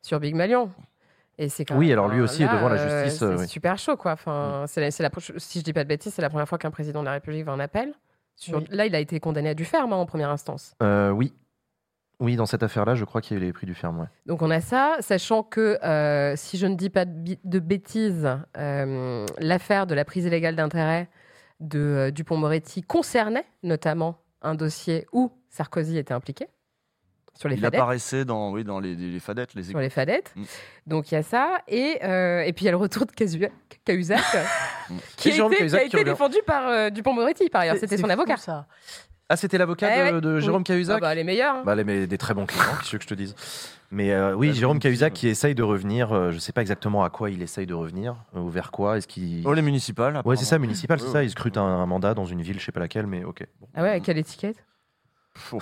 sur 0.02 0.18
Big 0.20 0.34
Malion. 0.34 0.70
Et 1.40 1.48
c'est 1.48 1.70
Oui, 1.72 1.92
alors 1.92 2.08
lui 2.08 2.20
aussi 2.20 2.42
est 2.42 2.48
devant 2.48 2.68
la 2.68 2.76
euh, 2.80 3.04
justice, 3.04 3.18
C'est 3.20 3.24
euh, 3.26 3.36
oui. 3.36 3.44
Mm. 3.44 3.48
super 3.48 3.78
chaud, 3.78 3.96
quoi. 3.96 4.12
Enfin, 4.12 4.64
c'est 4.66 4.80
la- 4.80 4.90
c'est 4.90 5.02
la, 5.04 5.10
si 5.36 5.60
je 5.60 5.64
dis 5.64 5.72
pas 5.72 5.84
de 5.84 5.88
bêtises, 5.88 6.12
c'est 6.14 6.22
la 6.22 6.30
première 6.30 6.48
fois 6.48 6.58
qu'un 6.58 6.70
président 6.72 7.00
de 7.00 7.04
la 7.04 7.12
République 7.12 7.44
va 7.44 7.52
en 7.52 7.60
appel. 7.60 7.92
Sur- 8.34 8.58
Oui. 8.58 8.66
Là, 8.70 8.86
il 8.86 8.94
a 8.94 8.98
été 8.98 9.20
condamné 9.20 9.50
à 9.50 9.54
du 9.54 9.64
ferme 9.64 9.92
hein, 9.92 9.96
en 9.96 10.06
première 10.06 10.30
instance. 10.30 10.74
Euh, 10.82 11.10
oui. 11.10 11.32
Oui, 12.20 12.34
dans 12.34 12.46
cette 12.46 12.64
affaire-là, 12.64 12.96
je 12.96 13.04
crois 13.04 13.20
qu'il 13.20 13.36
y 13.36 13.40
a 13.40 13.42
eu 13.42 13.46
les 13.46 13.52
prix 13.52 13.66
du 13.66 13.74
ferme, 13.74 14.00
ouais. 14.00 14.06
Donc 14.26 14.42
on 14.42 14.50
a 14.50 14.60
ça, 14.60 14.96
sachant 14.98 15.44
que 15.44 15.78
euh, 15.84 16.34
si 16.34 16.58
je 16.58 16.66
ne 16.66 16.74
dis 16.74 16.90
pas 16.90 17.04
de, 17.04 17.36
de 17.44 17.58
bêtises, 17.60 18.28
euh, 18.56 19.24
l'affaire 19.38 19.86
de 19.86 19.94
la 19.94 20.04
prise 20.04 20.24
illégale 20.24 20.56
d'intérêt 20.56 21.08
de 21.60 21.78
euh, 21.80 22.10
Dupont-Moretti 22.10 22.82
concernait 22.82 23.44
notamment 23.62 24.18
un 24.42 24.54
dossier 24.54 25.06
où 25.12 25.32
Sarkozy 25.50 25.98
était 25.98 26.14
impliqué 26.14 26.46
sur 27.34 27.48
les 27.48 27.54
Il 27.56 27.60
fadettes. 27.60 27.78
apparaissait 27.80 28.24
dans, 28.24 28.50
oui, 28.52 28.64
dans 28.64 28.80
les, 28.80 28.94
les- 28.96 29.12
les 29.12 29.20
fadettes, 29.20 29.54
les 29.54 29.62
Sur 29.64 29.78
les 29.78 29.90
fadettes. 29.90 30.32
Mm. 30.36 30.42
Donc 30.86 31.10
il 31.10 31.14
y 31.14 31.18
a 31.18 31.22
ça. 31.22 31.58
Et, 31.68 31.98
euh, 32.02 32.40
et 32.42 32.52
puis 32.52 32.64
il 32.64 32.66
y 32.66 32.68
a 32.68 32.72
le 32.72 32.76
retour 32.78 33.06
de 33.06 33.12
Cahuzac, 33.12 33.52
qui 35.16 35.30
a 35.30 35.46
été, 35.46 35.88
qui 35.88 35.96
a 35.96 36.04
défendu 36.04 36.38
par 36.46 36.68
euh, 36.68 36.90
Dupont-Moretti, 36.90 37.48
par 37.48 37.60
ailleurs. 37.62 37.76
C'était 37.78 37.96
son 37.96 38.04
fou, 38.06 38.10
avocat. 38.12 38.36
ça. 38.38 38.66
Ah, 39.28 39.36
c'était 39.36 39.58
l'avocat 39.58 39.88
Eh 40.08 40.10
de, 40.10 40.14
ouais. 40.16 40.20
de 40.20 40.40
Jérôme 40.40 40.62
Ah 40.64 40.68
Cahuzac 40.68 41.00
bah, 41.00 41.14
les 41.14 41.22
meilleurs. 41.22 41.56
hein. 41.56 41.62
Bah, 41.64 41.74
les, 41.74 41.84
mais 41.84 42.06
des 42.06 42.18
très 42.18 42.34
bons 42.34 42.46
clients, 42.46 42.62
qu'est-ce 42.80 42.96
que 42.96 43.02
je 43.02 43.08
te 43.08 43.14
dise. 43.14 43.34
Mais 43.90 44.12
euh, 44.12 44.34
oui, 44.34 44.48
Bah, 44.48 44.54
Jérôme 44.54 44.78
Cahuzac 44.80 45.14
qui 45.14 45.28
essaye 45.28 45.54
de 45.54 45.62
revenir, 45.62 46.12
euh, 46.12 46.30
je 46.30 46.38
sais 46.38 46.52
pas 46.52 46.60
exactement 46.60 47.04
à 47.04 47.10
quoi 47.10 47.30
il 47.30 47.40
essaye 47.42 47.66
de 47.66 47.72
revenir, 47.74 48.16
euh, 48.36 48.40
ou 48.40 48.48
vers 48.50 48.70
quoi, 48.70 48.98
est-ce 48.98 49.08
qu'il... 49.08 49.46
Oh, 49.46 49.54
les 49.54 49.62
municipales. 49.62 50.20
ouais, 50.24 50.36
c'est 50.36 50.44
ça, 50.44 50.58
municipal, 50.58 51.00
c'est 51.00 51.08
ça, 51.08 51.22
il 51.22 51.30
scrute 51.30 51.56
un, 51.56 51.62
un 51.62 51.86
mandat 51.86 52.12
dans 52.14 52.26
une 52.26 52.42
ville, 52.42 52.60
je 52.60 52.64
sais 52.66 52.72
pas 52.72 52.80
laquelle, 52.80 53.06
mais 53.06 53.24
ok. 53.24 53.46
Bon. 53.60 53.68
Ah 53.74 53.82
ouais, 53.82 53.90
avec 53.90 54.02
quelle 54.04 54.18
étiquette? 54.18 54.62
Pff, 55.34 55.54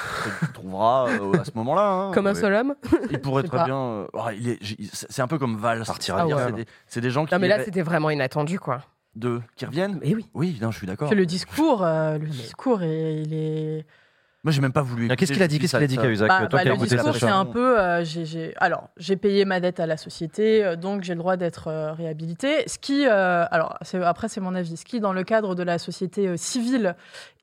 Tu 0.43 0.53
trouveras 0.55 1.09
euh, 1.09 1.39
à 1.41 1.45
ce 1.45 1.51
moment-là. 1.55 1.89
hein. 1.91 2.11
Comme 2.15 2.27
un 2.27 2.35
seul 2.35 2.55
homme? 2.55 2.75
Il 3.11 3.21
pourrait 3.21 3.43
Je 3.43 3.47
sais 3.47 3.49
très 3.51 3.59
pas. 3.59 3.65
bien. 3.67 3.77
euh, 3.79 4.07
oh, 4.15 4.23
il 4.37 4.49
est- 4.49 4.59
j'ai- 4.61 4.77
c'est 4.93 5.07
c'est 5.13 5.23
un 5.23 5.27
peu 5.29 5.39
comme 5.39 5.59
Valls. 5.59 5.85
Partira 5.87 6.23
Ah 6.23 6.27
bien. 6.27 6.37
ouais. 6.37 6.43
C'est 6.47 6.53
des, 6.53 6.65
c'est 6.87 7.01
des 7.03 7.11
gens 7.11 7.27
qui, 7.27 7.35
Non 7.35 7.39
mais 7.41 7.47
là, 7.49 7.57
iraient- 7.57 7.65
c'était 7.67 7.83
vraiment 7.83 8.09
inattendu, 8.11 8.59
quoi. 8.59 8.81
de, 9.17 9.41
qui 9.55 9.67
reviennent? 9.67 9.99
Mais 10.01 10.15
oui. 10.15 10.27
Oui, 10.35 10.59
non, 10.63 10.71
je 10.71 10.79
suis 10.79 10.87
d'accord. 10.87 11.11
Que 11.11 11.15
le 11.15 11.27
discours, 11.27 11.83
euh, 11.85 12.17
le 12.19 12.27
discours, 12.27 12.83
est- 12.83 13.23
il 13.23 13.35
est. 13.35 13.87
Moi, 14.47 14.53
j'ai 14.53 14.61
même 14.61 14.73
pas 14.73 14.83
voulu. 14.83 15.09
Qu'est-ce 15.17 15.33
qu'il 15.33 15.43
a 15.43 15.49
dit, 15.49 15.59
qu'est-ce 15.59 15.75
qu'il 15.77 15.83
a 15.83 15.89
dit 15.89 15.97
Cahuzac 15.97 16.29
Bah, 16.29 16.39
bah, 16.59 16.63
le 16.65 16.71
discours, 16.99 17.15
c'est 17.19 17.27
un 17.35 17.45
peu. 17.53 17.81
euh, 17.81 18.05
alors, 18.59 18.91
j'ai 18.97 19.17
payé 19.17 19.45
ma 19.45 19.59
dette 19.59 19.81
à 19.81 19.87
la 19.87 19.97
société, 19.97 20.65
euh, 20.65 20.77
donc 20.77 21.03
j'ai 21.03 21.15
le 21.15 21.19
droit 21.19 21.37
d'être 21.37 21.67
euh, 21.67 21.93
réhabilité. 21.93 22.63
Ce 22.69 22.79
qui, 22.79 23.09
euh, 23.09 23.45
alors, 23.51 23.77
c'est- 23.83 24.01
après, 24.05 24.29
c'est 24.29 24.41
mon 24.41 24.55
avis. 24.55 24.77
Ce 24.77 24.85
qui, 24.85 25.01
dans 25.01 25.13
le 25.13 25.25
cadre 25.25 25.57
de 25.57 25.65
la 25.65 25.79
société 25.79 26.29
euh, 26.29 26.37
civile, 26.37 26.95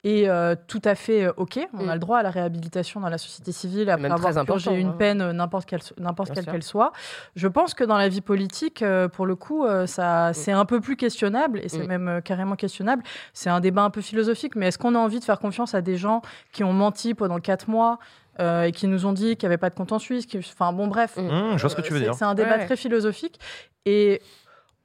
est 0.03 0.27
euh, 0.27 0.55
tout 0.67 0.81
à 0.83 0.95
fait 0.95 1.23
euh, 1.25 1.33
OK. 1.37 1.59
On 1.73 1.85
Mm. 1.85 1.89
a 1.89 1.93
le 1.93 1.99
droit 1.99 2.17
à 2.19 2.23
la 2.23 2.29
réhabilitation 2.29 2.99
dans 2.99 3.09
la 3.09 3.17
société 3.17 3.51
civile 3.51 3.89
après 3.89 4.03
même 4.03 4.11
avoir 4.11 4.45
purgé 4.45 4.71
une 4.73 4.89
hein. 4.89 4.95
peine, 4.97 5.21
euh, 5.21 5.33
n'importe 5.33 5.65
quelle, 5.65 5.79
n'importe 5.97 6.33
quelle 6.33 6.45
qu'elle 6.45 6.63
soit. 6.63 6.91
Je 7.35 7.47
pense 7.47 7.73
que 7.73 7.83
dans 7.83 7.97
la 7.97 8.09
vie 8.09 8.21
politique, 8.21 8.81
euh, 8.81 9.07
pour 9.07 9.25
le 9.25 9.35
coup, 9.35 9.65
euh, 9.65 9.85
ça, 9.87 10.33
c'est 10.33 10.51
un 10.51 10.65
peu 10.65 10.81
plus 10.81 10.95
questionnable, 10.97 11.59
et 11.63 11.69
c'est 11.69 11.83
Mm. 11.83 11.87
même 11.87 12.07
euh, 12.07 12.21
carrément 12.21 12.55
questionnable. 12.55 13.03
C'est 13.33 13.49
un 13.49 13.59
débat 13.61 13.83
un 13.83 13.89
peu 13.89 14.01
philosophique, 14.01 14.55
mais 14.55 14.67
est-ce 14.67 14.77
qu'on 14.77 14.95
a 14.95 14.99
envie 14.99 15.19
de 15.19 15.23
faire 15.25 15.39
confiance 15.39 15.73
à 15.73 15.81
des 15.81 15.95
gens 15.95 16.21
qui 16.51 16.63
ont 16.63 16.73
menti 16.73 17.13
pendant 17.13 17.39
quatre 17.39 17.69
mois 17.69 17.99
euh, 18.39 18.63
et 18.63 18.71
qui 18.71 18.87
nous 18.87 19.05
ont 19.05 19.13
dit 19.13 19.37
qu'il 19.37 19.47
n'y 19.47 19.53
avait 19.53 19.59
pas 19.59 19.69
de 19.69 19.75
compte 19.75 19.91
en 19.91 19.99
Suisse 19.99 20.25
qui- 20.25 20.39
Enfin 20.39 20.73
bon, 20.73 20.87
bref. 20.87 21.17
Mm. 21.17 21.55
Je 21.55 21.61
vois 21.61 21.69
ce 21.69 21.75
que 21.75 21.81
tu 21.81 21.93
veux 21.93 21.99
dire. 21.99 22.15
C'est 22.15 22.25
un 22.25 22.33
débat 22.33 22.57
Ouais. 22.57 22.65
très 22.65 22.75
philosophique. 22.75 23.39
Et 23.85 24.21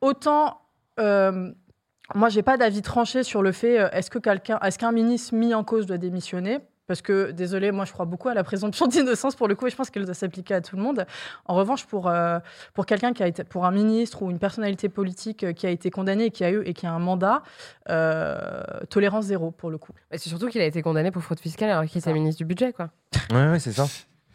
autant. 0.01 0.61
euh, 1.01 1.53
moi, 2.15 2.29
j'ai 2.29 2.43
pas 2.43 2.57
d'avis 2.57 2.83
tranché 2.83 3.23
sur 3.23 3.43
le 3.43 3.53
fait 3.53 3.79
euh, 3.79 3.91
est-ce 3.93 4.11
que 4.11 4.19
quelqu'un, 4.19 4.59
est-ce 4.61 4.79
qu'un 4.79 4.93
ministre 4.93 5.35
mis 5.35 5.55
en 5.55 5.65
cause 5.65 5.87
doit 5.87 5.99
démissionner? 5.99 6.61
Parce 6.89 7.03
que, 7.03 7.33
désolé, 7.33 7.71
moi, 7.71 7.85
je 7.85 7.93
crois 7.93 8.07
beaucoup 8.07 8.31
à 8.31 8.35
la 8.35 8.43
présomption 8.43 8.87
d'innocence 8.89 9.37
pour 9.37 9.47
le 9.47 9.55
coup, 9.55 9.67
et 9.67 9.71
je 9.71 9.77
pense 9.77 9.91
qu'elle 9.91 10.07
doit 10.07 10.15
s'appliquer 10.15 10.55
à 10.55 10.61
tout 10.61 10.75
le 10.75 10.83
monde. 10.83 11.07
En 11.45 11.55
revanche, 11.55 11.85
pour 11.87 12.09
euh, 12.09 12.41
pour 12.75 12.87
quelqu'un 12.87 13.13
qui 13.13 13.23
a 13.23 13.29
été, 13.29 13.45
pour 13.45 13.67
un 13.67 13.71
ministre 13.71 14.23
ou 14.23 14.31
une 14.31 14.39
personnalité 14.39 14.89
politique 14.89 15.45
euh, 15.45 15.53
qui 15.53 15.67
a 15.67 15.71
été 15.71 15.91
condamné 15.91 16.25
et 16.25 16.31
qui 16.31 16.45
a 16.45 16.51
eu 16.51 16.63
et 16.65 16.73
qui 16.73 16.87
a 16.87 16.93
un 16.93 16.99
mandat, 16.99 17.43
euh, 17.91 18.63
tolérance 18.89 19.27
zéro 19.27 19.51
pour 19.51 19.71
le 19.71 19.77
coup. 19.77 19.93
Mais 20.11 20.17
c'est 20.17 20.31
surtout 20.31 20.49
qu'il 20.49 20.63
a 20.63 20.65
été 20.65 20.81
condamné 20.81 21.11
pour 21.11 21.23
fraude 21.23 21.39
fiscale 21.39 21.71
alors 21.71 21.85
qu'il 21.85 21.99
était 21.99 22.13
ministre 22.13 22.39
du 22.39 22.47
budget, 22.47 22.73
quoi. 22.73 22.89
Ouais, 23.31 23.51
ouais, 23.51 23.59
c'est 23.59 23.73
ça. 23.73 23.87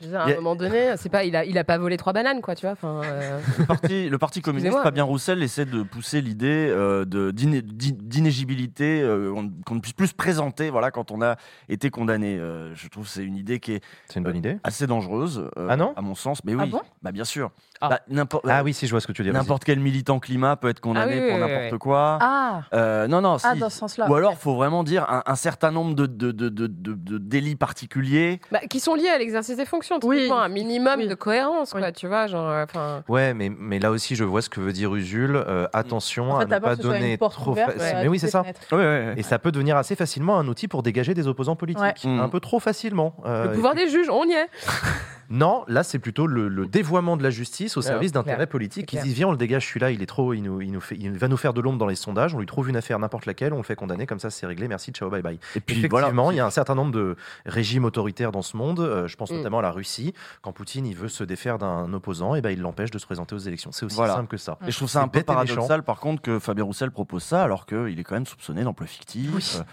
Je 0.03 0.07
veux 0.07 0.11
dire, 0.11 0.19
à 0.21 0.25
un 0.25 0.31
a- 0.31 0.35
moment 0.35 0.55
donné, 0.55 0.93
c'est 0.97 1.09
pas, 1.09 1.23
il 1.23 1.35
a, 1.35 1.45
il 1.45 1.57
a 1.57 1.63
pas 1.63 1.77
volé 1.77 1.97
trois 1.97 2.13
bananes, 2.13 2.41
quoi, 2.41 2.55
tu 2.55 2.65
vois. 2.65 2.73
Enfin, 2.73 3.01
euh, 3.05 3.39
Le 3.59 3.65
parti, 3.65 4.09
le 4.09 4.17
parti 4.17 4.41
communiste, 4.41 4.77
Fabien 4.83 5.03
Roussel, 5.05 5.41
essaie 5.41 5.65
de 5.65 5.81
pousser 5.83 6.21
l'idée 6.21 6.67
euh, 6.69 7.05
de- 7.05 7.31
d'inégibilité, 7.31 9.01
euh, 9.01 9.33
qu'on 9.65 9.75
ne 9.75 9.79
puisse 9.79 9.93
plus 9.93 10.07
se 10.07 10.13
présenter 10.13 10.69
voilà, 10.69 10.91
quand 10.91 11.11
on 11.11 11.21
a 11.21 11.37
été 11.69 11.89
condamné. 11.89 12.37
Euh, 12.37 12.73
je 12.75 12.87
trouve 12.87 13.05
que 13.05 13.09
c'est 13.11 13.23
une 13.23 13.37
idée 13.37 13.59
qui 13.59 13.73
est 13.73 13.83
C'est 14.09 14.19
une 14.19 14.25
bonne 14.25 14.37
idée. 14.37 14.57
assez 14.63 14.87
dangereuse, 14.87 15.49
euh, 15.57 15.67
Ah 15.69 15.77
non 15.77 15.93
à 15.95 16.01
mon 16.01 16.15
sens. 16.15 16.43
Mais 16.43 16.53
Ah 16.57 16.63
oui, 16.63 16.69
bon? 16.71 16.81
Bah, 17.01 17.11
bien 17.11 17.25
sûr. 17.25 17.51
Ah. 17.85 17.89
Bah, 17.89 17.99
n'importe 18.09 18.45
Ah 18.49 18.63
oui, 18.63 18.73
si, 18.73 18.87
je 18.87 18.91
vois 18.91 19.01
ce 19.01 19.07
que 19.07 19.11
tu 19.11 19.21
veux 19.21 19.29
dire. 19.29 19.33
n'importe 19.33 19.63
quel 19.65 19.79
militant 19.79 20.19
climat 20.19 20.55
peut 20.55 20.69
être 20.69 20.79
condamné 20.79 21.13
Ah 21.17 21.21
oui, 21.21 21.27
pour 21.29 21.35
oui, 21.35 21.41
n'importe 21.41 21.71
oui. 21.73 21.79
quoi. 21.79 22.17
Ah, 22.21 22.61
Euh, 22.73 23.07
non, 23.07 23.19
non, 23.21 23.37
si. 23.37 23.45
ah 23.49 23.55
dans 23.55 23.69
ce 23.69 23.77
sens-là. 23.77 24.09
Ou 24.09 24.15
alors, 24.15 24.37
faut 24.37 24.55
vraiment 24.55 24.83
dire 24.83 25.05
un, 25.09 25.21
un 25.25 25.35
certain 25.35 25.71
nombre 25.71 25.93
de, 25.95 26.05
de, 26.05 26.31
de, 26.31 26.47
de, 26.49 26.67
de- 26.67 26.93
de 26.93 27.17
délits 27.17 27.55
particuliers. 27.57 28.39
bah, 28.51 28.59
qui 28.69 28.79
sont 28.79 28.95
liés 28.95 29.09
à 29.09 29.17
l'exercice 29.17 29.57
des 29.57 29.65
fonctions, 29.65 29.99
Oui. 30.03 30.15
typiquement, 30.17 30.39
un 30.41 30.47
minimum 30.49 30.95
Oui. 30.99 31.07
de 31.07 31.15
cohérence, 31.15 31.71
quoi, 31.73 31.81
Oui. 31.81 31.93
tu 31.93 32.07
vois, 32.07 32.27
genre, 32.27 32.49
euh. 32.49 33.01
Ouais, 33.09 33.33
mais, 33.33 33.49
mais 33.49 33.79
là 33.79 33.91
aussi, 33.91 34.15
je 34.15 34.23
vois 34.23 34.41
ce 34.41 34.49
que 34.49 34.61
veut 34.61 34.71
dire 34.73 34.95
Usul. 34.95 35.35
Euh, 35.35 35.67
attention 35.73 36.31
En 36.31 36.39
fait, 36.39 36.51
à 36.53 36.59
ne 36.59 36.63
pas 36.63 36.75
donner 36.77 37.17
trop. 37.17 37.51
ouverte, 37.51 37.73
fa- 37.77 37.83
euh, 37.97 38.01
mais 38.03 38.07
oui, 38.07 38.19
c'est 38.19 38.27
ça. 38.29 38.43
fenêtres. 38.43 38.61
Ouais, 38.71 38.77
ouais, 38.77 38.83
ouais. 38.83 39.13
Et 39.17 39.23
ça 39.23 39.39
peut 39.39 39.51
devenir 39.51 39.75
assez 39.75 39.95
facilement 39.95 40.39
un 40.39 40.47
outil 40.47 40.67
pour 40.67 40.83
dégager 40.83 41.13
des 41.13 41.27
opposants 41.27 41.55
politiques. 41.55 41.83
Ouais. 42.05 42.09
Un 42.19 42.29
peu 42.29 42.39
trop 42.39 42.59
facilement. 42.59 43.15
Euh, 43.25 43.45
Le 43.47 43.51
pouvoir 43.53 43.75
des 43.75 43.89
juges, 43.89 44.09
on 44.09 44.23
y 44.25 44.31
est. 44.33 44.47
Non, 45.35 45.63
là, 45.67 45.81
c'est 45.81 45.97
plutôt 45.97 46.27
le, 46.27 46.47
le 46.47 46.67
dévoiement 46.67 47.17
de 47.17 47.23
la 47.23 47.31
justice 47.31 47.75
au 47.75 47.79
Ouais, 47.81 47.87
service 47.87 48.11
d'intérêts 48.11 48.45
politiques. 48.45 48.85
Clair. 48.89 49.03
disent 49.03 49.15
viens, 49.15 49.27
on 49.29 49.31
le 49.31 49.37
dégage, 49.37 49.67
celui-là, 49.67 49.89
il 49.89 50.03
est 50.03 50.05
trop, 50.05 50.33
il, 50.35 50.43
nous, 50.43 50.61
il, 50.61 50.71
nous 50.71 50.79
fait, 50.79 50.95
il 50.99 51.11
va 51.17 51.27
nous 51.27 51.37
faire 51.37 51.53
de 51.53 51.59
l'ombre 51.61 51.79
dans 51.79 51.87
les 51.87 51.95
sondages. 51.95 52.35
On 52.35 52.39
lui 52.39 52.45
trouve 52.45 52.69
une 52.69 52.75
affaire, 52.75 52.99
n'importe 52.99 53.25
laquelle, 53.25 53.51
on 53.51 53.57
le 53.57 53.63
fait 53.63 53.75
condamner, 53.75 54.05
comme 54.05 54.19
ça, 54.19 54.29
c'est 54.29 54.45
réglé. 54.45 54.67
Merci, 54.67 54.91
ciao, 54.91 55.09
bye 55.09 55.23
bye. 55.23 55.39
Et 55.55 55.59
puis 55.59 55.79
Effectivement, 55.79 56.11
voilà. 56.11 56.33
il 56.33 56.37
y 56.37 56.39
a 56.39 56.45
un 56.45 56.51
certain 56.51 56.75
nombre 56.75 56.91
de 56.91 57.15
régimes 57.47 57.83
autoritaires 57.85 58.31
dans 58.31 58.43
ce 58.43 58.55
monde. 58.55 58.79
euh, 58.79 59.07
je 59.07 59.17
pense 59.17 59.31
Mm. 59.31 59.37
notamment 59.37 59.57
à 59.59 59.63
la 59.63 59.71
Russie. 59.71 60.13
Quand 60.43 60.51
Poutine 60.51 60.85
il 60.85 60.95
veut 60.95 61.07
se 61.07 61.23
défaire 61.23 61.57
d'un 61.57 61.91
opposant, 61.93 62.35
et 62.35 62.41
ben 62.41 62.51
il 62.51 62.61
l'empêche 62.61 62.91
de 62.91 62.99
se 62.99 63.05
présenter 63.07 63.33
aux 63.33 63.39
élections. 63.39 63.71
C'est 63.71 63.85
aussi 63.87 63.95
Voilà. 63.95 64.13
simple 64.13 64.27
que 64.29 64.37
ça. 64.37 64.59
Et 64.67 64.71
je 64.71 64.77
trouve 64.77 64.89
ça 64.89 65.01
un 65.01 65.07
peu 65.07 65.23
paradoxal, 65.23 65.81
par 65.81 65.99
contre, 65.99 66.21
que 66.21 66.37
Fabien 66.37 66.63
Roussel 66.63 66.91
propose 66.91 67.23
ça, 67.23 67.43
alors 67.43 67.65
qu'il 67.65 67.99
est 67.99 68.03
quand 68.03 68.13
même 68.15 68.27
soupçonné 68.27 68.63
d'emploi 68.63 68.85
fictif. 68.85 69.31
Oui. 69.33 69.43
Euh, 69.57 69.63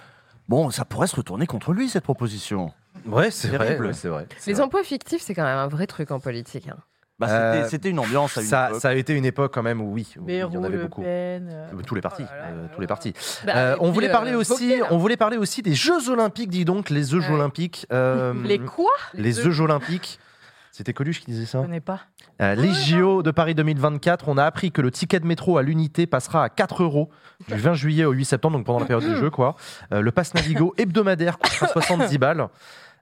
Bon, 0.49 0.69
ça 0.71 0.85
pourrait 0.85 1.07
se 1.07 1.15
retourner 1.15 1.47
contre 1.47 1.73
lui, 1.73 1.89
cette 1.89 2.03
proposition. 2.03 2.73
Ouais, 3.07 3.31
c'est 3.31 3.49
vrai. 3.49 3.79
Ouais, 3.79 3.93
c'est 3.93 4.09
vrai. 4.09 4.27
Les 4.47 4.53
vrai. 4.55 4.63
emplois 4.63 4.83
fictifs, 4.83 5.23
c'est 5.23 5.35
quand 5.35 5.45
même 5.45 5.59
un 5.59 5.69
vrai 5.69 5.87
truc 5.87 6.11
en 6.11 6.21
politique. 6.21 6.69
hein. 6.69 6.77
Bah, 7.19 7.27
Euh, 7.29 7.69
c'était- 7.69 7.91
une 7.91 7.99
ambiance 7.99 8.39
à 8.39 8.41
une 8.41 8.47
Ça, 8.47 8.69
époque. 8.71 8.81
ça 8.81 8.89
a 8.89 8.95
été 8.95 9.13
une 9.13 9.27
époque 9.27 9.53
quand 9.53 9.63
même 9.63 9.83
où 9.83 9.93
oui, 9.93 10.09
où 10.19 10.25
il 10.27 10.37
y 10.37 10.43
en 10.43 10.65
avait 10.65 10.77
Le 10.79 10.83
beaucoup. 10.85 11.03
Pen. 11.03 11.49
euh, 11.53 11.69
Tous 11.87 11.95
les 11.95 12.01
partis, 12.01 12.25
Oh 12.27 12.33
euh, 12.33 12.63
là 12.63 12.69
tous 12.75 12.81
les 12.81 12.87
partis. 12.87 13.13
Bah, 13.45 13.53
Euh, 13.57 13.77
on 13.81 13.91
voulait 13.91 14.09
euh, 14.09 14.13
parler 14.13 14.35
aussi, 14.35 14.79
là. 14.79 14.87
on 14.91 14.97
voulait 14.97 15.19
parler 15.19 15.37
aussi 15.37 15.61
des 15.61 15.75
Jeux 15.75 16.09
Olympiques, 16.09 16.49
dis 16.49 16.65
donc, 16.65 16.89
les 16.89 17.03
Jeux 17.05 17.21
Ouais. 17.21 17.31
Olympiques. 17.35 17.87
euh, 17.93 18.33
Les 18.45 18.59
quoi? 18.59 18.91
les 19.13 19.33
Jeux 19.33 19.61
Olympiques. 19.61 20.19
C'était 20.73 20.95
Coluche 20.95 21.21
qui 21.21 21.27
disait 21.31 21.45
Je 21.45 21.51
ça. 21.51 21.59
connais 21.61 21.81
pas. 21.81 22.01
Euh, 22.41 22.55
les 22.55 22.73
JO 22.73 23.23
de 23.23 23.31
Paris 23.31 23.55
2024, 23.55 24.29
on 24.29 24.39
a 24.39 24.45
appris 24.45 24.73
que 24.73 24.81
le 24.81 24.91
ticket 24.91 25.21
de 25.21 25.27
métro 25.27 25.59
à 25.59 25.63
l'unité 25.63 26.07
passera 26.07 26.45
à 26.45 26.49
4 26.49 26.83
euros 26.83 27.11
du 27.49 27.57
20 27.57 27.75
juillet 27.75 28.05
au 28.05 28.13
8 28.13 28.25
septembre, 28.25 28.57
donc 28.57 28.67
pendant 28.67 28.81
la 28.81 28.87
période 28.87 29.09
des 29.09 29.17
Jeux. 29.17 29.31
Quoi. 29.31 29.57
Euh, 29.93 30.01
le 30.01 30.11
pass 30.11 30.33
Navigo 30.35 30.75
hebdomadaire 30.79 31.39
coûtera 31.39 31.67
70 31.67 32.19
balles. 32.19 32.49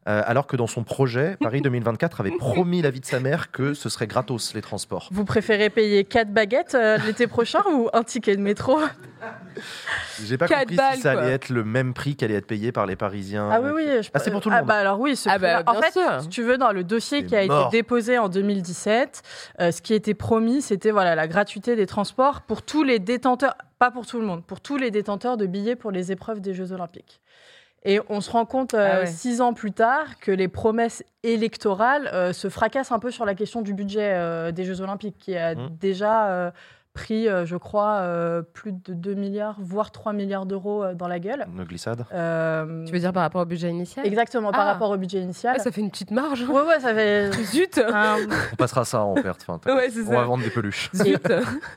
Euh, 0.09 0.23
alors 0.27 0.47
que 0.47 0.57
dans 0.57 0.66
son 0.66 0.83
projet, 0.85 1.37
Paris 1.40 1.61
2024 1.62 2.21
avait 2.21 2.31
promis 2.37 2.83
la 2.83 2.90
vie 2.90 3.01
de 3.01 3.05
sa 3.07 3.21
mère 3.21 3.51
que 3.53 3.75
ce 3.75 3.88
serait 3.88 4.07
gratos 4.07 4.55
les 4.55 4.62
transports. 4.62 5.09
Vous 5.12 5.25
préférez 5.25 5.71
payer 5.71 6.05
4 6.05 6.31
baguettes 6.33 6.75
euh, 6.75 6.97
l'été 7.07 7.27
prochain 7.27 7.61
ou 7.71 7.88
un 7.92 8.03
ticket 8.03 8.37
de 8.37 8.40
métro? 8.42 8.79
J'ai 10.25 10.38
pas 10.38 10.47
compris 10.49 10.77
balles, 10.77 10.94
si 10.97 11.01
ça 11.03 11.11
allait 11.12 11.21
quoi. 11.23 11.31
être 11.31 11.49
le 11.51 11.64
même 11.64 11.92
prix 11.92 12.14
qu'allait 12.16 12.35
être 12.35 12.47
payé 12.47 12.71
par 12.73 12.87
les 12.87 12.97
Parisiens. 12.97 13.49
Ah 13.51 13.61
oui, 13.61 13.71
oui. 13.75 13.85
je- 14.03 14.11
Ah, 14.14 14.18
c'est 14.21 14.31
pour 14.31 14.40
tout 14.40 14.49
le 14.49 14.55
ah 14.55 14.61
monde. 14.61 14.68
bah 14.68 14.77
alors 14.77 15.01
oui, 15.01 15.16
ce 15.16 15.29
Ah 15.29 15.38
bah, 15.38 15.62
En 15.66 15.75
fait, 15.81 15.92
sûr. 15.92 16.21
si 16.23 16.29
tu 16.29 16.42
veux, 16.42 16.57
dans 16.59 16.73
le 16.73 16.85
dossier 16.85 17.25
qui 17.27 17.35
a 17.37 17.44
mort. 17.47 17.68
été 17.68 17.79
déposé 17.79 18.18
en 18.18 18.29
2017, 18.29 19.23
euh, 19.61 19.73
ce 19.73 19.83
qui 19.83 19.94
était 19.94 20.14
promis, 20.14 20.62
c'était 20.62 20.90
voilà, 20.92 21.14
la 21.14 21.27
gratuité 21.27 21.75
des 21.77 21.87
transports 21.87 22.42
pour 22.42 22.62
tous 22.62 22.85
les 22.85 22.99
détenteurs, 23.01 23.57
pas 23.79 23.90
pour 23.90 24.07
tout 24.07 24.21
le 24.21 24.27
monde, 24.27 24.44
pour 24.44 24.61
tous 24.61 24.77
les 24.77 24.90
détenteurs 24.90 25.37
de 25.37 25.47
billets 25.47 25.77
pour 25.77 25.90
les 25.90 26.12
épreuves 26.12 26.40
des 26.40 26.55
Jeux 26.55 26.73
Olympiques. 26.73 27.21
Et 27.84 28.00
on 28.08 28.20
se 28.20 28.30
rend 28.30 28.44
compte 28.44 28.74
euh, 28.74 28.88
Ah 28.92 29.00
ouais. 29.00 29.06
six 29.06 29.40
ans 29.40 29.54
plus 29.54 29.72
tard 29.72 30.18
que 30.20 30.32
les 30.32 30.48
promesses 30.48 31.04
électorales 31.22 32.10
euh, 32.12 32.32
se 32.32 32.48
fracassent 32.48 32.92
un 32.92 32.98
peu 32.98 33.10
sur 33.10 33.24
la 33.24 33.34
question 33.34 33.62
du 33.62 33.72
budget 33.72 34.12
euh, 34.14 34.50
des 34.50 34.64
Jeux 34.64 34.80
Olympiques, 34.80 35.16
qui 35.18 35.36
a 35.36 35.54
Mhm. 35.54 35.68
déjà 35.80 36.28
euh, 36.30 36.50
pris, 36.98 37.28
euh, 37.28 37.46
je 37.46 37.56
crois, 37.56 37.98
euh, 38.00 38.42
plus 38.42 38.72
de 38.72 38.92
2 38.92 39.14
milliards, 39.14 39.56
voire 39.61 39.92
3 39.92 40.12
milliards 40.12 40.46
d'euros 40.46 40.82
euh, 40.82 40.94
dans 40.94 41.06
la 41.06 41.20
gueule. 41.20 41.46
Une 41.56 41.62
glissade. 41.64 42.04
Euh, 42.12 42.84
Tu 42.87 42.92
veux 42.92 42.98
dire 42.98 43.12
par 43.12 43.22
rapport 43.22 43.42
au 43.42 43.44
budget 43.44 43.70
initial? 43.70 44.04
Exactement, 44.04 44.50
par 44.50 44.62
Ah. 44.62 44.72
rapport 44.72 44.90
au 44.90 44.96
budget 44.96 45.20
initial. 45.20 45.54
Ah, 45.56 45.62
ça 45.62 45.70
fait 45.70 45.80
une 45.80 45.90
petite 45.90 46.11
marge. 46.11 46.42
Ouais, 46.48 46.62
ouais, 46.62 46.80
ça 46.80 46.92
fait. 46.92 47.30
Zut 47.52 47.80
On 48.52 48.56
passera 48.56 48.84
ça 48.84 49.02
en 49.02 49.14
perte. 49.14 49.44
Enfin. 49.46 49.61
Ouais, 49.72 49.88
On 50.08 50.11
va 50.11 50.24
vendre 50.24 50.42
des 50.42 50.50
peluches. 50.50 50.90
Zut 50.94 51.22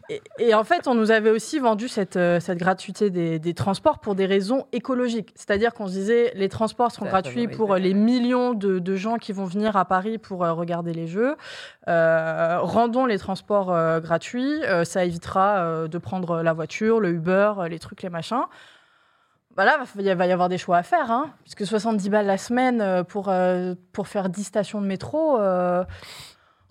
Et, 0.09 0.21
et 0.39 0.53
en 0.55 0.63
fait, 0.63 0.87
on 0.87 0.95
nous 0.95 1.11
avait 1.11 1.29
aussi 1.29 1.59
vendu 1.59 1.87
cette, 1.87 2.17
euh, 2.17 2.39
cette 2.39 2.57
gratuité 2.57 3.09
des, 3.11 3.37
des 3.37 3.53
transports 3.53 3.99
pour 3.99 4.15
des 4.15 4.25
raisons 4.25 4.65
écologiques. 4.71 5.31
C'est-à-dire 5.35 5.73
qu'on 5.73 5.85
se 5.87 5.93
disait 5.93 6.31
les 6.35 6.49
transports 6.49 6.91
seront 6.91 7.05
gratuits 7.05 7.47
pour 7.47 7.75
les- 7.75 7.81
les 7.81 7.93
millions 7.93 8.53
de, 8.53 8.79
de 8.79 8.95
gens 8.95 9.17
qui 9.17 9.33
vont 9.33 9.45
venir 9.45 9.75
à 9.77 9.85
Paris 9.85 10.17
pour 10.17 10.43
euh, 10.43 10.53
regarder 10.53 10.93
les 10.93 11.05
Jeux. 11.07 11.35
Euh, 11.87 12.57
rendons 12.61 13.05
les 13.05 13.17
transports 13.19 13.71
euh, 13.73 13.99
gratuits. 13.99 14.63
euh, 14.65 14.83
ça 14.83 15.03
évitera 15.11 15.57
euh, 15.57 15.87
de 15.87 15.97
prendre 15.97 16.41
la 16.41 16.53
voiture, 16.53 16.99
le 16.99 17.09
Uber, 17.09 17.53
euh, 17.57 17.67
les 17.67 17.79
trucs, 17.79 18.01
les 18.01 18.09
machins. 18.09 18.45
Bah 19.55 19.65
là, 19.65 19.77
il 19.99 20.15
va 20.15 20.27
y 20.27 20.31
avoir 20.31 20.47
des 20.47 20.57
choix 20.57 20.77
à 20.77 20.83
faire, 20.83 21.11
hein, 21.11 21.33
puisque 21.43 21.65
70 21.65 22.09
balles 22.09 22.25
la 22.25 22.37
semaine 22.37 22.81
euh, 22.81 23.03
pour, 23.03 23.33
pour 23.91 24.07
faire 24.07 24.29
10 24.29 24.43
stations 24.43 24.81
de 24.81 24.87
métro, 24.87 25.39
euh, 25.39 25.83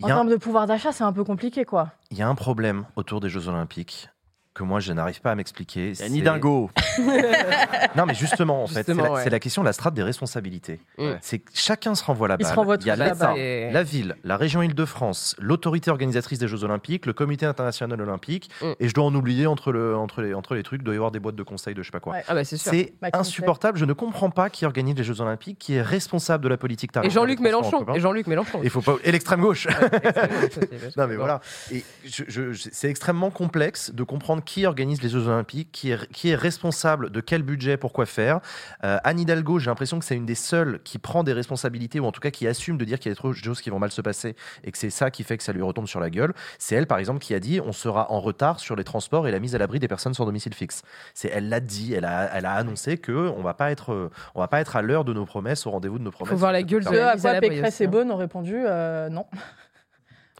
en 0.01 0.07
un, 0.07 0.07
termes 0.07 0.29
de 0.29 0.35
pouvoir 0.35 0.65
d'achat, 0.65 0.91
c'est 0.91 1.03
un 1.03 1.13
peu 1.13 1.23
compliqué, 1.23 1.63
quoi. 1.63 1.91
il 2.09 2.17
y 2.17 2.23
a 2.23 2.27
un 2.27 2.33
problème 2.33 2.85
autour 2.95 3.19
des 3.19 3.29
Jeux 3.29 3.47
Olympiques 3.47 4.09
que 4.53 4.63
moi 4.63 4.79
je 4.81 4.91
n'arrive 4.91 5.21
pas 5.21 5.31
à 5.31 5.35
m'expliquer. 5.35 5.89
Ni 5.89 5.95
c'est- 5.95 6.21
dingo. 6.21 6.69
Non, 7.95 8.05
mais 8.05 8.13
justement, 8.13 8.63
en 8.63 8.67
fait, 8.67 8.83
c'est 8.85 8.93
la, 8.93 9.11
ouais. 9.11 9.23
c'est 9.23 9.29
la 9.29 9.39
question 9.39 9.61
de 9.63 9.67
la 9.67 9.73
strate 9.73 9.93
des 9.93 10.03
responsabilités. 10.03 10.79
Mm. 10.97 11.11
C'est 11.21 11.39
que 11.39 11.51
chacun 11.53 11.93
se 11.95 12.03
renvoie 12.03 12.27
la 12.29 12.37
balle. 12.37 12.53
renvoient 12.53 12.77
Il 12.79 12.87
y 12.87 12.89
a 12.91 12.95
l'État. 12.95 13.33
Et- 13.35 13.69
la 13.71 13.83
ville, 13.83 14.15
la 14.23 14.37
région 14.37 14.61
Île-de-France, 14.61 15.35
l'autorité 15.39 15.91
organisatrice 15.91 16.39
des 16.39 16.47
Jeux 16.47 16.63
Olympiques, 16.63 17.05
le 17.05 17.13
comité 17.13 17.45
international 17.45 17.99
olympique, 18.01 18.49
Mm. 18.61 18.71
et 18.79 18.87
je 18.87 18.93
dois 18.93 19.05
en 19.05 19.13
oublier 19.15 19.45
entre, 19.47 19.71
le, 19.71 19.95
entre, 19.97 20.21
les, 20.21 20.33
entre 20.33 20.55
les 20.55 20.63
trucs, 20.63 20.81
il 20.81 20.83
doit 20.85 20.93
y 20.93 20.97
avoir 20.97 21.11
des 21.11 21.19
boîtes 21.19 21.35
de 21.35 21.43
conseil 21.43 21.73
de 21.73 21.81
je 21.81 21.87
sais 21.87 21.91
pas 21.91 21.99
quoi. 21.99 22.13
Ouais. 22.13 22.23
Ah 22.27 22.33
bah 22.33 22.43
c'est. 22.43 22.57
C'est 22.57 22.93
McKinsey. 23.01 23.19
insupportable. 23.19 23.77
Je 23.77 23.85
ne 23.85 23.93
comprends 23.93 24.29
pas 24.29 24.49
qui 24.49 24.65
organise 24.65 24.95
les 24.95 25.03
Jeux 25.03 25.19
Olympiques, 25.21 25.59
qui 25.59 25.75
est 25.75 25.81
responsable 25.81 26.43
de 26.43 26.49
la 26.49 26.57
politique 26.57 26.91
Et 27.03 27.09
Jean-Luc 27.09 27.39
Mélenchon. 27.39 27.85
Et 27.95 27.99
Jean-Luc 27.99 28.27
Mélenchon. 28.27 28.59
Il 28.63 28.69
faut 28.69 28.81
pas 28.81 28.95
et 29.03 29.11
l'extrême 29.11 29.41
gauche. 29.41 29.67
Non 30.97 31.07
mais 31.07 31.15
voilà. 31.15 31.41
Et 31.71 31.83
je- 32.05 32.23
je- 32.27 32.51
je- 32.51 32.69
c'est 32.71 32.89
extrêmement 32.89 33.29
complexe 33.31 33.91
de 33.93 34.03
comprendre 34.03 34.40
qui 34.41 34.65
organise 34.65 35.01
les 35.01 35.09
Jeux 35.09 35.27
Olympiques, 35.27 35.69
qui 35.71 35.91
est, 35.91 36.11
qui 36.11 36.29
est 36.29 36.35
responsable 36.35 37.09
de 37.09 37.21
quel 37.21 37.43
budget, 37.43 37.77
pourquoi 37.77 38.05
faire. 38.05 38.39
Euh, 38.83 38.97
Anne 39.03 39.19
Hidalgo, 39.19 39.59
j'ai 39.59 39.69
l'impression 39.69 39.99
que 39.99 40.05
c'est 40.05 40.15
une 40.15 40.25
des 40.25 40.35
seules 40.35 40.79
qui 40.83 40.97
prend 40.97 41.23
des 41.23 41.33
responsabilités 41.33 41.99
ou 41.99 42.05
en 42.05 42.11
tout 42.11 42.21
cas 42.21 42.31
qui 42.31 42.47
assume 42.47 42.77
de 42.77 42.85
dire 42.85 42.99
qu'il 42.99 43.11
y 43.11 43.13
a 43.13 43.15
trop 43.15 43.29
de 43.29 43.33
choses 43.33 43.61
qui 43.61 43.69
vont 43.69 43.79
mal 43.79 43.91
se 43.91 44.01
passer 44.01 44.35
et 44.63 44.71
que 44.71 44.77
c'est 44.77 44.89
ça 44.89 45.11
qui 45.11 45.23
fait 45.23 45.37
que 45.37 45.43
ça 45.43 45.53
lui 45.53 45.61
retombe 45.61 45.87
sur 45.87 45.99
la 45.99 46.09
gueule. 46.09 46.33
C'est 46.59 46.75
elle 46.75 46.87
par 46.87 46.97
exemple 46.97 47.19
qui 47.19 47.33
a 47.33 47.39
dit 47.39 47.61
on 47.61 47.71
sera 47.71 48.11
en 48.11 48.19
retard 48.19 48.59
sur 48.59 48.75
les 48.75 48.83
transports 48.83 49.27
et 49.27 49.31
la 49.31 49.39
mise 49.39 49.55
à 49.55 49.57
l'abri 49.57 49.79
des 49.79 49.87
personnes 49.87 50.13
sans 50.13 50.25
domicile 50.25 50.53
fixe. 50.53 50.83
C'est 51.13 51.29
elle 51.29 51.49
l'a 51.49 51.59
dit, 51.59 51.93
elle 51.93 52.05
a, 52.05 52.29
elle 52.35 52.45
a 52.45 52.53
annoncé 52.53 52.97
que 52.97 53.11
on 53.11 53.41
va 53.41 53.53
pas 53.53 53.71
être, 53.71 54.09
on 54.35 54.39
va 54.39 54.47
pas 54.47 54.59
être 54.59 54.75
à 54.75 54.81
l'heure 54.81 55.05
de 55.05 55.13
nos 55.13 55.25
promesses, 55.25 55.65
au 55.65 55.71
rendez-vous 55.71 55.99
de 55.99 56.03
nos 56.03 56.11
promesses. 56.11 56.33
voir 56.33 56.51
la 56.51 56.63
gueule 56.63 56.83
de 56.83 56.97
à 56.97 57.17
quoi 57.17 57.33
Pécresse 57.35 57.81
et. 57.81 57.87
Beaune 57.87 58.11
ont 58.11 58.17
répondu 58.17 58.55
euh, 58.55 59.09
non. 59.09 59.25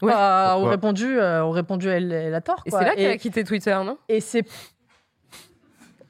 Ouais. 0.02 0.12
Enfin, 0.12 0.48
ont 0.48 0.52
Pourquoi 0.56 0.70
répondu, 0.72 1.18
euh, 1.18 1.44
ont 1.44 1.50
répondu 1.50 1.88
elle, 1.88 2.12
elle 2.12 2.34
a 2.34 2.40
tort. 2.40 2.62
Et 2.66 2.70
c'est 2.70 2.84
là 2.84 2.94
qu'elle 2.94 3.12
a 3.12 3.16
quitté 3.16 3.44
Twitter, 3.44 3.78
non? 3.84 3.96
et 4.08 4.20
c'est 4.20 4.44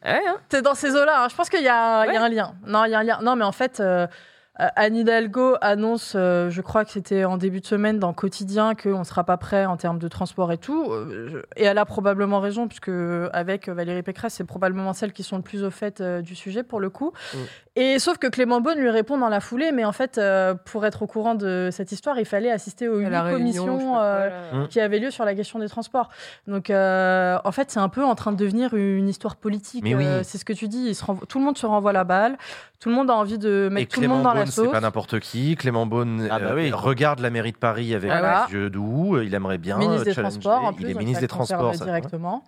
Ouais, 0.05 0.21
hein 0.27 0.37
c'est 0.49 0.63
dans 0.63 0.75
ces 0.75 0.97
eaux-là. 0.97 1.25
hein. 1.25 1.29
Je 1.31 1.37
pense 1.37 1.49
qu'il 1.49 1.63
y, 1.63 1.69
a 1.69 2.07
il 2.07 2.15
y 2.15 2.17
a 2.17 2.23
un 2.23 2.29
lien. 2.29 2.55
Non, 2.67 2.85
il 2.87 2.91
y 2.91 2.95
a 2.95 2.99
un 2.99 3.05
lien. 3.05 3.19
Non, 3.23 3.37
mais 3.37 3.45
en 3.45 3.53
fait, 3.53 3.79
euh, 3.79 3.85
euh, 3.85 4.07
Anne 4.57 4.97
Hidalgo 4.97 5.57
annonce, 5.63 6.13
euh, 6.15 6.51
je 6.51 6.61
crois 6.61 6.85
que 6.85 6.91
c'était 6.91 7.25
en 7.25 7.39
début 7.39 7.61
de 7.61 7.67
semaine 7.67 7.99
dans 7.99 8.13
Quotidien, 8.13 8.75
qu'on 8.75 8.99
ne 8.99 9.05
sera 9.05 9.25
pas 9.25 9.39
prêt 9.39 9.65
en 9.65 9.79
termes 9.79 9.99
de 9.99 10.09
transport 10.09 10.53
et 10.53 10.59
tout. 10.59 10.93
Euh, 10.93 11.43
Et 11.57 11.65
elle 11.65 11.79
a 11.79 11.87
probablement 11.87 12.39
raison, 12.39 12.69
puisque 12.69 12.91
avec 13.33 13.69
Valérie 13.71 14.03
Pécresse, 14.03 14.35
c'est 14.35 14.45
probablement 14.45 14.93
celles 14.93 15.13
qui 15.15 15.23
sont 15.23 15.37
le 15.37 15.43
plus 15.43 15.65
au 15.65 15.71
fait 15.71 16.03
euh, 16.03 16.21
du 16.21 16.35
sujet 16.35 16.63
pour 16.63 16.81
le 16.81 16.91
coup. 16.91 17.13
Mm. 17.33 17.39
Et 17.77 17.99
sauf 17.99 18.19
que 18.19 18.27
Clément 18.27 18.61
Beaune 18.61 18.79
lui 18.79 18.91
répond 18.91 19.17
dans 19.17 19.31
la 19.31 19.41
foulée, 19.41 19.73
mais 19.73 19.87
en 19.87 19.93
fait, 19.93 20.19
euh, 20.19 20.53
pour 20.67 20.85
être 20.85 21.01
au 21.03 21.07
courant 21.07 21.35
de 21.35 21.71
cette 21.73 21.91
histoire, 21.91 22.19
il 22.19 22.27
fallait 22.27 22.51
assister 22.51 22.89
aux 22.91 22.99
À 23.03 23.25
huit 23.29 23.33
commissions. 23.33 23.99
euh. 23.99 24.65
Mm. 24.65 24.69
qui 24.69 24.81
avait 24.81 24.99
lieu 24.99 25.11
sur 25.11 25.25
la 25.25 25.35
question 25.35 25.59
des 25.61 25.69
transports. 25.71 26.11
Donc, 26.47 26.69
euh, 26.69 27.39
en 27.43 27.53
fait, 27.53 27.71
c'est 27.71 27.81
un 27.81 27.89
peu 27.89 28.05
en 28.05 28.15
train 28.15 28.33
de 28.33 28.37
devenir 28.37 28.75
une 28.75 29.09
histoire 29.09 29.37
politique. 29.37 29.83
Oui. 29.87 29.95
Euh, 30.05 30.21
c'est 30.23 30.37
ce 30.37 30.45
que 30.45 30.53
tu 30.53 30.69
dis. 30.69 30.89
il 30.89 30.95
se 30.95 31.03
renvo- 31.05 31.25
Tout 31.27 31.39
le 31.39 31.45
monde 31.47 31.57
se 31.57 31.65
renvoie 31.65 31.95
la 31.95 32.05
balle. 32.05 32.37
Tout 32.83 32.89
le 32.89 32.97
monde 32.97 33.11
a 33.11 33.15
envie 33.15 33.39
de 33.39 33.69
Et 33.71 33.75
mettre 33.75 33.95
tout 33.95 34.01
le 34.01 34.07
Clément 34.07 34.15
monde 34.17 34.25
dans 34.25 34.35
la 34.35 34.41
Beaune, 34.41 34.47
c'est 34.47 34.63
sauce. 34.63 34.73
pas 34.73 34.81
n'importe 34.81 35.21
qui. 35.21 35.55
Clément 35.55 35.87
Beaune 35.87 36.27
Ah 36.29 36.41
bah 36.41 36.47
euh, 36.51 36.55
oui. 36.57 36.73
regarde 36.73 37.21
la 37.21 37.31
mairie 37.31 37.53
de 37.53 37.57
Paris 37.57 37.95
avec 37.95 38.11
Ah 38.13 38.47
des 38.49 38.55
yeux 38.55 38.71
doux. 38.71 39.21
Il 39.21 39.33
aimerait 39.35 39.59
bien 39.59 39.79
ministre 39.79 40.03
des 40.05 40.11
euh, 40.11 40.15
challenger. 40.15 40.41
Transports, 40.41 40.65
en 40.65 40.73
plus. 40.73 40.85
Il 40.87 40.91
est 40.91 40.95
ministre 40.95 41.21
des 41.21 41.29
Transports. 41.29 41.75
ça- 41.77 41.85
directement. 41.85 42.43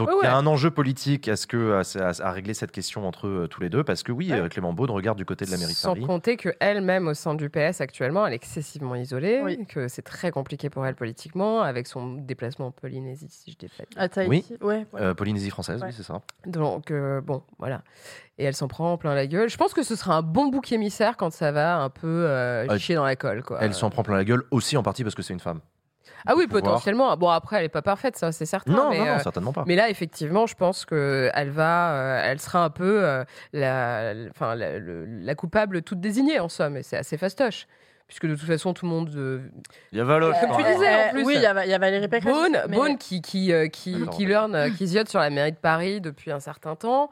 Donc 0.00 0.08
Ouais, 0.08 0.16
il 0.22 0.24
y 0.24 0.28
a 0.28 0.36
un 0.36 0.46
enjeu 0.46 0.70
politique 0.70 1.28
à, 1.28 1.36
ce 1.36 1.46
que, 1.46 1.72
à, 1.72 2.02
à- 2.08 2.28
à 2.28 2.32
régler 2.32 2.54
cette 2.54 2.72
question 2.72 3.06
entre 3.06 3.26
eux 3.26 3.48
tous 3.50 3.60
les 3.60 3.68
deux, 3.68 3.84
parce 3.84 4.02
que 4.02 4.12
oui, 4.12 4.30
Ouais. 4.32 4.40
euh, 4.40 4.48
Clément 4.48 4.72
Beaune 4.72 4.90
regarde 4.90 5.18
du 5.18 5.24
côté 5.26 5.44
de 5.44 5.50
la 5.50 5.58
mairie 5.58 5.72
de 5.72 5.76
Sans 5.76 5.90
Paris. 5.94 6.06
compter 6.06 6.36
qu'elle-même, 6.36 7.06
au 7.08 7.14
sein 7.14 7.34
du 7.34 7.50
PS 7.50 7.80
actuellement, 7.80 8.26
elle 8.26 8.32
est 8.32 8.36
excessivement 8.36 8.94
isolée, 8.94 9.40
Oui. 9.44 9.66
que 9.66 9.88
c'est 9.88 10.02
très 10.02 10.30
compliqué 10.30 10.70
pour 10.70 10.86
elle 10.86 10.94
politiquement, 10.94 11.60
avec 11.62 11.86
son 11.86 12.14
déplacement 12.14 12.68
en 12.68 12.70
Polynésie, 12.70 13.28
si 13.30 13.50
je 13.52 13.56
dis 13.58 13.68
pas. 13.68 13.84
de 13.84 14.00
À 14.00 14.08
Tahiti. 14.08 14.56
Ouais, 14.62 14.86
ouais. 14.92 15.00
Euh, 15.00 15.14
Polynésie 15.14 15.50
française, 15.50 15.80
Ouais. 15.82 15.88
oui, 15.88 15.94
c'est 15.96 16.02
ça. 16.02 16.22
Donc, 16.46 16.90
euh, 16.90 17.20
bon, 17.20 17.42
voilà. 17.58 17.82
Et 18.38 18.44
elle 18.44 18.54
s'en 18.56 18.68
prend 18.68 18.96
plein 18.96 19.14
la 19.14 19.26
gueule. 19.26 19.50
Je 19.50 19.56
pense 19.58 19.74
que 19.74 19.82
ce 19.82 19.96
sera 19.96 20.16
un 20.16 20.22
bon 20.22 20.46
bouc 20.48 20.72
émissaire 20.72 21.18
quand 21.18 21.30
ça 21.30 21.52
va 21.52 21.76
un 21.78 21.90
peu 21.90 22.06
euh, 22.06 22.78
chier 22.78 22.94
dans 22.94 23.04
la 23.04 23.16
colle, 23.16 23.42
quoi. 23.42 23.58
Elle 23.60 23.74
s'en 23.74 23.90
prend 23.90 24.02
plein 24.02 24.16
la 24.16 24.24
gueule 24.24 24.44
aussi 24.50 24.78
en 24.78 24.82
partie 24.82 25.02
parce 25.04 25.14
que 25.14 25.20
c'est 25.22 25.34
une 25.34 25.40
femme. 25.40 25.60
Ah 26.26 26.34
oui, 26.36 26.46
pouvoir. 26.46 26.62
potentiellement. 26.62 27.16
Bon, 27.16 27.28
après, 27.28 27.58
elle 27.58 27.64
est 27.64 27.68
pas 27.68 27.82
parfaite, 27.82 28.16
ça, 28.16 28.32
c'est 28.32 28.46
certain. 28.46 28.72
Non, 28.72 28.90
mais, 28.90 28.98
non, 28.98 29.04
non, 29.04 29.10
euh, 29.12 29.18
certainement 29.18 29.52
pas. 29.52 29.64
Mais 29.66 29.76
là, 29.76 29.88
effectivement, 29.90 30.46
je 30.46 30.54
pense 30.54 30.84
que 30.84 31.30
elle 31.34 31.50
va, 31.50 31.92
euh, 31.92 32.22
elle 32.24 32.40
sera 32.40 32.64
un 32.64 32.70
peu 32.70 33.04
euh, 33.04 33.24
la, 33.52 34.12
enfin, 34.30 34.54
la, 34.54 34.78
la 34.78 35.34
coupable 35.34 35.82
toute 35.82 36.00
désignée 36.00 36.40
en 36.40 36.48
somme, 36.48 36.76
et 36.76 36.82
c'est 36.82 36.96
assez 36.96 37.16
fastoche, 37.16 37.66
puisque 38.10 38.26
de 38.26 38.34
toute 38.34 38.48
façon, 38.48 38.74
tout 38.74 38.86
le 38.86 38.90
monde. 38.90 39.08
euh, 39.14 39.38
Il 39.92 39.98
y 39.98 40.00
a 40.00 40.04
Valoche. 40.04 40.34
Comme 40.40 40.56
tu 40.56 40.64
disais, 40.64 41.06
en 41.06 41.10
plus. 41.12 41.22
Oui, 41.24 41.34
il 41.36 41.42
y, 41.42 41.46
a 41.46 41.64
il 41.64 41.70
y 41.70 41.74
a 41.74 41.78
Valérie 41.78 42.08
Pécresse. 42.08 42.34
Beaune, 42.34 42.58
mais- 42.68 42.76
Beaune 42.76 42.98
qui 42.98 43.22
qui 43.22 43.52
euh, 43.52 43.68
qui, 43.68 43.92
D'accord. 43.92 44.10
qui 44.16 44.26
learn, 44.26 44.54
euh, 44.56 44.68
qui 44.70 44.88
ziote 44.88 45.08
sur 45.08 45.20
la 45.20 45.30
mairie 45.30 45.52
de 45.52 45.56
Paris 45.56 46.00
depuis 46.00 46.32
un 46.32 46.40
certain 46.40 46.74
temps, 46.74 47.08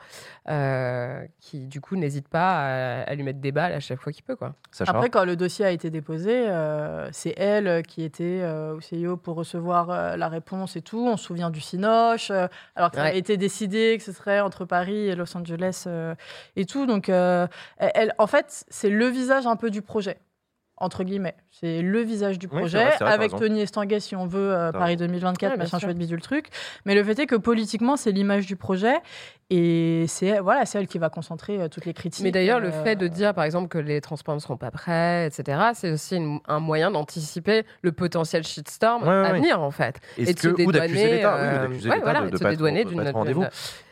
euh, 0.48 1.24
qui 1.40 1.66
du 1.68 1.80
coup 1.80 1.94
n'hésite 1.94 2.26
pas 2.28 2.56
à, 2.58 3.02
à 3.02 3.14
lui 3.14 3.22
mettre 3.22 3.38
des 3.38 3.52
balles 3.52 3.72
à 3.74 3.80
chaque 3.80 4.00
fois 4.00 4.12
qu'il 4.12 4.24
peut, 4.24 4.34
quoi. 4.34 4.54
Sacha 4.72 4.90
Après, 4.90 5.08
quand 5.08 5.24
le 5.24 5.37
dossier 5.37 5.64
a 5.64 5.70
été 5.70 5.88
déposé, 5.90 6.46
euh, 6.48 7.08
c'est 7.12 7.34
elle 7.38 7.82
qui 7.84 8.02
était 8.02 8.40
euh, 8.42 8.74
au 8.74 8.80
CIO 8.80 9.16
pour 9.16 9.37
recevoir 9.37 9.90
euh, 9.90 10.16
la 10.16 10.28
réponse 10.28 10.74
et 10.74 10.82
tout. 10.82 11.06
On 11.06 11.16
se 11.16 11.24
souvient 11.24 11.50
du 11.50 11.61
Cinoche, 11.61 12.30
euh, 12.32 12.48
alors 12.74 12.90
Ouais. 12.94 13.00
avait 13.00 13.18
été 13.18 13.37
décidé 13.37 13.94
que 13.98 14.02
ce 14.02 14.11
serait 14.12 14.40
entre 14.40 14.64
Paris 14.64 15.08
et 15.08 15.14
Los 15.14 15.37
Angeles 15.37 15.84
euh, 15.87 16.14
et 16.56 16.64
tout. 16.64 16.87
Donc, 16.87 17.08
euh, 17.08 17.46
elle, 17.76 18.14
en 18.18 18.26
fait, 18.26 18.64
c'est 18.68 18.88
le 18.90 19.06
visage 19.06 19.46
un 19.46 19.56
peu 19.56 19.70
du 19.70 19.82
projet. 19.82 20.18
Entre 20.80 21.02
guillemets, 21.02 21.34
c'est 21.50 21.82
le 21.82 22.00
visage 22.02 22.38
du 22.38 22.46
Oui, 22.46 22.58
projet, 22.60 22.84
vrai, 22.84 22.96
vrai, 23.00 23.12
avec. 23.12 23.30
Tony 23.36 23.60
Estanguet, 23.62 23.98
si 24.00 24.14
on 24.14 24.26
veut, 24.26 24.52
euh, 24.54 24.70
Paris 24.72 24.96
2024, 24.96 25.52
Ouais, 25.52 25.56
machin 25.58 25.78
chouette 25.80 25.98
bidule 25.98 26.20
truc. 26.22 26.46
Mais 26.84 26.94
le 26.94 27.02
fait 27.02 27.18
est 27.18 27.26
que 27.26 27.34
politiquement, 27.34 27.96
c'est 27.96 28.12
l'image 28.12 28.46
du 28.46 28.54
projet, 28.54 28.94
et 29.50 30.04
c'est 30.08 30.38
voilà, 30.40 30.66
c'est 30.66 30.78
elle 30.78 30.86
qui 30.86 30.98
va 30.98 31.08
concentrer 31.08 31.60
euh, 31.60 31.68
toutes 31.68 31.84
les 31.86 31.94
critiques. 31.94 32.22
Mais 32.22 32.30
d'ailleurs, 32.30 32.60
le 32.60 32.68
euh, 32.68 32.84
fait 32.84 32.94
de 32.96 33.08
dire, 33.08 33.34
par 33.34 33.44
exemple, 33.44 33.68
que 33.68 33.78
les 33.78 34.00
transports 34.00 34.34
ne 34.34 34.40
seront 34.40 34.56
pas 34.56 34.70
prêts, 34.70 35.26
etc., 35.26 35.58
c'est 35.74 35.90
aussi 35.90 36.16
une- 36.16 36.38
un 36.46 36.60
moyen 36.60 36.90
d'anticiper 36.92 37.64
le 37.82 37.90
potentiel 37.92 38.44
shitstorm 38.44 39.02
Ouais, 39.02 39.08
ouais, 39.08 39.14
à 39.14 39.32
ouais. 39.32 39.38
venir, 39.38 39.60
en 39.60 39.70
fait. 39.72 39.96
Et 40.16 40.32
de 40.34 40.38
se 40.38 40.48
que, 40.48 40.62
ou 40.62 40.70
d'accuser 40.70 41.02
dédouaner, 41.08 41.24
euh, 41.24 41.66
d'une 41.66 43.00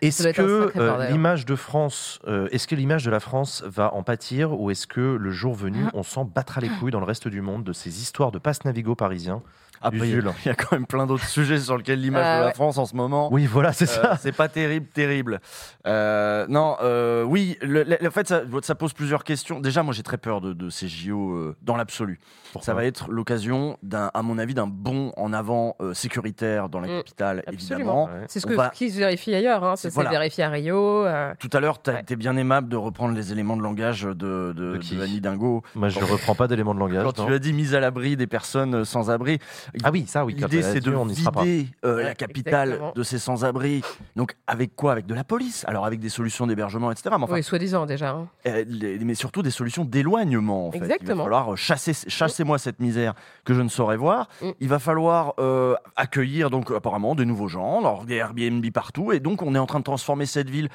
Est-ce 0.03 0.29
que 0.29 0.79
bordel. 0.79 1.11
l'image 1.11 1.47
de 1.47 1.57
France, 1.57 2.21
est-ce 2.53 2.67
que 2.67 2.75
l'image 2.75 3.05
de 3.05 3.11
la 3.11 3.21
France 3.21 3.65
va 3.67 3.93
en 3.95 4.03
pâtir 4.03 4.59
ou 4.61 4.71
est-ce 4.71 4.87
que 4.87 5.01
le 5.01 5.31
jour 5.31 5.55
venu, 5.55 5.85
on 5.95 6.03
s'en 6.03 6.25
battra 6.25 6.61
les 6.61 6.69
dans 6.85 7.01
le 7.01 7.07
reste 7.07 7.29
du 7.29 7.41
monde 7.41 7.65
de 7.65 7.73
ces 7.73 8.01
histoires 8.01 8.31
de 8.31 8.39
passe 8.39 8.65
Navigo 8.65 8.95
parisiens 8.95 9.43
Après, 9.83 9.99
il 9.99 10.11
y 10.11 10.15
a- 10.15 10.17
Usul. 10.19 10.31
il 10.45 10.49
y 10.49 10.51
a 10.51 10.55
quand 10.55 10.73
même 10.73 10.87
plein 10.87 11.07
d'autres 11.07 11.27
sujets 11.27 11.59
sur 11.59 11.77
lesquels 11.77 12.01
l'image 12.01 12.25
Ah 12.27 12.37
de 12.37 12.41
la 12.43 12.47
ouais. 12.49 12.55
France 12.55 12.79
en 12.79 12.87
ce 12.87 12.95
moment. 12.97 13.29
Oui, 13.33 13.47
voilà, 13.47 13.73
c'est 13.73 13.85
Euh, 13.89 14.03
ça. 14.03 14.17
c'est 14.21 14.33
pas 14.33 14.49
terrible, 14.49 14.87
terrible. 14.89 15.41
Euh, 15.87 16.47
non, 16.49 16.77
euh, 16.83 17.23
oui, 17.23 17.57
le- 17.63 17.85
le- 17.85 17.99
en 18.07 18.11
fait, 18.11 18.27
ça, 18.27 18.43
ça 18.63 18.75
pose 18.75 18.93
plusieurs 18.93 19.25
questions. 19.25 19.61
Déjà, 19.61 19.83
moi, 19.83 19.95
j'ai 19.95 20.03
très 20.03 20.19
peur 20.19 20.41
de, 20.41 20.53
de 20.53 20.71
ces 20.71 20.89
JO 20.89 21.33
euh, 21.35 21.57
dans 21.63 21.77
l'absolu. 21.77 22.19
Ça 22.63 22.73
va 22.73 22.85
être 22.87 23.11
l'occasion, 23.11 23.77
d'un, 23.83 24.11
à 24.15 24.23
mon 24.23 24.39
avis, 24.39 24.55
d'un 24.55 24.67
bond 24.67 25.13
en 25.19 25.33
avant 25.35 25.77
euh, 25.83 25.93
sécuritaire 25.93 26.69
dans 26.71 26.81
la 26.81 26.87
Mm, 26.89 26.97
capitale, 26.99 27.43
évidemment. 27.53 28.05
Ouais. 28.07 28.25
C'est 28.29 28.41
ce 28.41 28.47
que 28.47 28.55
va- 28.55 28.71
qui 28.71 28.91
se 28.91 28.99
vérifie 28.99 29.35
ailleurs. 29.35 29.63
Hein. 29.63 29.77
Ça 29.77 29.83
C'est- 29.83 29.89
s'est 29.91 29.95
voilà. 29.95 30.11
vérifié 30.11 30.45
à 30.45 30.49
Rio. 30.49 31.05
euh, 31.05 31.35
Tout 31.39 31.51
à 31.53 31.61
l'heure, 31.61 31.83
tu 31.83 31.91
as 31.91 31.95
Ouais. 31.95 32.01
été 32.01 32.17
bien 32.17 32.37
aimable 32.37 32.69
de 32.69 32.77
reprendre 32.77 33.15
les 33.15 33.31
éléments 33.33 33.57
de 33.57 33.63
langage 33.63 34.03
de, 34.05 34.15
de, 34.15 34.53
De 34.55 34.79
qui 34.79 34.97
de 34.97 35.03
Annie 35.03 35.21
Dingo. 35.21 35.63
Moi, 35.75 35.89
je 35.91 35.99
ne 36.01 36.05
reprends 36.05 36.35
pas 36.35 36.47
d'éléments 36.49 36.57
élément 36.57 36.75
de 36.75 36.79
langage. 36.81 37.05
Quand 37.05 37.19
non 37.23 37.27
tu 37.27 37.35
as 37.35 37.39
dit 37.39 37.53
mise 37.53 37.75
à 37.75 37.81
l'abri 37.81 38.17
des 38.17 38.27
personnes 38.27 38.75
euh, 38.77 38.85
sans 38.87 39.11
abri, 39.11 39.39
Ah 39.85 39.91
oui, 39.91 40.05
ça, 40.07 40.25
oui. 40.25 40.35
l'idée 40.35 40.63
c'est 40.63 40.81
de 40.81 40.95
on 40.95 41.07
n'y 41.07 41.15
sera 41.17 41.33
pas. 41.33 41.43
vider 41.45 41.69
euh, 41.85 42.03
la 42.03 42.15
capitale 42.15 42.69
exactement. 42.69 42.93
de 42.95 43.03
ces 43.03 43.19
sans-abri. 43.19 43.83
Donc 44.17 44.37
avec 44.47 44.75
quoi? 44.77 44.93
Avec 44.93 45.07
de 45.07 45.15
la 45.15 45.25
police. 45.25 45.65
Alors 45.69 45.85
avec 45.87 46.01
des 46.01 46.09
solutions 46.09 46.47
d'hébergement, 46.47 46.91
etc. 46.91 47.11
Mais, 47.19 47.25
enfin, 47.25 47.35
Oui, 47.35 47.43
soi-disant 47.43 47.87
déjà. 47.87 48.11
hein. 48.11 48.29
euh, 48.47 48.65
les- 48.67 48.99
mais 49.01 49.15
surtout 49.15 49.43
des 49.43 49.51
solutions 49.51 49.85
d'éloignement. 49.85 50.69
En 50.69 50.73
fait. 50.73 50.79
Il 50.79 50.81
va 50.81 50.87
Exactement. 50.87 51.25
falloir 51.25 51.53
euh, 51.53 51.57
chasser, 51.57 51.93
chassez-moi 52.07 52.59
cette 52.59 52.81
misère 52.81 53.15
que 53.45 53.55
je 53.55 53.63
ne 53.63 53.69
saurais 53.69 53.97
voir. 53.97 54.29
Mm. 54.43 54.51
Il 54.61 54.69
va 54.69 54.79
falloir 54.79 55.35
euh, 55.39 55.75
accueillir 55.97 56.51
donc 56.51 56.71
apparemment 56.71 57.15
de 57.15 57.25
nouveaux 57.25 57.49
gens, 57.49 57.81
alors 57.81 58.05
des 58.05 58.15
Airbnb 58.17 58.65
partout, 58.73 59.13
et 59.13 59.21
donc 59.21 59.43
on 59.43 59.55
est 59.55 59.59
en 59.59 59.67
train 59.67 59.79
de 59.81 59.85
transformer 59.85 60.27
cette 60.27 60.51
ville. 60.51 60.69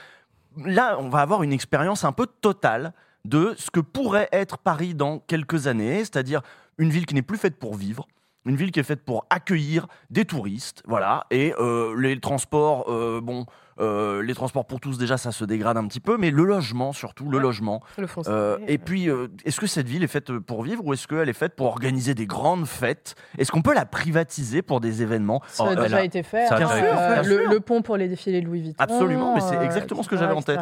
Là, 0.65 0.97
on 0.99 1.09
va 1.09 1.19
avoir 1.19 1.43
une 1.43 1.53
expérience 1.53 2.03
un 2.03 2.11
peu 2.11 2.27
totale 2.27 2.93
de 3.23 3.53
ce 3.57 3.69
que 3.71 3.79
pourrait 3.79 4.27
être 4.31 4.57
Paris 4.57 4.95
dans 4.95 5.19
quelques 5.19 5.67
années, 5.67 5.99
c'est-à-dire 5.99 6.41
une 6.77 6.89
ville 6.89 7.05
qui 7.05 7.13
n'est 7.15 7.21
plus 7.21 7.37
faite 7.37 7.57
pour 7.57 7.75
vivre. 7.75 8.07
Une 8.45 8.55
ville 8.55 8.71
qui 8.71 8.79
est 8.79 8.83
faite 8.83 9.03
pour 9.05 9.25
accueillir 9.29 9.85
des 10.09 10.25
touristes, 10.25 10.81
voilà, 10.87 11.25
et 11.29 11.53
euh, 11.59 11.95
les 11.99 12.19
transports, 12.19 12.85
euh, 12.91 13.21
bon, 13.21 13.45
euh, 13.79 14.23
les 14.23 14.33
transports 14.33 14.65
pour 14.65 14.79
tous 14.79 14.97
déjà 14.97 15.15
ça 15.17 15.31
se 15.31 15.45
dégrade 15.45 15.77
un 15.77 15.85
petit 15.87 15.99
peu, 15.99 16.17
mais 16.17 16.31
le 16.31 16.43
logement 16.43 16.91
surtout, 16.91 17.29
le 17.29 17.37
Ouais. 17.37 17.43
logement, 17.43 17.81
Le 17.99 18.07
c'est- 18.07 18.59
et 18.67 18.79
puis, 18.79 19.09
est-ce 19.45 19.59
que 19.59 19.67
cette 19.67 19.87
ville 19.87 20.03
est 20.03 20.07
faite 20.07 20.31
pour 20.39 20.63
vivre 20.63 20.83
ou 20.83 20.91
est-ce 20.93 21.07
qu'elle 21.07 21.29
est 21.29 21.33
faite 21.33 21.55
pour 21.55 21.67
organiser 21.67 22.15
des 22.15 22.25
grandes 22.25 22.65
fêtes? 22.65 23.13
Est-ce 23.37 23.51
qu'on 23.51 23.61
peut 23.61 23.75
la 23.75 23.85
privatiser 23.85 24.63
pour 24.63 24.81
des 24.81 25.03
événements? 25.03 25.41
Ça 25.47 25.63
Oh, 25.67 25.69
a 25.69 25.75
déjà 25.75 25.97
a- 25.97 26.03
été 26.03 26.23
fait. 26.23 26.47
ça 26.47 26.55
a 26.55 26.57
déjà 26.57 26.67
fait, 26.69 26.81
bien 26.81 27.21
le, 27.21 27.41
sûr. 27.43 27.51
le 27.51 27.59
pont 27.59 27.83
pour 27.83 27.95
les 27.97 28.07
défilés 28.07 28.41
Louis 28.41 28.61
Vuitton. 28.61 28.83
Absolument, 28.83 29.35
mais 29.35 29.41
c'est 29.41 29.63
exactement 29.63 30.01
ce 30.01 30.09
que 30.09 30.17
j'avais 30.17 30.33
en 30.33 30.41
tête. 30.41 30.59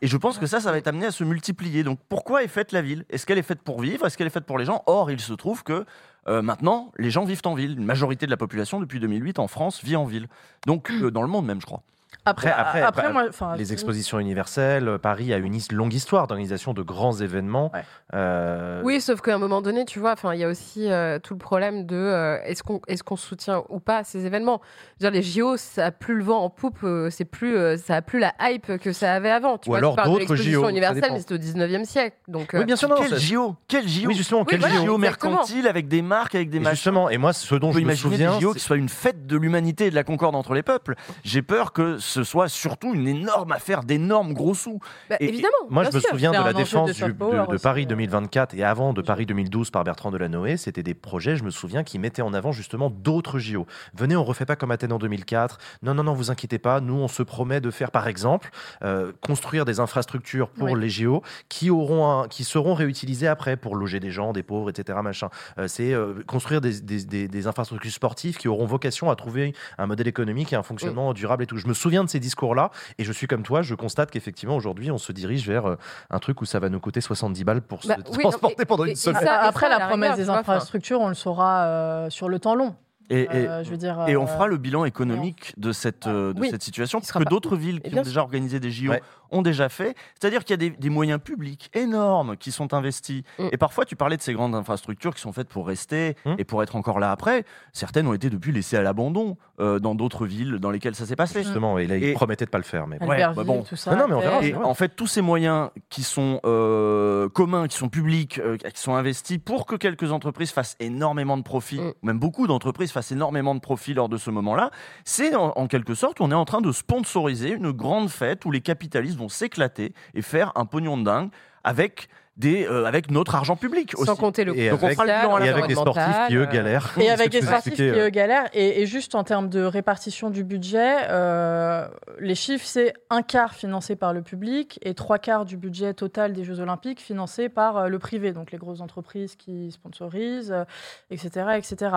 Et 0.00 0.08
je 0.08 0.16
pense 0.16 0.38
que 0.38 0.46
ça, 0.46 0.58
ça 0.58 0.72
va 0.72 0.78
être 0.78 0.88
amené 0.88 1.06
à 1.06 1.12
se 1.12 1.22
multiplier. 1.22 1.84
Donc 1.84 2.00
pourquoi 2.08 2.42
est 2.42 2.48
faite 2.48 2.72
la 2.72 2.82
ville? 2.82 3.04
Est-ce 3.10 3.26
qu'elle 3.26 3.38
est 3.38 3.42
faite 3.42 3.62
pour 3.62 3.80
vivre? 3.80 4.06
Est-ce 4.06 4.18
qu'elle 4.18 4.26
est 4.26 4.30
faite 4.30 4.44
pour 4.46 4.58
les 4.58 4.64
gens? 4.64 4.82
Or, 4.86 5.10
il 5.12 5.20
se 5.20 5.32
trouve 5.34 5.62
que 5.62 5.84
euh, 6.28 6.42
maintenant, 6.42 6.92
les 6.98 7.10
gens 7.10 7.24
vivent 7.24 7.42
en 7.44 7.54
ville. 7.54 7.78
Une 7.78 7.84
majorité 7.84 8.26
de 8.26 8.30
la 8.30 8.36
population, 8.36 8.80
depuis 8.80 9.00
2008, 9.00 9.38
en 9.38 9.48
France, 9.48 9.82
vit 9.82 9.96
en 9.96 10.04
ville. 10.04 10.28
Donc, 10.66 10.90
euh, 10.90 11.10
dans 11.10 11.22
le 11.22 11.28
monde 11.28 11.46
même, 11.46 11.60
je 11.60 11.66
crois. 11.66 11.82
Après, 12.24 12.50
Après- 12.50 12.60
après, 12.80 12.82
après, 12.82 13.12
moi, 13.12 13.24
enfin, 13.28 13.56
Les 13.56 13.64
si- 13.66 13.72
expositions 13.72 14.18
universelles, 14.20 14.86
euh, 14.86 14.98
Paris 14.98 15.32
a 15.32 15.38
une 15.38 15.54
his- 15.54 15.68
longue 15.72 15.92
histoire 15.92 16.26
d'organisation 16.28 16.72
de 16.72 16.82
grands 16.82 17.12
événements. 17.20 17.72
Ouais. 17.74 17.82
Euh, 18.14 18.80
Oui, 18.84 19.00
sauf 19.00 19.20
qu'à 19.20 19.34
un 19.34 19.38
moment 19.38 19.60
donné, 19.62 19.84
tu 19.84 19.98
vois, 19.98 20.12
enfin, 20.12 20.34
il 20.34 20.40
y 20.40 20.44
a 20.44 20.48
aussi 20.48 20.90
euh, 20.90 21.18
tout 21.18 21.34
le 21.34 21.38
problème 21.38 21.84
de 21.86 21.96
euh, 21.96 22.38
est-ce 22.44 22.62
qu'on 22.62 22.80
est-ce 22.86 23.02
qu'on 23.02 23.16
soutient 23.16 23.64
ou 23.70 23.80
pas 23.80 24.04
ces 24.04 24.24
événements? 24.26 24.60
Je 25.00 25.06
veux 25.06 25.10
dire, 25.10 25.20
les 25.20 25.26
JO, 25.26 25.56
ça 25.56 25.86
a 25.86 25.90
plus 25.90 26.14
le 26.14 26.22
vent 26.22 26.44
en 26.44 26.50
poupe, 26.50 26.78
euh, 26.84 27.10
c'est 27.10 27.24
plus, 27.24 27.56
euh, 27.56 27.76
ça 27.76 27.96
a 27.96 28.02
plus 28.02 28.18
la 28.20 28.32
hype 28.40 28.78
que 28.78 28.92
ça 28.92 29.14
avait 29.14 29.30
avant. 29.30 29.58
Tu 29.58 29.68
Ou 29.68 29.72
vois, 29.72 29.78
alors 29.78 29.96
d'autres 29.96 30.36
JO, 30.36 30.62
ça 30.64 30.70
universelle, 30.70 31.00
dépend. 31.02 31.14
mais 31.14 31.20
c'était 31.20 31.34
au 31.34 31.38
19e 31.38 31.84
siècle. 31.84 32.16
Donc, 32.28 32.54
euh, 32.54 32.58
Oui, 32.60 32.64
bien 32.66 32.76
sûr, 32.76 32.88
non. 32.88 32.96
quel 32.98 33.18
JO 33.18 33.56
Quel 33.66 33.88
JO 33.88 34.08
Oui, 34.08 34.14
justement, 34.14 34.40
Oui, 34.42 34.46
quel 34.50 34.60
voilà. 34.60 34.76
JO 34.84 34.96
mercantile 34.98 35.66
avec 35.66 35.88
des 35.88 36.02
marques, 36.02 36.34
avec 36.36 36.50
des 36.50 36.60
machins. 36.60 36.74
justement, 36.76 37.10
et 37.10 37.18
moi, 37.18 37.32
ce 37.32 37.54
dont 37.56 37.68
On 37.68 37.72
je 37.72 37.78
me 37.78 37.82
imaginer 37.82 38.12
souviens, 38.14 38.38
JO 38.38 38.52
c'est- 38.52 38.58
qui 38.60 38.64
soient 38.64 38.76
une 38.76 38.88
fête 38.88 39.26
de 39.26 39.36
l'humanité 39.36 39.86
et 39.86 39.90
de 39.90 39.94
la 39.96 40.04
concorde 40.04 40.36
entre 40.36 40.54
les 40.54 40.62
peuples. 40.62 40.94
J'ai 41.24 41.42
peur 41.42 41.72
que 41.72 41.98
ce 42.02 42.24
soit 42.24 42.48
surtout 42.48 42.94
une 42.94 43.08
énorme 43.08 43.52
affaire 43.52 43.82
d'énormes 43.84 44.32
gros 44.34 44.54
sous. 44.54 44.80
bah, 45.08 45.16
et- 45.20 45.28
évidemment. 45.28 45.52
Moi, 45.70 45.84
je 45.84 45.94
me 45.94 46.00
sûr. 46.00 46.10
souviens 46.10 46.30
de 46.32 46.36
la 46.36 46.52
de 46.52 46.58
défense 46.58 46.90
du- 46.92 47.02
de, 47.04 47.56
Paris 47.62 47.82
euh. 47.84 47.86
2024 47.86 48.54
et 48.54 48.64
avant 48.64 48.92
de 48.92 49.00
Paris 49.02 49.26
2012 49.26 49.70
par 49.70 49.84
Bertrand 49.84 50.10
Delanoë. 50.10 50.56
C'était 50.56 50.82
des 50.82 50.94
projets, 50.94 51.36
je 51.36 51.44
me 51.44 51.50
souviens, 51.50 51.82
qui 51.84 51.98
mettaient 51.98 52.22
en 52.22 52.34
avant 52.34 52.52
justement 52.52 52.90
d'autres 52.90 53.38
JO. 53.38 53.66
Venez, 53.94 54.16
on 54.16 54.24
refait 54.24 54.44
pas 54.46 54.56
comme 54.56 54.70
Athènes 54.70 54.92
en 54.92 54.98
2004. 54.98 55.58
Non, 55.82 55.94
non, 55.94 56.02
non, 56.04 56.14
vous 56.14 56.30
inquiétez 56.30 56.58
pas. 56.58 56.80
Nous, 56.80 56.94
on 56.94 57.08
se 57.08 57.22
promet 57.22 57.60
de 57.60 57.70
faire, 57.70 57.90
par 57.90 58.08
exemple, 58.08 58.50
euh, 58.82 59.12
construire 59.20 59.64
des 59.64 59.80
infrastructures 59.80 60.48
pour 60.48 60.70
Oui. 60.72 60.80
les 60.80 60.88
JO 60.88 61.22
qui 61.48 61.70
auront, 61.70 62.08
un- 62.22 62.28
qui 62.28 62.44
seront 62.44 62.74
réutilisées 62.74 63.28
après 63.28 63.56
pour 63.56 63.76
loger 63.76 64.00
des 64.00 64.10
gens, 64.10 64.32
des 64.32 64.42
pauvres, 64.42 64.70
etc. 64.70 64.98
Machin. 65.02 65.28
Euh, 65.58 65.68
C'est 65.68 65.92
euh, 65.92 66.22
construire 66.26 66.60
des, 66.60 66.80
des- 66.80 67.04
des- 67.04 67.28
des 67.28 67.46
infrastructures 67.46 67.90
sportives 67.92 68.36
qui 68.36 68.48
auront 68.48 68.66
vocation 68.66 69.10
à 69.10 69.16
trouver 69.16 69.54
un 69.78 69.86
modèle 69.86 70.08
économique 70.08 70.52
et 70.52 70.56
un 70.56 70.62
fonctionnement 70.62 71.12
durable 71.12 71.42
et 71.44 71.46
tout. 71.46 71.56
Je 71.58 71.66
me 71.66 71.74
souviens 71.74 71.91
de 72.02 72.08
ces 72.08 72.18
discours-là 72.20 72.70
et 72.98 73.04
je 73.04 73.12
suis 73.12 73.26
comme 73.26 73.42
toi. 73.42 73.62
Je 73.62 73.74
constate 73.74 74.10
qu'effectivement 74.10 74.56
aujourd'hui, 74.56 74.90
on 74.90 74.98
se 74.98 75.12
dirige 75.12 75.46
vers 75.46 75.66
euh, 75.66 75.76
un 76.10 76.18
truc 76.18 76.40
où 76.40 76.44
ça 76.44 76.58
va 76.58 76.68
nous 76.70 76.80
coûter 76.80 77.00
70 77.00 77.44
balles 77.44 77.60
pour 77.62 77.80
Bah, 77.86 77.96
se 77.96 78.10
oui, 78.12 78.16
non, 78.24 78.30
transporter 78.30 78.62
et- 78.62 78.66
pendant 78.66 78.84
et- 78.86 78.90
une 78.90 78.96
semaine. 78.96 79.22
ça- 79.22 79.40
Après, 79.42 79.68
la 79.68 79.78
la 79.78 79.86
promesse 79.88 80.12
rigueur, 80.12 80.26
des 80.34 80.38
infrastructures, 80.40 81.00
on 81.00 81.08
le 81.08 81.14
saura 81.14 81.64
euh, 81.66 82.10
sur 82.10 82.28
le 82.28 82.38
temps 82.38 82.54
long. 82.54 82.74
Et, 83.10 83.22
et- 83.24 83.28
Euh, 83.48 83.62
je 83.64 83.70
veux 83.70 83.76
dire. 83.76 84.04
et 84.08 84.16
on 84.16 84.24
euh, 84.24 84.26
fera 84.26 84.46
le 84.46 84.56
bilan 84.56 84.84
économique 84.86 85.52
de 85.58 85.72
cette, 85.72 86.06
euh, 86.06 86.32
de 86.32 86.40
Oui, 86.40 86.48
cette 86.50 86.62
situation 86.62 87.00
sera 87.02 87.20
que 87.20 87.28
d'autres 87.28 87.56
villes 87.56 87.80
qui 87.82 87.98
ont 87.98 88.02
déjà 88.02 88.22
organisé 88.22 88.58
des 88.58 88.70
JO 88.70 88.90
Ouais. 88.92 89.02
Ont 89.32 89.42
déjà 89.42 89.68
fait. 89.68 89.96
C'est-à-dire 90.20 90.44
qu'il 90.44 90.52
y 90.52 90.54
a 90.54 90.56
des, 90.58 90.70
des 90.70 90.90
moyens 90.90 91.20
publics 91.20 91.70
énormes 91.74 92.36
qui 92.36 92.52
sont 92.52 92.72
investis. 92.74 93.22
Mm. 93.38 93.48
Et 93.52 93.56
parfois, 93.56 93.84
tu 93.84 93.96
parlais 93.96 94.16
de 94.16 94.22
ces 94.22 94.32
grandes 94.34 94.54
infrastructures 94.54 95.14
qui 95.14 95.20
sont 95.20 95.32
faites 95.32 95.48
pour 95.48 95.66
rester 95.66 96.16
Mm. 96.24 96.34
et 96.38 96.44
pour 96.44 96.62
être 96.62 96.76
encore 96.76 97.00
là 97.00 97.10
après. 97.10 97.44
Certaines 97.72 98.06
ont 98.06 98.14
été 98.14 98.30
depuis 98.30 98.52
laissées 98.52 98.76
à 98.76 98.82
l'abandon 98.82 99.36
euh, 99.60 99.78
dans 99.78 99.94
d'autres 99.94 100.26
villes 100.26 100.58
dans 100.60 100.70
lesquelles 100.70 100.94
ça 100.94 101.06
s'est 101.06 101.16
passé. 101.16 101.42
Justement, 101.42 101.78
et 101.78 101.86
là, 101.86 101.96
il 101.96 102.04
Et- 102.04 102.12
promettait 102.12 102.44
de 102.44 102.50
pas 102.50 102.58
le 102.58 102.64
faire. 102.64 102.86
Mais 102.86 102.98
bon. 102.98 103.06
Ouais, 103.08 103.18
bah 103.34 103.44
bon. 103.44 103.62
tout 103.62 103.76
ça. 103.76 103.92
Non, 103.94 104.02
non, 104.02 104.08
mais 104.08 104.14
on 104.14 104.20
verra. 104.20 104.42
Et 104.44 104.54
en 104.54 104.74
fait, 104.74 104.90
tous 104.96 105.06
ces 105.06 105.20
moyens 105.22 105.70
qui 105.88 106.02
sont 106.02 106.40
euh, 106.44 107.28
communs, 107.28 107.66
qui 107.68 107.76
sont 107.76 107.88
publics, 107.88 108.38
euh, 108.38 108.56
qui 108.56 108.80
sont 108.80 108.94
investis 108.94 109.38
pour 109.38 109.66
que 109.66 109.76
quelques 109.76 110.12
entreprises 110.12 110.50
fassent 110.52 110.76
énormément 110.80 111.36
de 111.36 111.42
profit, 111.42 111.80
Mm. 111.80 111.92
ou 112.02 112.06
même 112.06 112.18
beaucoup 112.18 112.46
d'entreprises 112.46 112.92
fassent 112.92 113.12
énormément 113.12 113.54
de 113.54 113.60
profit 113.60 113.94
lors 113.94 114.08
de 114.08 114.16
ce 114.16 114.30
moment-là, 114.30 114.70
c'est 115.04 115.34
en, 115.34 115.52
en 115.56 115.66
quelque 115.66 115.94
sorte, 115.94 116.20
on 116.20 116.30
est 116.30 116.34
en 116.34 116.44
train 116.44 116.60
de 116.60 116.72
sponsoriser 116.72 117.52
une 117.52 117.70
grande 117.72 118.08
fête 118.10 118.44
où 118.44 118.50
les 118.50 118.60
capitalistes 118.60 119.16
vont 119.22 119.28
s'éclater 119.28 119.94
et 120.14 120.22
faire 120.22 120.52
un 120.54 120.66
pognon 120.66 120.96
de 120.98 121.04
dingue 121.04 121.30
avec, 121.64 122.08
des, 122.36 122.66
euh, 122.66 122.86
avec 122.86 123.10
notre 123.10 123.34
argent 123.34 123.56
public 123.56 123.92
aussi. 123.96 124.06
Sans 124.06 124.16
compter 124.16 124.44
le 124.44 124.58
Et 124.58 124.68
coût 124.68 124.76
Donc 124.76 124.82
on 124.82 124.88
fera 124.90 125.04
le 125.04 125.12
bilan 125.12 125.36
à 125.36 125.40
la 125.40 125.46
Et 125.46 125.48
fin. 125.50 125.54
avec 125.54 125.68
des 125.68 125.74
sportifs 125.74 126.26
qui, 126.28 126.34
eux, 126.36 126.46
galèrent. 126.46 126.98
Et 126.98 127.10
avec 127.10 127.30
tu 127.30 127.42
sportifs 127.42 127.74
qui 127.74 127.82
euh. 127.82 128.06
eux, 128.06 128.10
galèrent. 128.10 128.48
Et, 128.52 128.82
et 128.82 128.86
juste 128.86 129.14
en 129.14 129.22
termes 129.22 129.48
de 129.48 129.62
répartition 129.62 130.30
du 130.30 130.42
budget, 130.42 131.08
euh, 131.08 131.86
les 132.18 132.34
chiffres, 132.34 132.66
c'est 132.66 132.94
un 133.10 133.22
quart 133.22 133.54
financé 133.54 133.96
par 133.96 134.12
le 134.12 134.22
public 134.22 134.78
et 134.82 134.94
trois 134.94 135.18
quarts 135.18 135.44
du 135.44 135.56
budget 135.56 135.94
total 135.94 136.32
des 136.32 136.44
Jeux 136.44 136.60
Olympiques 136.60 137.00
financé 137.00 137.48
par 137.48 137.76
euh, 137.76 137.88
le 137.88 137.98
privé, 137.98 138.32
donc 138.32 138.50
les 138.50 138.58
grosses 138.58 138.80
entreprises 138.80 139.36
qui 139.36 139.70
sponsorisent, 139.70 140.52
euh, 140.52 140.64
etc. 141.10 141.50
etc. 141.56 141.96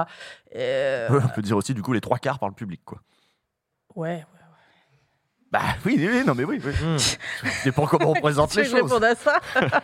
Euh, 0.55 1.07
on 1.23 1.30
peut 1.30 1.41
dire 1.41 1.57
aussi 1.57 1.73
du 1.73 1.82
coup 1.82 1.93
les 1.93 2.01
trois 2.01 2.17
quarts 2.17 2.39
par 2.39 2.49
le 2.49 2.55
public. 2.55 2.82
Quoi. 2.86 2.99
ouais. 3.95 4.26
Bah 5.58 5.62
oui, 5.86 5.95
oui, 5.97 6.10
oui, 6.12 6.24
non 6.26 6.34
mais 6.36 6.43
oui. 6.43 6.62
oui. 6.64 6.99
Ça 6.99 7.18
dépend 7.64 7.86
comment 7.86 8.12
on 8.12 8.14
présente 8.14 8.53
les 8.56 8.64
je 8.66 8.72
choses. 8.72 8.82
réponde 8.91 9.03
à 9.03 9.16
ça 9.16 9.39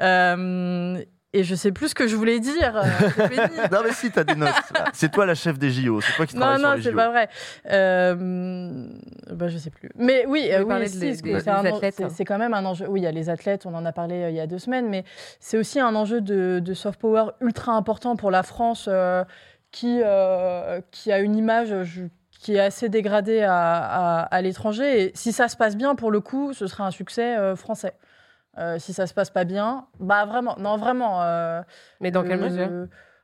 Euh, 0.00 1.02
Et 1.32 1.44
je 1.44 1.54
sais 1.54 1.70
plus 1.70 1.88
ce 1.90 1.94
que 1.94 2.08
je 2.08 2.16
voulais 2.16 2.40
dire. 2.40 2.76
euh, 2.76 2.82
c'est. 3.16 3.70
Non 3.72 3.80
mais 3.84 3.92
si, 3.92 4.10
t'as 4.10 4.24
des 4.24 4.34
notes. 4.34 4.50
C'est 4.92 5.12
toi 5.12 5.26
la 5.26 5.34
chef 5.34 5.58
des 5.58 5.70
JO, 5.70 6.00
c'est 6.00 6.12
toi 6.14 6.26
qui 6.26 6.34
Non, 6.36 6.40
travaille 6.42 6.62
non, 6.62 6.68
sur 6.70 6.76
les 6.76 6.82
c'est 6.82 6.90
JO. 6.90 6.96
pas 6.96 7.08
vrai. 7.10 7.28
Euh, 7.70 8.86
bah, 9.32 9.48
je 9.48 9.58
sais 9.58 9.70
plus. 9.70 9.90
Mais 9.96 10.24
oui, 10.26 10.48
euh, 10.52 10.64
oui, 10.64 10.88
si, 10.88 10.98
c'est- 10.98 11.14
c'est 11.14 11.40
c'est- 11.40 12.02
hein. 12.02 12.08
C'est 12.10 12.24
quand 12.24 12.38
même 12.38 12.54
un 12.54 12.64
enjeu. 12.64 12.86
Oui, 12.88 13.00
il 13.00 13.04
y 13.04 13.06
a 13.06 13.12
les 13.12 13.28
athlètes, 13.30 13.66
on 13.66 13.74
en 13.74 13.84
a 13.84 13.92
parlé 13.92 14.22
euh, 14.24 14.30
il 14.30 14.36
y 14.36 14.40
a 14.40 14.46
deux 14.46 14.58
semaines, 14.58 14.88
mais 14.88 15.04
c'est 15.38 15.58
aussi 15.58 15.78
un 15.78 15.94
enjeu 15.94 16.20
de, 16.20 16.58
de 16.64 16.74
soft 16.74 16.98
power 17.00 17.26
ultra 17.40 17.72
important 17.72 18.16
pour 18.16 18.30
la 18.30 18.42
France 18.42 18.86
euh, 18.90 19.22
qui, 19.70 20.00
euh, 20.04 20.80
qui 20.90 21.12
a 21.12 21.18
une 21.20 21.36
image. 21.36 21.84
je- 21.84 22.02
qui 22.40 22.54
est 22.56 22.60
assez 22.60 22.88
dégradée 22.88 23.42
à, 23.42 23.52
à- 23.54 24.22
à 24.22 24.40
l'étranger. 24.40 25.02
Et 25.02 25.12
si 25.14 25.30
ça 25.32 25.46
se 25.48 25.56
passe 25.56 25.76
bien, 25.76 25.94
pour 25.94 26.10
le 26.10 26.20
coup, 26.20 26.54
ce 26.54 26.66
sera 26.66 26.86
un 26.86 26.90
succès 26.90 27.36
euh, 27.36 27.54
français. 27.54 27.92
Euh, 28.58 28.78
si 28.78 28.92
ça 28.94 29.06
se 29.06 29.12
passe 29.14 29.30
pas 29.30 29.44
bien, 29.44 29.86
bah 30.00 30.24
vraiment, 30.24 30.56
non 30.58 30.76
vraiment. 30.76 31.22
euh, 31.22 31.60
Mais 32.00 32.10
dans 32.10 32.22
quelle 32.24 32.40
le- 32.40 32.44
mesure? 32.46 32.70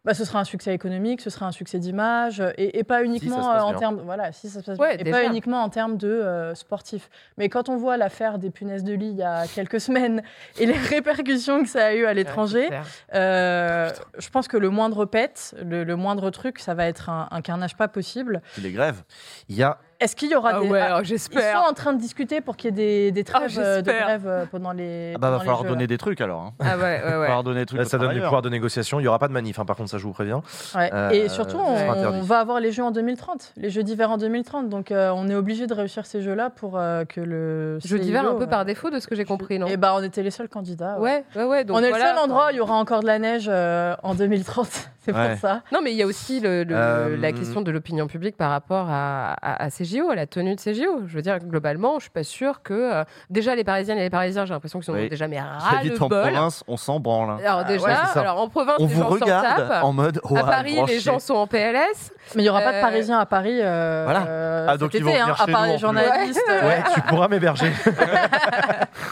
Bah, 0.07 0.15
ce 0.15 0.25
sera 0.25 0.39
un 0.39 0.45
succès 0.45 0.73
économique, 0.73 1.21
ce 1.21 1.31
sera 1.31 1.47
un 1.47 1.53
succès 1.53 1.81
d'image, 1.81 2.41
et, 2.57 2.79
et 2.79 2.85
pas 2.85 3.03
uniquement 3.03 3.53
euh, 3.53 3.59
en 3.59 3.75
termes, 3.75 4.01
voilà, 4.05 4.31
si 4.31 4.49
ça 4.49 4.61
se 4.61 4.65
passe 4.67 4.79
Ouais, 4.79 4.97
bien, 4.97 5.07
et 5.07 5.11
pas 5.11 5.25
uniquement 5.25 5.61
en 5.63 5.69
termes 5.69 5.97
de 5.97 6.07
euh, 6.09 6.55
sportifs. 6.55 7.11
Mais 7.39 7.49
quand 7.49 7.69
on 7.69 7.77
voit 7.77 7.97
l'affaire 7.97 8.39
des 8.39 8.51
punaises 8.51 8.85
de 8.85 8.95
lit 8.95 9.09
il 9.09 9.17
y 9.17 9.25
a 9.25 9.49
quelques 9.49 9.81
semaines 9.81 10.23
et 10.61 10.67
les 10.67 10.79
répercussions 10.79 11.65
que 11.65 11.69
ça 11.69 11.87
a 11.87 11.93
eu 11.95 12.07
à 12.07 12.15
l'étranger, 12.15 12.69
Ouais, 12.71 12.81
euh, 13.15 13.91
je 14.19 14.29
pense 14.31 14.47
que 14.47 14.57
le 14.57 14.71
moindre 14.71 15.05
pet, 15.07 15.55
le, 15.61 15.83
le 15.83 15.97
moindre 15.97 16.31
truc, 16.31 16.61
ça 16.61 16.75
va 16.75 16.87
être 16.87 17.11
un, 17.11 17.27
un 17.33 17.41
carnage 17.43 17.77
pas 17.77 17.89
possible. 17.89 18.43
Les 18.59 18.71
grèves. 18.71 19.03
Il 19.49 19.57
y 19.57 19.65
a 19.65 19.79
Est-ce 19.99 20.15
qu'il 20.15 20.31
y 20.31 20.35
aura 20.35 20.51
Ah 20.57 20.61
des 20.61 20.69
ouais, 20.69 20.81
ah, 20.81 20.87
alors 20.87 21.01
ils 21.03 21.19
sont 21.19 21.31
en 21.69 21.73
train 21.73 21.93
de 21.95 21.99
discuter 22.01 22.41
pour 22.41 22.57
qu'il 22.57 22.67
y 22.71 22.73
ait 22.73 23.11
des, 23.11 23.13
des 23.13 23.25
trêves 23.25 23.59
euh, 23.59 23.81
de 23.81 23.91
grève 23.91 24.27
euh, 24.27 24.45
pendant 24.51 24.73
les. 24.73 25.13
Ah 25.15 25.19
bah 25.19 25.31
va 25.31 25.39
falloir 25.39 25.63
Jeux, 25.63 25.69
donner 25.69 25.83
là. 25.85 25.87
des 25.87 25.99
trucs 25.99 26.21
alors. 26.21 26.41
Hein. 26.43 26.53
Ah 26.61 26.77
ouais, 26.77 26.83
ouais, 26.83 26.99
Va 27.05 27.19
ouais. 27.21 27.27
falloir 27.27 27.43
donner 27.43 27.61
des 27.61 27.67
trucs. 27.67 27.79
Là, 27.79 27.85
ça 27.87 27.97
donne 27.97 28.09
du 28.09 28.15
travailleurs. 28.15 28.29
pouvoir 28.29 28.43
de 28.43 28.51
négociation. 28.51 28.99
Il 29.01 29.05
n'y 29.05 29.09
aura 29.09 29.19
pas 29.19 29.29
de 29.29 29.33
manif, 29.33 29.59
hein, 29.59 29.65
par 29.65 29.77
contre, 29.77 29.89
ça 29.91 29.99
je 29.99 30.03
vous 30.03 30.13
préviens. 30.13 30.43
Ouais. 30.75 30.91
Euh, 30.93 31.11
et 31.11 31.29
surtout, 31.29 31.57
on, 31.59 32.21
va 32.23 32.39
avoir 32.41 32.61
les 32.61 32.73
Jeux 32.73 32.83
en 32.85 32.91
2030, 32.91 33.55
les 33.57 33.71
Jeux 33.71 33.83
d'hiver 33.83 34.11
en 34.11 34.19
2030. 34.19 34.69
Donc, 34.69 34.91
euh, 34.91 35.11
on 35.15 35.29
est 35.29 35.35
obligé 35.35 35.67
de 35.67 35.73
réussir 35.75 36.05
ces 36.05 36.21
Jeux-là 36.21 36.51
pour 36.51 36.77
euh, 36.77 37.05
que 37.05 37.21
le. 37.21 37.79
Jeux 37.85 37.99
d'hiver 37.99 38.23
un 38.25 38.31
CIO, 38.31 38.39
peu 38.39 38.47
par 38.47 38.65
défaut 38.67 38.91
de 38.91 38.99
ce 39.01 39.07
que 39.07 39.15
j'ai 39.15 39.25
compris, 39.25 39.59
non? 39.59 39.67
Et 39.67 39.77
bah, 39.79 39.95
on 39.97 40.03
était 40.03 40.23
les 40.23 40.31
seuls 40.31 40.49
candidats. 40.49 40.99
ouais. 40.99 41.25
Ouais, 41.35 41.43
ouais, 41.43 41.49
ouais. 41.49 41.65
Donc 41.65 41.77
on 41.79 41.83
est 41.83 41.89
voilà, 41.89 42.05
le 42.05 42.11
seul 42.17 42.25
endroit 42.25 42.49
où 42.49 42.51
il 42.51 42.57
y 42.57 42.61
aura 42.61 42.75
encore 42.75 43.01
de 43.01 43.07
la 43.07 43.19
neige 43.19 43.47
euh, 43.49 43.95
en 44.03 44.15
2030. 44.15 44.67
C'est 45.07 45.15
Ouais. 45.15 45.31
pour 45.31 45.39
ça. 45.39 45.63
Non, 45.73 45.79
mais 45.85 45.93
il 45.93 45.97
y 45.97 46.03
a 46.03 46.07
aussi 46.07 46.41
le- 46.41 46.65
le- 46.65 46.75
Euh, 46.75 47.17
la 47.17 47.31
question 47.31 47.61
de 47.61 47.71
l'opinion 47.71 48.09
publique 48.09 48.37
par 48.37 48.51
rapport 48.51 48.89
à, 48.91 49.35
à, 49.41 49.63
à 49.63 49.71
ces 49.71 49.85
JO, 49.87 50.11
à 50.11 50.15
la 50.15 50.27
tenue 50.27 50.55
de 50.55 50.61
ces 50.61 50.75
JO. 50.75 51.03
Je 51.07 51.15
veux 51.17 51.23
dire, 51.23 51.39
globalement, 51.39 51.95
je 51.99 52.03
suis 52.03 52.11
pas 52.11 52.23
sûre 52.25 52.63
que. 52.63 52.75
euh, 52.75 53.05
déjà, 53.31 53.55
les 53.55 53.65
Parisiennes 53.65 53.97
et 53.99 54.03
les 54.03 54.11
Parisiens, 54.11 54.45
j'ai 54.45 54.53
l'impression 54.53 54.79
qu'ils 54.81 54.87
sont 54.87 54.93
Oui. 54.93 55.09
déjà 55.09 55.27
mais 55.29 55.41
ras 55.41 55.81
le 55.83 56.03
en 56.03 56.09
bol. 56.09 56.21
province, 56.21 56.63
on 56.69 56.77
s'en 56.77 57.01
branle. 57.01 57.31
hein. 57.31 57.39
Alors, 57.43 57.65
déjà, 57.65 57.87
ouais, 57.87 57.95
c'est 58.07 58.13
ça. 58.13 58.21
alors 58.21 58.41
en 58.41 58.49
province, 58.51 58.77
On 58.79 58.87
les 58.87 58.93
vous 58.93 59.01
gens 59.03 59.09
s'en 59.09 59.15
regarde 59.15 59.57
tapent. 59.57 59.85
en 59.85 59.93
mode. 59.95 60.21
À 60.25 60.33
ouais, 60.33 60.41
Paris, 60.43 60.79
les 60.89 61.01
gens 61.01 61.19
sont 61.19 61.35
en 61.35 61.47
PLS. 61.47 62.13
Mais 62.35 62.43
il 62.43 62.45
n'y 62.45 62.51
aura 62.51 62.61
pas 62.61 62.73
de 62.73 62.77
Euh, 62.79 62.83
Parisiens 62.83 63.19
à 63.21 63.27
Paris 63.27 63.61
euh, 63.63 64.03
Voilà. 64.05 64.27
euh, 64.27 64.67
Ah, 64.69 64.77
donc 64.77 64.93
cet 64.93 65.01
ils 65.01 65.05
vont 65.05 65.11
été, 65.13 65.21
venir 65.21 65.35
hein, 65.41 65.45
à 65.45 65.47
part 65.47 65.63
nous, 65.63 65.67
en 65.67 65.67
les 65.67 65.73
plus. 65.75 65.81
journalistes. 65.81 66.43
euh, 66.51 66.69
Ouais, 66.69 66.83
tu 66.95 67.01
pourras 67.03 67.29
m'héberger. 67.29 67.71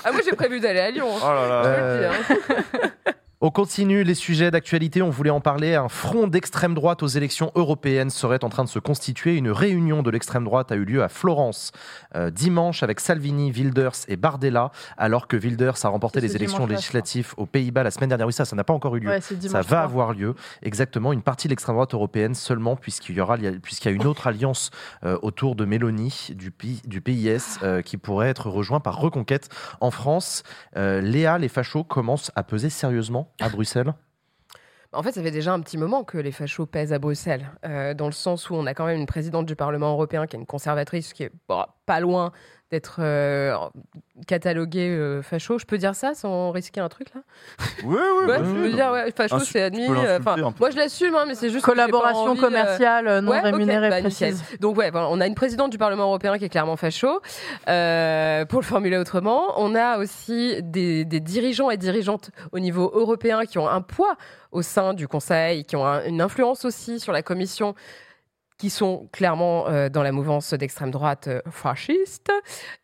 Ah, 0.06 0.12
moi, 0.12 0.20
j'ai 0.24 0.32
prévu 0.36 0.60
d'aller 0.60 0.80
à 0.80 0.90
Lyon. 0.90 1.06
hein. 1.16 1.20
Oh 1.24 1.28
là 1.32 1.48
là. 1.48 1.62
Je 1.62 1.68
Euh, 1.68 2.10
le 2.10 2.78
dire. 2.80 2.90
On 3.46 3.50
continue 3.50 4.04
les 4.04 4.14
sujets 4.14 4.50
d'actualité. 4.50 5.02
On 5.02 5.10
voulait 5.10 5.28
en 5.28 5.42
parler. 5.42 5.74
Un 5.74 5.90
front 5.90 6.26
d'extrême 6.28 6.72
droite 6.72 7.02
aux 7.02 7.08
élections 7.08 7.52
européennes 7.56 8.08
serait 8.08 8.42
en 8.42 8.48
train 8.48 8.64
de 8.64 8.70
se 8.70 8.78
constituer. 8.78 9.36
Une 9.36 9.50
réunion 9.50 10.02
de 10.02 10.10
l'extrême 10.10 10.44
droite 10.44 10.72
a 10.72 10.76
eu 10.76 10.86
lieu 10.86 11.02
à 11.02 11.10
Florence 11.10 11.70
euh, 12.16 12.30
dimanche 12.30 12.82
avec 12.82 13.00
Salvini, 13.00 13.50
Wilders 13.52 14.06
et 14.08 14.16
Bardella, 14.16 14.70
alors 14.96 15.28
que 15.28 15.36
Wilders 15.36 15.74
a 15.84 15.88
remporté 15.88 16.22
les 16.22 16.36
élections 16.36 16.64
législatives 16.66 17.34
aux 17.36 17.44
Pays-Bas 17.44 17.82
la 17.82 17.90
semaine 17.90 18.08
dernière. 18.08 18.26
Oui, 18.26 18.32
ça, 18.32 18.46
ça 18.46 18.56
n'a 18.56 18.64
pas 18.64 18.72
encore 18.72 18.96
eu 18.96 19.00
lieu. 19.00 19.10
Ouais, 19.10 19.20
Ça 19.20 19.60
va 19.60 19.82
avoir 19.82 20.14
lieu, 20.14 20.34
exactement, 20.62 21.12
une 21.12 21.20
partie 21.20 21.46
de 21.46 21.52
l'extrême 21.52 21.76
droite 21.76 21.92
européenne 21.92 22.34
seulement, 22.34 22.76
puisqu'il 22.76 23.14
y, 23.16 23.20
aura, 23.20 23.36
puisqu'il 23.62 23.88
y 23.88 23.92
a 23.92 23.94
une 23.94 24.06
autre 24.06 24.26
alliance 24.26 24.70
euh, 25.04 25.18
autour 25.20 25.54
de 25.54 25.66
Mélanie, 25.66 26.28
du, 26.34 26.50
P- 26.50 26.80
du 26.86 27.02
PIS, 27.02 27.58
euh, 27.62 27.82
qui 27.82 27.98
pourrait 27.98 28.30
être 28.30 28.48
rejoint 28.48 28.80
par 28.80 28.98
Reconquête 28.98 29.50
en 29.82 29.90
France. 29.90 30.44
Léa, 30.74 31.36
les 31.36 31.48
fachos 31.48 31.84
commencent 31.84 32.32
à 32.36 32.42
peser 32.42 32.70
sérieusement 32.70 33.33
à 33.40 33.48
Bruxelles. 33.48 33.94
En 34.92 35.02
fait, 35.02 35.12
ça 35.12 35.22
fait 35.22 35.32
déjà 35.32 35.52
un 35.52 35.60
petit 35.60 35.76
moment 35.76 36.04
que 36.04 36.18
les 36.18 36.30
fachos 36.30 36.66
pèsent 36.66 36.92
à 36.92 36.98
Bruxelles, 36.98 37.50
euh, 37.66 37.94
dans 37.94 38.06
le 38.06 38.12
sens 38.12 38.48
où 38.48 38.54
on 38.54 38.64
a 38.66 38.74
quand 38.74 38.86
même 38.86 39.00
une 39.00 39.06
présidente 39.06 39.44
du 39.46 39.56
Parlement 39.56 39.92
européen 39.92 40.26
qui 40.26 40.36
est 40.36 40.38
une 40.38 40.46
conservatrice, 40.46 41.12
qui 41.12 41.24
est 41.24 41.32
bon, 41.48 41.64
pas 41.84 41.98
loin 41.98 42.32
d'être 42.74 42.96
euh, 42.98 43.54
cataloguée 44.26 44.88
euh, 44.90 45.22
facho. 45.22 45.58
Je 45.58 45.64
peux 45.64 45.78
dire 45.78 45.94
ça 45.94 46.14
sans 46.14 46.50
risquer 46.50 46.80
un 46.80 46.88
truc 46.88 47.08
là? 47.14 47.20
Oui, 47.84 47.96
oui, 47.96 48.24
Ouais, 48.28 48.38
je 48.38 48.50
veux 48.50 48.68
sûr. 48.68 48.76
dire, 48.76 48.90
ouais, 48.90 49.10
facho, 49.16 49.36
Insu- 49.36 49.50
c'est 49.52 49.62
admis. 49.62 49.86
peux 49.86 49.96
euh, 49.96 50.18
enfin, 50.18 50.36
moi, 50.58 50.70
je 50.70 50.76
l'assume, 50.76 51.14
hein, 51.14 51.24
mais 51.28 51.34
c'est 51.34 51.50
juste 51.50 51.64
Collaboration 51.64 52.30
envie, 52.32 52.40
euh, 52.40 52.42
commerciale 52.42 53.06
euh, 53.08 53.20
non 53.20 53.30
Ouais, 53.32 53.40
rémunérée 53.40 53.90
bah, 53.90 54.00
nickel. 54.00 54.34
précise. 54.34 54.58
Donc 54.60 54.76
ouais, 54.76 54.90
voilà, 54.90 55.08
on 55.10 55.20
a 55.20 55.26
une 55.26 55.34
présidente 55.34 55.70
du 55.70 55.78
Parlement 55.78 56.04
européen 56.04 56.36
qui 56.38 56.44
est 56.44 56.48
clairement 56.48 56.76
facho, 56.76 57.20
euh, 57.68 58.44
pour 58.44 58.60
le 58.60 58.64
formuler 58.66 58.96
autrement. 58.96 59.52
On 59.56 59.74
a 59.74 59.98
aussi 59.98 60.56
des, 60.62 61.04
des 61.04 61.20
dirigeants 61.20 61.70
et 61.70 61.76
dirigeantes 61.76 62.30
au 62.52 62.58
niveau 62.58 62.90
européen 62.94 63.44
qui 63.44 63.58
ont 63.58 63.68
un 63.68 63.80
poids 63.80 64.16
au 64.52 64.62
sein 64.62 64.94
du 64.94 65.06
Conseil, 65.08 65.64
qui 65.64 65.76
ont 65.76 65.86
un- 65.86 66.04
une 66.04 66.20
influence 66.20 66.64
aussi 66.64 67.00
sur 67.00 67.12
la 67.12 67.22
Commission 67.22 67.74
qui 68.58 68.70
sont 68.70 69.08
clairement 69.12 69.68
euh, 69.68 69.88
dans 69.88 70.02
la 70.02 70.12
mouvance 70.12 70.54
d'extrême 70.54 70.90
droite 70.90 71.28
euh, 71.28 71.40
fasciste. 71.50 72.30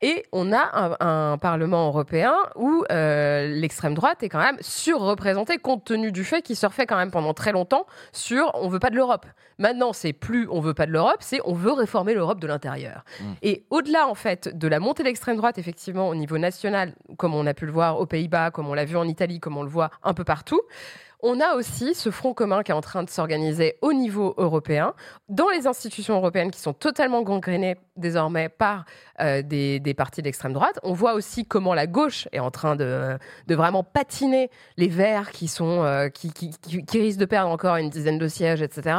Et 0.02 0.24
on 0.32 0.52
a 0.52 0.96
un, 1.00 1.32
un 1.32 1.38
Parlement 1.38 1.86
européen 1.86 2.34
où 2.56 2.84
euh, 2.90 3.46
l'extrême 3.46 3.94
droite 3.94 4.22
est 4.22 4.28
quand 4.28 4.42
même 4.42 4.56
surreprésentée 4.60 5.58
compte 5.58 5.84
tenu 5.84 6.10
du 6.10 6.24
fait 6.24 6.42
qu'il 6.42 6.56
surfait 6.56 6.86
quand 6.86 6.96
même 6.96 7.10
pendant 7.10 7.34
très 7.34 7.52
longtemps 7.52 7.86
sur 8.12 8.50
on 8.54 8.68
veut 8.68 8.80
pas 8.80 8.90
de 8.90 8.96
l'Europe. 8.96 9.26
Maintenant, 9.58 9.92
c'est 9.92 10.12
plus 10.12 10.48
on 10.50 10.60
veut 10.60 10.74
pas 10.74 10.86
de 10.86 10.92
l'Europe, 10.92 11.18
c'est 11.20 11.40
on 11.44 11.54
veut 11.54 11.72
réformer 11.72 12.14
l'Europe 12.14 12.40
de 12.40 12.46
l'intérieur. 12.46 13.04
Mm. 13.20 13.24
Et 13.42 13.64
au-delà 13.70 14.08
en 14.08 14.14
fait 14.14 14.56
de 14.56 14.66
la 14.66 14.80
montée 14.80 15.02
de 15.02 15.08
l'extrême 15.08 15.36
droite, 15.36 15.58
effectivement, 15.58 16.08
au 16.08 16.14
niveau 16.14 16.38
national, 16.38 16.94
comme 17.16 17.34
on 17.34 17.46
a 17.46 17.54
pu 17.54 17.66
le 17.66 17.72
voir 17.72 18.00
aux 18.00 18.06
Pays-Bas, 18.06 18.50
comme 18.50 18.68
on 18.68 18.74
l'a 18.74 18.84
vu 18.84 18.96
en 18.96 19.06
Italie, 19.06 19.38
comme 19.38 19.56
on 19.56 19.62
le 19.62 19.68
voit 19.68 19.90
un 20.02 20.14
peu 20.14 20.24
partout, 20.24 20.60
on 21.22 21.40
a 21.40 21.54
aussi 21.54 21.94
ce 21.94 22.10
front 22.10 22.34
commun 22.34 22.62
qui 22.62 22.72
est 22.72 22.74
en 22.74 22.80
train 22.80 23.02
de 23.02 23.10
s'organiser 23.10 23.76
au 23.82 23.92
niveau 23.92 24.34
européen, 24.36 24.94
dans 25.28 25.48
les 25.48 25.66
institutions 25.66 26.14
européennes 26.16 26.50
qui 26.50 26.60
sont 26.60 26.72
totalement 26.72 27.22
gangrénées 27.22 27.76
désormais 27.96 28.48
par 28.48 28.84
euh, 29.20 29.42
des, 29.42 29.94
partis 29.96 30.22
d'extrême 30.22 30.52
droite. 30.52 30.78
On 30.82 30.92
voit 30.92 31.14
aussi 31.14 31.44
comment 31.44 31.74
la 31.74 31.86
gauche 31.86 32.28
est 32.32 32.38
en 32.38 32.50
train 32.50 32.76
de, 32.76 33.18
vraiment 33.48 33.84
patiner 33.84 34.50
les 34.76 34.88
Verts 34.88 35.30
euh, 35.60 36.08
qui, 36.08 36.32
qui, 36.32 37.00
risquent 37.00 37.20
de 37.20 37.24
perdre 37.26 37.50
encore 37.50 37.76
une 37.76 37.90
dizaine 37.90 38.18
de 38.18 38.28
sièges, 38.28 38.62
etc. 38.62 38.96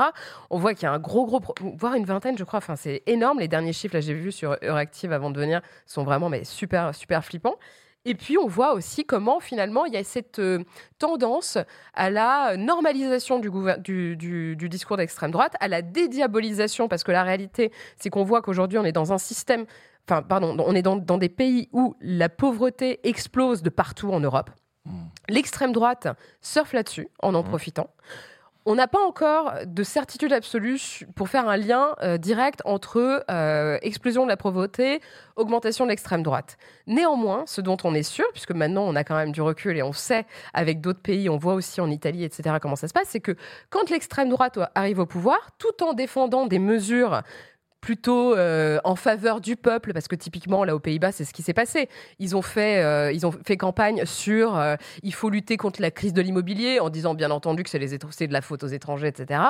On 0.49 0.57
voit 0.57 0.73
qu'il 0.73 0.83
y 0.83 0.85
a 0.85 0.93
un 0.93 0.99
gros, 0.99 1.25
gros, 1.25 1.41
voire 1.77 1.95
une 1.95 2.05
vingtaine, 2.05 2.37
je 2.37 2.43
crois. 2.43 2.57
Enfin, 2.57 2.75
c'est 2.75 3.03
énorme. 3.07 3.39
Les 3.39 3.47
derniers 3.47 3.73
chiffres, 3.73 3.95
là, 3.95 4.01
j'ai 4.01 4.13
vu 4.13 4.31
sur 4.31 4.57
Euractiv 4.61 5.11
avant 5.11 5.31
de 5.31 5.39
venir, 5.39 5.61
sont 5.85 6.03
vraiment 6.03 6.29
mais 6.29 6.43
super, 6.43 6.93
super 6.93 7.25
flippants. 7.25 7.55
Et 8.03 8.15
puis, 8.15 8.37
on 8.37 8.47
voit 8.47 8.73
aussi 8.73 9.05
comment, 9.05 9.39
finalement, 9.39 9.85
il 9.85 9.93
y 9.93 9.97
a 9.97 10.03
cette 10.03 10.39
euh, 10.39 10.63
tendance 10.97 11.57
à 11.93 12.09
la 12.09 12.57
normalisation 12.57 13.37
du, 13.37 13.49
gouver- 13.51 13.79
du, 13.79 14.15
du- 14.17 14.55
du 14.55 14.69
discours 14.69 14.97
d'extrême 14.97 15.29
droite, 15.29 15.53
à 15.59 15.67
la 15.67 15.81
dédiabolisation, 15.83 16.87
parce 16.87 17.03
que 17.03 17.11
la 17.11 17.21
réalité, 17.23 17.71
c'est 17.97 18.09
qu'on 18.09 18.23
voit 18.23 18.41
qu'aujourd'hui, 18.41 18.79
on 18.79 18.85
est 18.85 18.91
dans 18.91 19.13
un 19.13 19.19
système, 19.19 19.65
enfin, 20.09 20.23
pardon, 20.23 20.55
on 20.59 20.73
est 20.73 20.81
dans, 20.81 20.95
dans 20.95 21.19
des 21.19 21.29
pays 21.29 21.69
où 21.73 21.95
la 22.01 22.27
pauvreté 22.27 22.99
explose 23.07 23.61
de 23.61 23.69
partout 23.69 24.11
en 24.11 24.19
Europe. 24.19 24.49
L'extrême 25.29 25.71
droite 25.71 26.07
surfe 26.41 26.73
là-dessus 26.73 27.07
en 27.21 27.35
en 27.35 27.43
profitant. 27.43 27.91
On 28.67 28.75
n'a 28.75 28.87
pas 28.87 28.99
encore 28.99 29.53
de 29.65 29.81
certitude 29.81 30.31
absolue 30.31 30.79
pour 31.15 31.29
faire 31.29 31.49
un 31.49 31.57
lien 31.57 31.95
euh, 32.03 32.19
direct 32.19 32.61
entre 32.63 33.25
euh, 33.31 33.79
explosion 33.81 34.23
de 34.23 34.29
la 34.29 34.37
pauvreté, 34.37 35.01
augmentation 35.35 35.85
de 35.85 35.89
l'extrême 35.89 36.21
droite. 36.21 36.57
Néanmoins, 36.85 37.43
ce 37.47 37.59
dont 37.59 37.77
on 37.83 37.95
est 37.95 38.03
sûr, 38.03 38.25
puisque 38.33 38.51
maintenant 38.51 38.83
on 38.83 38.95
a 38.95 39.03
quand 39.03 39.15
même 39.15 39.31
du 39.31 39.41
recul 39.41 39.77
et 39.77 39.81
on 39.81 39.93
sait 39.93 40.27
avec 40.53 40.79
d'autres 40.79 41.01
pays, 41.01 41.27
on 41.27 41.37
voit 41.37 41.55
aussi 41.55 41.81
en 41.81 41.89
Italie, 41.89 42.23
etc., 42.23 42.57
comment 42.61 42.75
ça 42.75 42.87
se 42.87 42.93
passe, 42.93 43.07
c'est 43.07 43.19
que 43.19 43.35
quand 43.71 43.89
l'extrême 43.89 44.29
droite 44.29 44.59
arrive 44.75 44.99
au 44.99 45.07
pouvoir, 45.07 45.39
tout 45.57 45.83
en 45.83 45.93
défendant 45.93 46.45
des 46.45 46.59
mesures 46.59 47.23
plutôt 47.81 48.35
euh, 48.35 48.79
en 48.83 48.95
faveur 48.95 49.41
du 49.41 49.55
peuple, 49.55 49.91
parce 49.91 50.07
que 50.07 50.15
typiquement 50.15 50.63
là 50.63 50.75
aux 50.75 50.79
Pays-Bas, 50.79 51.11
c'est 51.11 51.25
ce 51.25 51.33
qui 51.33 51.41
s'est 51.41 51.53
passé. 51.53 51.89
Ils 52.19 52.35
ont 52.35 52.43
fait, 52.43 52.83
euh, 52.83 53.11
ils 53.11 53.25
ont 53.25 53.31
fait 53.31 53.57
campagne 53.57 54.05
sur 54.05 54.55
euh, 54.57 54.75
il 55.01 55.13
faut 55.13 55.29
lutter 55.31 55.57
contre 55.57 55.81
la 55.81 55.89
crise 55.89 56.13
de 56.13 56.21
l'immobilier, 56.21 56.79
en 56.79 56.89
disant 56.89 57.15
bien 57.15 57.31
entendu 57.31 57.63
que 57.63 57.69
c'est 57.71 57.79
les 57.79 57.97
étr- 57.97 58.11
c'est 58.11 58.27
de 58.27 58.33
la 58.33 58.41
faute 58.41 58.63
aux 58.63 58.67
étrangers, 58.67 59.07
etc. 59.07 59.41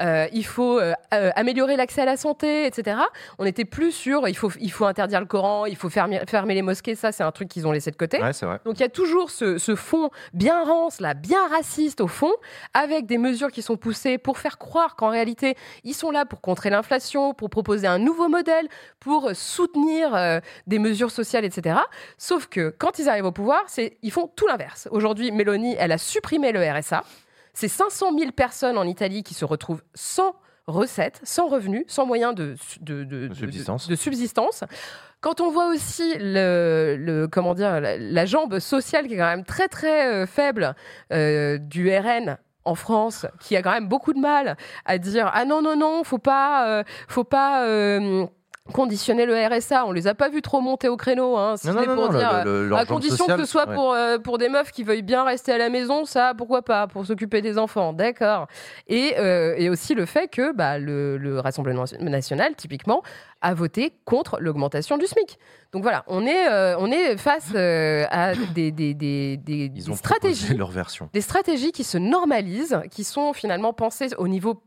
Il 0.00 0.46
faut 0.46 0.80
améliorer 1.10 1.76
l'accès 1.76 2.00
à 2.00 2.06
la 2.06 2.16
santé, 2.16 2.64
etc. 2.66 2.96
On 3.38 3.44
était 3.44 3.66
plus 3.66 3.92
sur 3.92 4.26
il 4.26 4.36
faut, 4.36 4.50
il 4.58 4.72
faut 4.72 4.86
interdire 4.86 5.20
le 5.20 5.26
Coran, 5.26 5.66
il 5.66 5.76
faut 5.76 5.90
fermer, 5.90 6.20
fermer 6.26 6.54
les 6.54 6.62
mosquées. 6.62 6.94
Ça, 6.94 7.12
c'est 7.12 7.22
un 7.24 7.30
truc 7.32 7.48
qu'ils 7.48 7.66
ont 7.66 7.72
laissé 7.72 7.90
de 7.90 7.96
côté. 7.96 8.18
Ouais. 8.22 8.32
Donc 8.64 8.78
il 8.78 8.80
y 8.80 8.84
a 8.84 8.88
toujours 8.88 9.30
ce, 9.30 9.58
ce 9.58 9.74
fond 9.74 10.08
bien 10.32 10.64
rance, 10.64 10.98
là, 11.00 11.12
bien 11.12 11.46
raciste 11.48 12.00
au 12.00 12.08
fond, 12.08 12.32
avec 12.72 13.04
des 13.04 13.18
mesures 13.18 13.50
qui 13.50 13.60
sont 13.60 13.76
poussées 13.76 14.16
pour 14.16 14.38
faire 14.38 14.56
croire 14.56 14.96
qu'en 14.96 15.10
réalité, 15.10 15.56
ils 15.84 15.92
sont 15.94 16.10
là 16.10 16.24
pour 16.24 16.40
contrer 16.40 16.70
l'inflation, 16.70 17.34
pour 17.34 17.50
proposer 17.50 17.65
un 17.74 17.98
nouveau 17.98 18.28
modèle, 18.28 18.68
pour 19.00 19.30
soutenir 19.34 20.14
euh, 20.14 20.40
des 20.66 20.78
mesures 20.78 21.10
sociales, 21.10 21.44
etc. 21.44 21.78
Sauf 22.18 22.46
que 22.46 22.74
quand 22.78 22.98
ils 22.98 23.08
arrivent 23.08 23.26
au 23.26 23.32
pouvoir, 23.32 23.62
c'est, 23.66 23.98
ils 24.02 24.12
font 24.12 24.28
tout 24.36 24.46
l'inverse. 24.46 24.88
Aujourd'hui, 24.90 25.32
Mélanie, 25.32 25.76
elle 25.78 25.92
a 25.92 25.98
supprimé 25.98 26.52
le 26.52 26.60
RSA. 26.60 27.02
C'est 27.52 27.68
500 27.68 28.16
000 28.18 28.32
personnes 28.32 28.76
en 28.78 28.84
Italie 28.84 29.22
qui 29.22 29.34
se 29.34 29.44
retrouvent 29.44 29.82
sans 29.94 30.34
recettes, 30.66 31.20
sans 31.22 31.46
revenus, 31.46 31.84
sans 31.86 32.06
moyens 32.06 32.34
de, 32.34 32.54
de, 32.80 33.04
de- 33.04 33.28
de- 33.28 33.34
subsistance. 33.34 33.88
de 33.88 33.96
subsistance. 33.96 34.64
Quand 35.20 35.40
on 35.40 35.50
voit 35.50 35.68
aussi 35.68 36.14
le, 36.18 36.96
le- 36.98 37.28
comment 37.28 37.54
dire 37.54 37.80
la, 37.80 37.96
la 37.96 38.26
jambe 38.26 38.58
sociale 38.58 39.06
qui 39.06 39.14
est 39.14 39.16
quand 39.16 39.24
même 39.24 39.44
très 39.44 39.68
très 39.68 40.06
euh, 40.12 40.26
faible 40.26 40.74
euh, 41.12 41.56
du 41.58 41.88
RN 41.90 42.36
en 42.66 42.74
France, 42.74 43.26
qui 43.40 43.56
a 43.56 43.62
quand 43.62 43.72
même 43.72 43.88
beaucoup 43.88 44.12
de 44.12 44.18
mal 44.18 44.56
à 44.84 44.98
dire 44.98 45.30
ah 45.32 45.44
non 45.44 45.62
non 45.62 45.76
non 45.76 46.04
faut 46.04 46.18
pas 46.18 46.68
euh, 46.68 46.82
faut 47.08 47.24
pas 47.24 47.64
euh, 47.64 48.26
conditionner 48.72 49.26
le 49.26 49.34
RSA. 49.34 49.86
On 49.86 49.92
les 49.92 50.06
a 50.06 50.14
pas 50.14 50.28
vus 50.28 50.42
trop 50.42 50.60
monter 50.60 50.88
au 50.88 50.96
créneau, 50.96 51.36
hein, 51.36 51.56
si 51.56 51.68
Non, 51.68 51.74
non, 51.74 51.84
pour 51.84 52.12
non, 52.12 52.18
dire. 52.18 52.42
le- 52.44 52.62
le- 52.62 52.68
leur 52.68 52.78
à 52.78 52.84
condition 52.84 53.16
sociale, 53.16 53.38
que 53.38 53.44
ce 53.44 53.50
soit 53.50 53.68
ouais. 53.68 53.74
pour, 53.74 53.92
euh, 53.94 54.18
pour 54.18 54.38
des 54.38 54.48
meufs 54.48 54.70
qui 54.72 54.82
veuillent 54.84 55.02
bien 55.02 55.24
rester 55.24 55.52
à 55.52 55.58
la 55.58 55.68
maison, 55.68 56.04
ça, 56.04 56.32
pourquoi 56.36 56.62
pas, 56.62 56.86
pour 56.86 57.06
s'occuper 57.06 57.42
des 57.42 57.58
enfants, 57.58 57.92
d'accord. 57.92 58.46
Et, 58.88 59.14
euh, 59.18 59.54
et 59.56 59.70
aussi 59.70 59.94
le 59.94 60.06
fait 60.06 60.28
que 60.28 60.52
bah, 60.54 60.78
le, 60.78 61.16
le 61.16 61.38
Rassemblement 61.40 61.84
national, 62.00 62.54
typiquement, 62.56 63.02
a 63.40 63.54
voté 63.54 63.92
contre 64.04 64.38
l'augmentation 64.40 64.98
du 64.98 65.06
SMIC. 65.06 65.38
Donc 65.72 65.82
voilà, 65.82 66.04
on 66.06 66.24
est, 66.26 66.48
euh, 66.50 66.76
on 66.78 66.90
est 66.90 67.16
face 67.16 67.50
euh, 67.54 68.04
à 68.10 68.34
des, 68.34 68.72
des, 68.72 68.94
des, 68.94 69.36
des- 69.36 69.52
Ils 69.66 69.72
des 69.72 69.90
ont 69.90 69.94
stratégies 69.94 70.40
proposé 70.44 70.58
leur 70.58 70.70
version. 70.70 71.08
des 71.12 71.20
stratégies 71.20 71.72
qui 71.72 71.84
se 71.84 71.98
normalisent, 71.98 72.80
qui 72.90 73.04
sont 73.04 73.32
finalement 73.32 73.72
pensées 73.72 74.08
au 74.18 74.26
niveau 74.28 74.62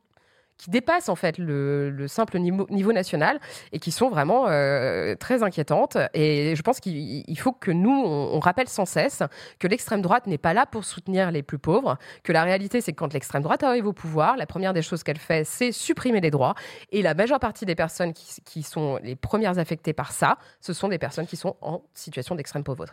qui 0.59 0.69
dépassent 0.69 1.09
en 1.09 1.15
fait 1.15 1.37
le, 1.39 1.89
le 1.89 2.07
simple 2.07 2.37
niveau, 2.37 2.67
niveau 2.69 2.93
national 2.93 3.39
et 3.71 3.79
qui 3.79 3.91
sont 3.91 4.09
vraiment 4.09 4.45
euh, 4.49 5.15
très 5.15 5.41
inquiétantes. 5.41 5.97
Et 6.13 6.53
je 6.55 6.61
pense 6.61 6.79
qu'il 6.79 7.23
il 7.27 7.39
faut 7.39 7.53
que 7.53 7.71
nous, 7.71 7.89
on, 8.05 8.35
on 8.35 8.39
rappelle 8.39 8.67
sans 8.67 8.85
cesse 8.85 9.23
que 9.57 9.67
l'extrême 9.67 10.01
droite 10.03 10.27
n'est 10.27 10.37
pas 10.37 10.53
là 10.53 10.65
pour 10.67 10.83
soutenir 10.83 11.31
les 11.31 11.41
plus 11.43 11.57
pauvres, 11.59 11.97
que 12.23 12.31
la 12.33 12.43
réalité, 12.43 12.81
c'est 12.81 12.91
que 12.91 12.97
quand 12.97 13.13
l'extrême 13.13 13.41
droite 13.41 13.63
arrive 13.63 13.87
au 13.87 13.93
pouvoir, 13.93 14.35
la 14.37 14.45
première 14.45 14.73
des 14.73 14.81
choses 14.81 15.01
qu'elle 15.01 15.17
fait, 15.17 15.45
c'est 15.45 15.71
supprimer 15.71 16.19
les 16.21 16.29
droits. 16.29 16.55
Et 16.91 17.01
la 17.01 17.13
majeure 17.13 17.39
partie 17.39 17.65
des 17.65 17.75
personnes 17.75 18.13
qui, 18.13 18.41
qui 18.43 18.61
sont 18.63 18.99
les 19.01 19.15
premières 19.15 19.57
affectées 19.59 19.93
par 19.93 20.11
ça, 20.11 20.37
ce 20.59 20.73
sont 20.73 20.89
des 20.89 20.97
personnes 20.99 21.25
qui 21.25 21.37
sont 21.37 21.55
en 21.61 21.81
situation 21.93 22.35
d'extrême 22.35 22.63
pauvreté. 22.65 22.91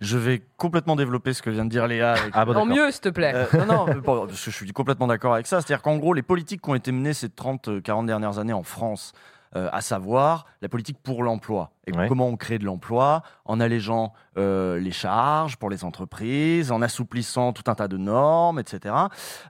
Je 0.00 0.16
vais 0.16 0.42
complètement 0.56 0.94
développer 0.94 1.32
ce 1.32 1.42
que 1.42 1.50
vient 1.50 1.64
de 1.64 1.70
dire 1.70 1.88
Léa. 1.88 2.12
avec- 2.12 2.30
Ah 2.34 2.44
bon, 2.44 2.54
En 2.54 2.66
mieux, 2.66 2.90
s'il 2.92 3.00
te 3.00 3.08
plaît. 3.08 3.32
Euh, 3.34 3.46
non, 3.66 3.86
non, 3.86 3.94
bon, 4.04 4.26
parce 4.28 4.44
que 4.44 4.50
je 4.52 4.56
suis 4.56 4.70
complètement 4.72 5.08
d'accord 5.08 5.34
avec 5.34 5.48
ça. 5.48 5.60
C'est-à-dire 5.60 5.82
qu'en 5.82 5.96
gros, 5.96 6.14
les 6.14 6.22
politiques 6.22 6.60
qui 6.68 6.72
ont 6.72 6.74
été 6.76 6.92
menées 6.92 7.14
ces 7.14 7.30
30, 7.30 7.68
euh, 7.68 7.80
40 7.80 8.04
dernières 8.06 8.38
années 8.38 8.52
en 8.52 8.62
France, 8.62 9.12
euh, 9.56 9.70
à 9.72 9.80
savoir 9.80 10.44
la 10.60 10.68
politique 10.68 10.98
pour 11.02 11.22
l'emploi. 11.22 11.70
Et 11.86 11.92
Ouais. 11.96 12.06
comment 12.06 12.26
on 12.26 12.36
crée 12.36 12.58
de 12.58 12.66
l'emploi 12.66 13.22
En 13.46 13.60
allégeant 13.60 14.12
euh, 14.36 14.78
les 14.78 14.90
charges 14.92 15.56
pour 15.56 15.70
les 15.70 15.84
entreprises, 15.84 16.70
en 16.70 16.82
assouplissant 16.82 17.54
tout 17.54 17.62
un 17.70 17.74
tas 17.74 17.88
de 17.88 17.96
normes, 17.96 18.58
etc. 18.60 18.94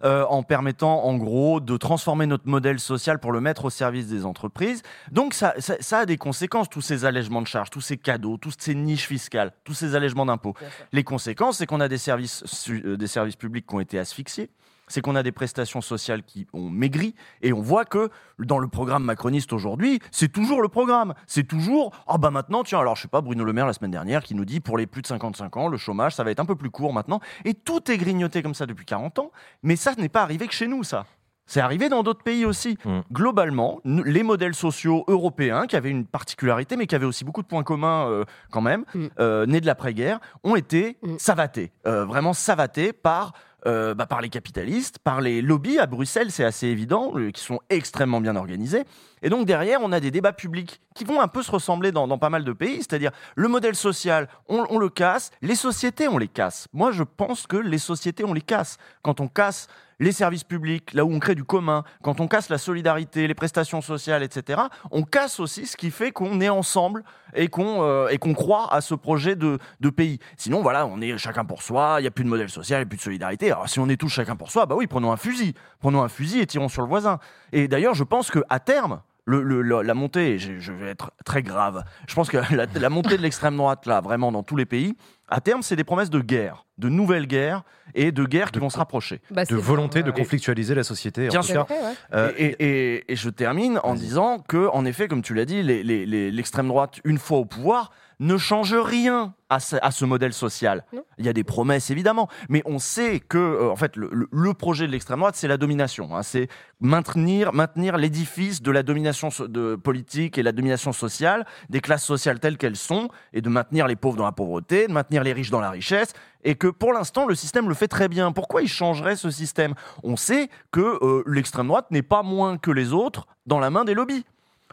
euh, 0.05 0.25
en 0.27 0.45
permettant, 0.45 1.03
en 1.05 1.17
gros, 1.17 1.59
de 1.59 1.77
transformer 1.77 2.27
notre 2.27 2.47
modèle 2.47 2.79
social 2.79 3.19
pour 3.19 3.33
le 3.33 3.41
mettre 3.41 3.65
au 3.65 3.71
service 3.71 4.07
des 4.07 4.25
entreprises. 4.25 4.83
Donc, 5.11 5.35
ça, 5.35 5.55
ça, 5.59 5.75
ça 5.81 5.99
a 5.99 6.07
des 6.07 6.17
conséquences, 6.17 6.69
tous 6.71 6.81
ces 6.81 7.05
allègements 7.05 7.43
de 7.43 7.49
charges, 7.49 7.71
tous 7.71 7.81
ces 7.81 7.97
cadeaux, 7.97 8.37
toutes 8.37 8.63
ces 8.63 8.77
niches 8.77 9.09
fiscales, 9.09 9.51
tous 9.65 9.75
ces 9.75 9.97
allègements 9.97 10.27
d'impôts. 10.27 10.55
Les 10.93 11.03
conséquences, 11.03 11.57
c'est 11.59 11.67
qu'on 11.67 11.81
a 11.81 11.89
des 11.89 11.99
services, 11.99 12.45
su- 12.47 12.85
euh, 12.87 12.97
des 12.97 13.09
services 13.09 13.35
publics 13.37 13.67
qui 13.67 13.75
ont 13.75 13.81
été 13.81 13.99
asphyxiés. 13.99 14.49
C'est 14.89 15.01
qu'on 15.01 15.17
a 15.17 15.23
des 15.23 15.33
prestations 15.33 15.81
sociales 15.81 16.23
qui 16.23 16.47
ont 16.53 16.69
maigri 16.69 17.15
et 17.43 17.53
on 17.53 17.61
voit 17.61 17.85
que 17.85 18.11
dans 18.39 18.59
le 18.59 18.69
programme 18.69 19.05
macroniste 19.05 19.53
aujourd'hui, 19.53 20.01
c'est 20.11 20.33
toujours 20.33 20.63
le 20.63 20.69
programme. 20.69 21.15
C'est 21.27 21.47
toujours 21.47 21.93
ah 22.07 22.19
bah 22.19 22.31
maintenant 22.31 22.65
tiens 22.65 22.81
alors 22.81 22.97
je 22.97 23.03
sais 23.03 23.09
pas 23.09 23.21
Bruno 23.21 23.45
Le 23.45 23.53
Maire 23.53 23.67
la 23.67 23.73
semaine 23.73 23.91
dernière 23.91 24.23
qui 24.23 24.35
nous 24.35 24.45
dit 24.45 24.61
pour 24.61 24.79
les 24.79 24.87
plus 24.87 25.03
de 25.03 25.07
55 25.07 25.57
ans 25.57 25.69
le 25.69 25.77
chômage 25.77 26.15
ça 26.15 26.25
va 26.25 26.31
être 26.31 26.41
un 26.41 26.45
peu 26.47 26.57
plus 26.57 26.71
court 26.71 26.93
maintenant 26.93 27.21
et 27.45 27.55
tout 27.55 27.91
est 27.91 27.97
grignoté 27.99 28.43
comme 28.43 28.55
ça 28.55 28.67
depuis 28.67 28.85
40 28.85 29.19
ans. 29.19 29.31
Mais 29.63 29.77
ça 29.77 29.95
n'est 29.97 30.09
pas 30.09 30.23
arrivé 30.23 30.47
que 30.47 30.55
chez 30.55 30.67
nous 30.69 30.85
ça. 30.85 31.07
C'est 31.51 31.61
arrivé 31.63 31.89
dans 31.89 32.03
d'autres 32.03 32.23
pays 32.23 32.45
aussi. 32.45 32.77
Mm. 32.85 32.99
Globalement, 33.11 33.81
les 33.87 34.23
modèles 34.23 34.55
sociaux 34.55 35.05
européens, 35.09 35.67
qui 35.67 35.77
avaient 35.77 35.89
une 35.91 36.05
particularité, 36.05 36.77
mais 36.77 36.87
qui 36.87 36.95
avaient 36.95 37.07
aussi 37.07 37.25
beaucoup 37.25 37.41
de 37.41 37.47
points 37.47 37.63
communs 37.63 38.07
euh, 38.07 38.25
quand 38.51 38.61
même, 38.61 38.85
Mm. 38.95 39.07
euh, 39.19 39.47
nés 39.47 39.63
de 39.63 39.67
l'après-guerre, 39.67 40.21
ont 40.45 40.57
été 40.57 40.99
Mm. 41.03 41.17
savatés, 41.19 41.73
euh, 41.87 42.05
vraiment 42.05 42.35
savatés 42.35 42.93
par, 42.93 43.33
euh, 43.67 43.95
bah, 43.95 44.07
par 44.07 44.21
les 44.21 44.29
capitalistes, 44.29 44.99
par 44.99 45.21
les 45.21 45.43
lobbies 45.43 45.79
à 45.79 45.87
Bruxelles, 45.87 46.31
c'est 46.31 46.45
assez 46.45 46.69
évident, 46.69 47.13
qui 47.33 47.43
sont 47.43 47.61
extrêmement 47.71 48.21
bien 48.21 48.37
organisés. 48.37 48.85
Et 49.23 49.31
donc 49.31 49.47
derrière, 49.47 49.81
on 49.83 49.91
a 49.91 50.01
des 50.01 50.11
débats 50.11 50.33
publics 50.33 50.81
qui 50.95 51.05
vont 51.05 51.21
un 51.21 51.29
peu 51.29 51.43
se 51.43 51.51
ressembler 51.51 51.91
dans, 51.91 52.07
pas 52.19 52.31
mal 52.31 52.45
de 52.45 52.53
pays, 52.53 52.77
c'est-à-dire 52.77 53.11
le 53.35 53.49
modèle 53.49 53.75
social, 53.75 54.29
on 54.49 54.79
le 54.79 54.89
casse, 54.89 55.31
les 55.43 55.57
sociétés, 55.57 56.09
on 56.09 56.19
les 56.19 56.29
casse. 56.29 56.69
Moi, 56.73 56.93
je 56.93 57.03
pense 57.03 57.47
que 57.47 57.57
les 57.57 57.79
sociétés, 57.79 58.25
on 58.25 58.33
les 58.33 58.41
casse. 58.41 58.79
Quand 59.03 59.21
on 59.21 59.29
casse 59.29 59.69
les 60.01 60.13
services 60.13 60.45
publics, 60.45 60.93
là 60.95 61.05
où 61.05 61.13
on 61.13 61.19
crée 61.19 61.35
du 61.35 61.45
commun, 61.45 61.85
quand 62.03 62.21
on 62.21 62.29
casse 62.29 62.49
la 62.49 62.59
solidarité, 62.59 63.27
les 63.27 63.35
prestations 63.35 63.81
sociales, 63.81 64.23
etc., 64.23 64.61
on 64.91 65.03
casse 65.03 65.41
aussi 65.41 65.67
ce 65.67 65.77
qui 65.77 65.91
fait 65.91 66.13
qu'on 66.13 66.41
est 66.41 66.49
ensemble 66.49 67.05
et 67.35 67.49
qu'on 67.49 67.83
euh, 67.83 68.09
et 68.09 68.19
qu'on 68.19 68.35
croit 68.35 68.73
à 68.73 68.81
ce 68.81 68.95
projet 68.95 69.37
de, 69.37 69.59
de 69.81 69.91
pays. 69.91 70.19
Sinon, 70.37 70.63
voilà, 70.63 70.87
on 70.87 71.01
est 71.01 71.19
chacun 71.19 71.45
pour 71.45 71.63
soi, 71.63 71.97
il 71.99 72.03
n'y 72.03 72.09
a 72.09 72.11
plus 72.11 72.25
de 72.25 72.29
modèle 72.29 72.51
social, 72.51 72.79
il 72.79 72.83
n'y 72.83 72.87
a 72.87 72.89
plus 72.89 72.99
de 72.99 73.03
solidarité. 73.03 73.51
Alors, 73.51 73.69
si 73.69 73.81
on 73.81 73.89
est 73.89 73.97
tous 73.97 74.09
chacun 74.09 74.37
pour 74.37 74.51
soi, 74.51 74.67
bah 74.67 74.75
oui, 74.77 74.87
prenons 74.87 75.13
un 75.13 75.17
fusil. 75.17 75.55
Prenons 75.81 76.03
un 76.03 76.09
fusil 76.09 76.41
et 76.41 76.47
tirons 76.47 76.69
sur 76.69 76.83
le 76.83 76.89
voisin. 76.89 77.19
Et 77.53 77.69
d'ailleurs, 77.69 77.95
je 77.95 78.05
pense 78.05 78.31
qu'à 78.31 78.59
terme, 78.61 79.01
le, 79.29 79.43
le- 79.43 79.63
le- 79.63 79.83
la 79.83 79.95
montée, 79.95 80.33
et 80.35 80.39
je, 80.39 80.59
je 80.59 80.73
vais 80.73 80.89
être 80.89 81.13
très 81.25 81.43
grave, 81.43 81.85
je 82.09 82.15
pense 82.15 82.29
que 82.31 82.39
la, 82.55 82.67
la 82.75 82.89
montée 82.91 83.17
de 83.17 83.23
l'extrême 83.23 83.57
droite, 83.57 83.87
là, 83.87 84.01
vraiment 84.01 84.33
dans 84.33 84.43
tous 84.43 84.57
les 84.57 84.67
pays, 84.67 84.97
à 85.29 85.41
terme, 85.43 85.61
c'est 85.63 85.77
des 85.77 85.85
promesses 85.85 86.09
de 86.09 86.21
guerre, 86.21 86.65
de 86.79 86.89
nouvelles 86.89 87.27
guerres 87.27 87.63
et 87.95 88.11
de 88.13 88.25
guerres 88.25 88.51
qui 88.51 88.59
vont 88.61 88.71
se 88.71 88.79
rapprocher. 88.79 89.21
Bah, 89.31 89.45
De 89.45 89.55
volonté 89.57 90.03
de 90.03 90.11
ouais. 90.11 90.17
conflictualiser 90.17 90.75
la 90.75 90.83
société. 90.85 91.27
en 91.27 91.31
Bien 91.31 91.43
sûr. 91.43 91.67
Ouais. 91.71 91.77
Euh, 92.15 92.33
et, 92.39 92.57
et- 92.61 93.13
et 93.13 93.17
je 93.17 93.29
termine 93.29 93.79
en 93.85 93.95
disant 93.95 94.39
que, 94.39 94.69
en 94.73 94.87
effet, 94.87 95.07
comme 95.07 95.21
tu 95.21 95.35
l'as 95.35 95.45
dit, 95.45 95.63
les- 95.63 95.83
les- 95.83 96.07
les- 96.07 96.31
l'extrême 96.31 96.69
droite, 96.69 97.01
une 97.05 97.19
fois 97.19 97.39
au 97.39 97.45
pouvoir, 97.45 97.91
ne 98.21 98.37
change 98.37 98.75
rien 98.75 99.35
à 99.49 99.61
ce, 99.61 99.77
à 99.81 99.91
ce 99.91 100.05
modèle 100.05 100.33
social. 100.33 100.85
Non. 100.93 101.03
Il 101.19 101.25
y 101.25 101.29
a 101.29 101.33
des 101.33 101.45
promesses, 101.45 101.91
évidemment, 101.91 102.29
mais 102.49 102.63
on 102.67 102.79
sait 102.79 103.21
que, 103.21 103.39
euh, 103.39 103.71
en 103.71 103.77
fait, 103.77 103.97
le, 103.97 104.55
projet 104.55 104.87
de 104.87 104.93
l'extrême 104.93 105.21
droite, 105.21 105.37
c'est 105.37 105.49
la 105.49 105.57
domination. 105.57 106.15
hein. 106.17 106.23
c'est 106.23 106.49
maintenir, 106.81 107.53
maintenir 107.53 107.97
l'édifice 107.97 108.61
de 108.61 108.71
la 108.71 108.83
domination 108.83 109.31
so- 109.31 109.49
de 109.49 109.77
politique 109.77 110.37
et 110.37 110.43
la 110.43 110.53
domination 110.53 110.93
sociale, 110.93 111.47
des 111.71 111.81
classes 111.81 112.05
sociales 112.05 112.41
telles 112.41 112.59
qu'elles 112.59 112.77
sont, 112.77 113.09
et 113.33 113.41
de 113.41 113.49
maintenir 113.49 113.87
les 113.87 113.97
pauvres 113.97 114.17
dans 114.17 114.25
la 114.25 114.33
pauvreté, 114.33 114.87
de 114.89 114.93
maintenir 114.93 115.23
les 115.23 115.33
riches 115.33 115.51
dans 115.51 115.61
la 115.61 115.71
richesse, 115.71 116.13
et 116.45 116.55
que 116.57 116.67
pour 116.69 116.93
l'instant, 116.93 117.27
le 117.27 117.35
système 117.35 117.69
le 117.69 117.75
fait 117.75 117.89
très 117.89 118.09
bien. 118.09 118.33
Pourquoi 118.33 118.63
il 118.63 118.69
changerait 118.69 119.17
ce 119.17 119.31
système? 119.31 119.75
On 120.03 120.17
sait 120.17 120.51
que 120.73 120.99
euh, 121.05 121.23
l'extrême 121.27 121.69
droite 121.69 121.87
n'est 121.91 122.03
pas 122.03 122.23
moins 122.23 122.59
que 122.59 122.71
les 122.71 122.93
autres 122.93 123.27
dans 123.47 123.61
la 123.61 123.71
main 123.71 123.85
des 123.85 123.95
lobbies. 123.95 124.25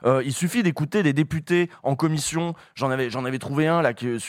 Euh, 0.06 0.22
il 0.26 0.34
suffit 0.34 0.64
d'écouter 0.64 1.04
des 1.04 1.14
députés 1.14 1.70
en 1.84 1.96
commission. 1.96 2.54
J'en 2.76 2.90
avais, 2.92 3.40
trouvé 3.40 3.68
un 3.68 3.82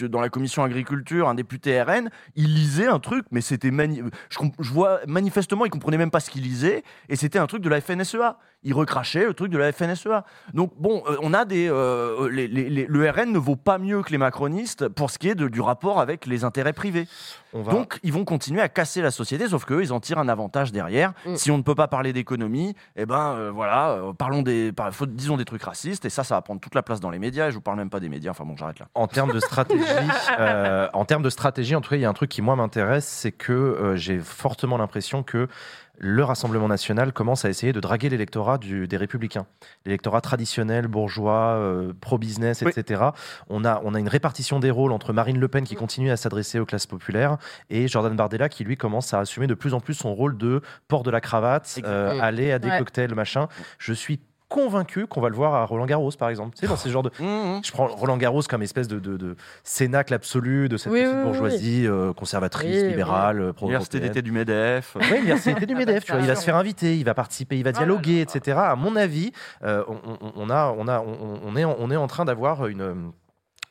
dans 0.08 0.20
la 0.20 0.28
commission 0.28 0.62
agriculture, 0.62 1.28
un 1.28 1.34
député 1.34 1.80
RN. 1.80 2.10
Il 2.34 2.54
lisait 2.54 2.86
un 2.86 2.98
truc, 2.98 3.26
mais 3.30 3.40
c'était 3.40 3.70
je 3.70 4.72
vois 4.72 5.00
manifestement, 5.06 5.64
il 5.64 5.70
comprenait 5.70 5.98
même 5.98 6.10
pas 6.10 6.20
ce 6.20 6.30
qu'il 6.30 6.42
lisait, 6.42 6.82
et 7.08 7.16
c'était 7.16 7.38
un 7.38 7.46
truc 7.46 7.62
de 7.62 7.68
la 7.68 7.80
FNSEA. 7.80 8.38
Il 8.66 8.74
recrachait 8.74 9.24
le 9.24 9.32
truc 9.32 9.50
de 9.52 9.58
la 9.58 9.72
FNSEA. 9.72 10.24
Donc 10.52 10.72
bon, 10.76 11.02
euh, 11.08 11.16
on 11.22 11.32
a 11.32 11.44
des, 11.44 11.68
euh, 11.70 12.28
les- 12.30 12.48
les- 12.48 12.68
les- 12.68 12.86
le 12.86 13.08
RN 13.10 13.32
ne 13.32 13.38
vaut 13.38 13.54
pas 13.56 13.78
mieux 13.78 14.02
que 14.02 14.10
les 14.10 14.18
macronistes 14.18 14.88
pour 14.88 15.10
ce 15.10 15.18
qui 15.18 15.28
est 15.28 15.34
de- 15.36 15.46
du 15.48 15.60
rapport 15.60 16.00
avec 16.00 16.26
les 16.26 16.44
intérêts 16.44 16.72
privés. 16.72 17.06
on 17.52 17.62
va... 17.62 17.72
Donc, 17.72 17.98
ils 18.02 18.12
vont 18.12 18.24
continuer 18.26 18.60
à 18.60 18.68
casser 18.68 19.00
la 19.00 19.10
société, 19.10 19.48
sauf 19.48 19.64
qu'eux, 19.64 19.80
ils 19.82 19.92
en 19.92 20.00
tirent 20.00 20.18
un 20.18 20.28
avantage 20.28 20.72
derrière. 20.72 21.12
Mm. 21.24 21.36
Si 21.36 21.50
on 21.50 21.56
ne 21.56 21.62
peut 21.62 21.74
pas 21.76 21.88
parler 21.88 22.12
d'économie, 22.12 22.74
eh 22.96 23.06
ben 23.06 23.34
euh, 23.34 23.50
voilà, 23.50 23.90
euh, 23.92 24.12
parlons 24.12 24.42
des, 24.42 24.72
par- 24.72 24.92
faut- 24.92 25.06
disons 25.06 25.36
des 25.38 25.44
trucs 25.46 25.62
racistes, 25.62 26.04
et 26.04 26.10
ça, 26.10 26.22
ça 26.24 26.34
va 26.34 26.42
prendre 26.42 26.60
toute 26.60 26.74
la 26.74 26.82
place 26.82 27.00
dans 27.00 27.08
les 27.10 27.18
médias. 27.18 27.46
Et 27.48 27.50
je 27.52 27.54
vous 27.54 27.62
parle 27.62 27.78
même 27.78 27.88
pas 27.88 28.00
des 28.00 28.08
médias. 28.10 28.32
Enfin 28.32 28.44
bon, 28.44 28.56
j'arrête 28.58 28.78
là. 28.80 28.88
En 28.94 29.06
termes 29.06 29.32
de 29.32 29.40
stratégie, 29.40 29.82
euh, 30.38 30.88
en 30.92 31.04
termes 31.06 31.22
de 31.22 31.30
stratégie, 31.30 31.74
en 31.76 31.80
tout 31.80 31.90
cas, 31.90 31.96
il 31.96 32.02
y 32.02 32.04
a 32.04 32.08
un 32.10 32.12
truc 32.14 32.28
qui 32.30 32.42
moi 32.42 32.56
m'intéresse, 32.56 33.06
c'est 33.06 33.32
que 33.32 33.52
euh, 33.52 33.96
j'ai 33.96 34.18
fortement 34.18 34.76
l'impression 34.76 35.22
que 35.22 35.48
le 35.98 36.22
Rassemblement 36.24 36.68
national 36.68 37.12
commence 37.12 37.44
à 37.44 37.48
essayer 37.48 37.72
de 37.72 37.80
draguer 37.80 38.08
l'électorat 38.08 38.58
du- 38.58 38.86
des 38.86 38.96
Républicains, 38.96 39.46
l'électorat 39.84 40.20
traditionnel, 40.20 40.86
bourgeois, 40.88 41.56
euh, 41.56 41.92
pro-business, 42.00 42.62
Oui. 42.64 42.72
etc. 42.76 43.02
On 43.48 43.64
a, 43.64 43.80
on 43.84 43.94
a 43.94 43.98
une 44.00 44.08
répartition 44.08 44.60
des 44.60 44.70
rôles 44.70 44.92
entre 44.92 45.12
Marine 45.12 45.38
Le 45.38 45.48
Pen 45.48 45.64
qui 45.64 45.74
continue 45.74 46.10
à 46.10 46.16
s'adresser 46.16 46.58
aux 46.58 46.66
classes 46.66 46.86
populaires 46.86 47.38
et 47.70 47.88
Jordan 47.88 48.14
Bardella 48.14 48.48
qui 48.48 48.64
lui 48.64 48.76
commence 48.76 49.14
à 49.14 49.20
assumer 49.20 49.46
de 49.46 49.54
plus 49.54 49.74
en 49.74 49.80
plus 49.80 49.94
son 49.94 50.14
rôle 50.14 50.36
de 50.36 50.60
port 50.88 51.02
de 51.02 51.10
la 51.10 51.20
cravate, 51.20 51.78
euh, 51.84 52.18
aller 52.20 52.52
à 52.52 52.58
des 52.58 52.68
Ouais. 52.68 52.78
cocktails, 52.78 53.14
machin. 53.14 53.48
Je 53.78 53.92
suis 53.92 54.20
convaincu 54.48 55.06
qu'on 55.06 55.20
va 55.20 55.28
le 55.28 55.34
voir 55.34 55.54
à 55.54 55.64
Roland 55.64 55.86
Garros, 55.86 56.10
par 56.18 56.28
exemple. 56.28 56.54
Tu 56.56 56.60
sais, 56.60 56.66
dans 56.68 56.76
ces 56.76 56.90
genres 56.90 57.02
de, 57.02 57.10
Mmh, 57.20 57.60
je 57.64 57.72
prends 57.72 57.86
Roland 57.86 58.16
Garros 58.16 58.42
comme 58.48 58.62
espèce 58.62 58.88
de, 58.88 58.98
de, 58.98 59.16
de 59.16 59.36
cénacle 59.64 60.14
absolu 60.14 60.68
de 60.68 60.76
cette 60.76 60.92
Oui, 60.92 61.00
petite 61.00 61.12
oui, 61.12 61.18
oui, 61.18 61.24
bourgeoisie 61.24 61.86
euh, 61.86 62.12
conservatrice, 62.12 62.82
Oui, 62.82 62.88
libérale, 62.88 63.52
L'université 63.60 64.00
d'été 64.00 64.22
du 64.22 64.32
Medef. 64.32 64.96
Oui, 65.00 65.06
l'université 65.16 65.66
du 65.66 65.74
Medef, 65.76 66.04
tu 66.04 66.12
vois, 66.12 66.20
il 66.20 66.26
va 66.26 66.36
se 66.36 66.44
faire 66.44 66.56
inviter, 66.56 66.96
il 66.96 67.04
va 67.04 67.14
participer, 67.14 67.56
il 67.58 67.64
va 67.64 67.70
Ah 67.70 67.72
dialoguer, 67.78 68.20
etc. 68.20 68.58
À 68.60 68.76
mon 68.76 68.94
avis, 68.96 69.32
euh, 69.64 69.82
on, 69.88 69.96
on- 70.12 70.32
on 70.36 70.50
a, 70.50 70.74
on, 70.76 70.86
a, 70.88 71.00
on, 71.00 71.40
on 71.44 71.56
est, 71.56 71.64
en- 71.64 71.76
on 71.78 71.90
est 71.90 71.96
en 71.96 72.06
train 72.06 72.24
d'avoir 72.24 72.66
une, 72.66 73.12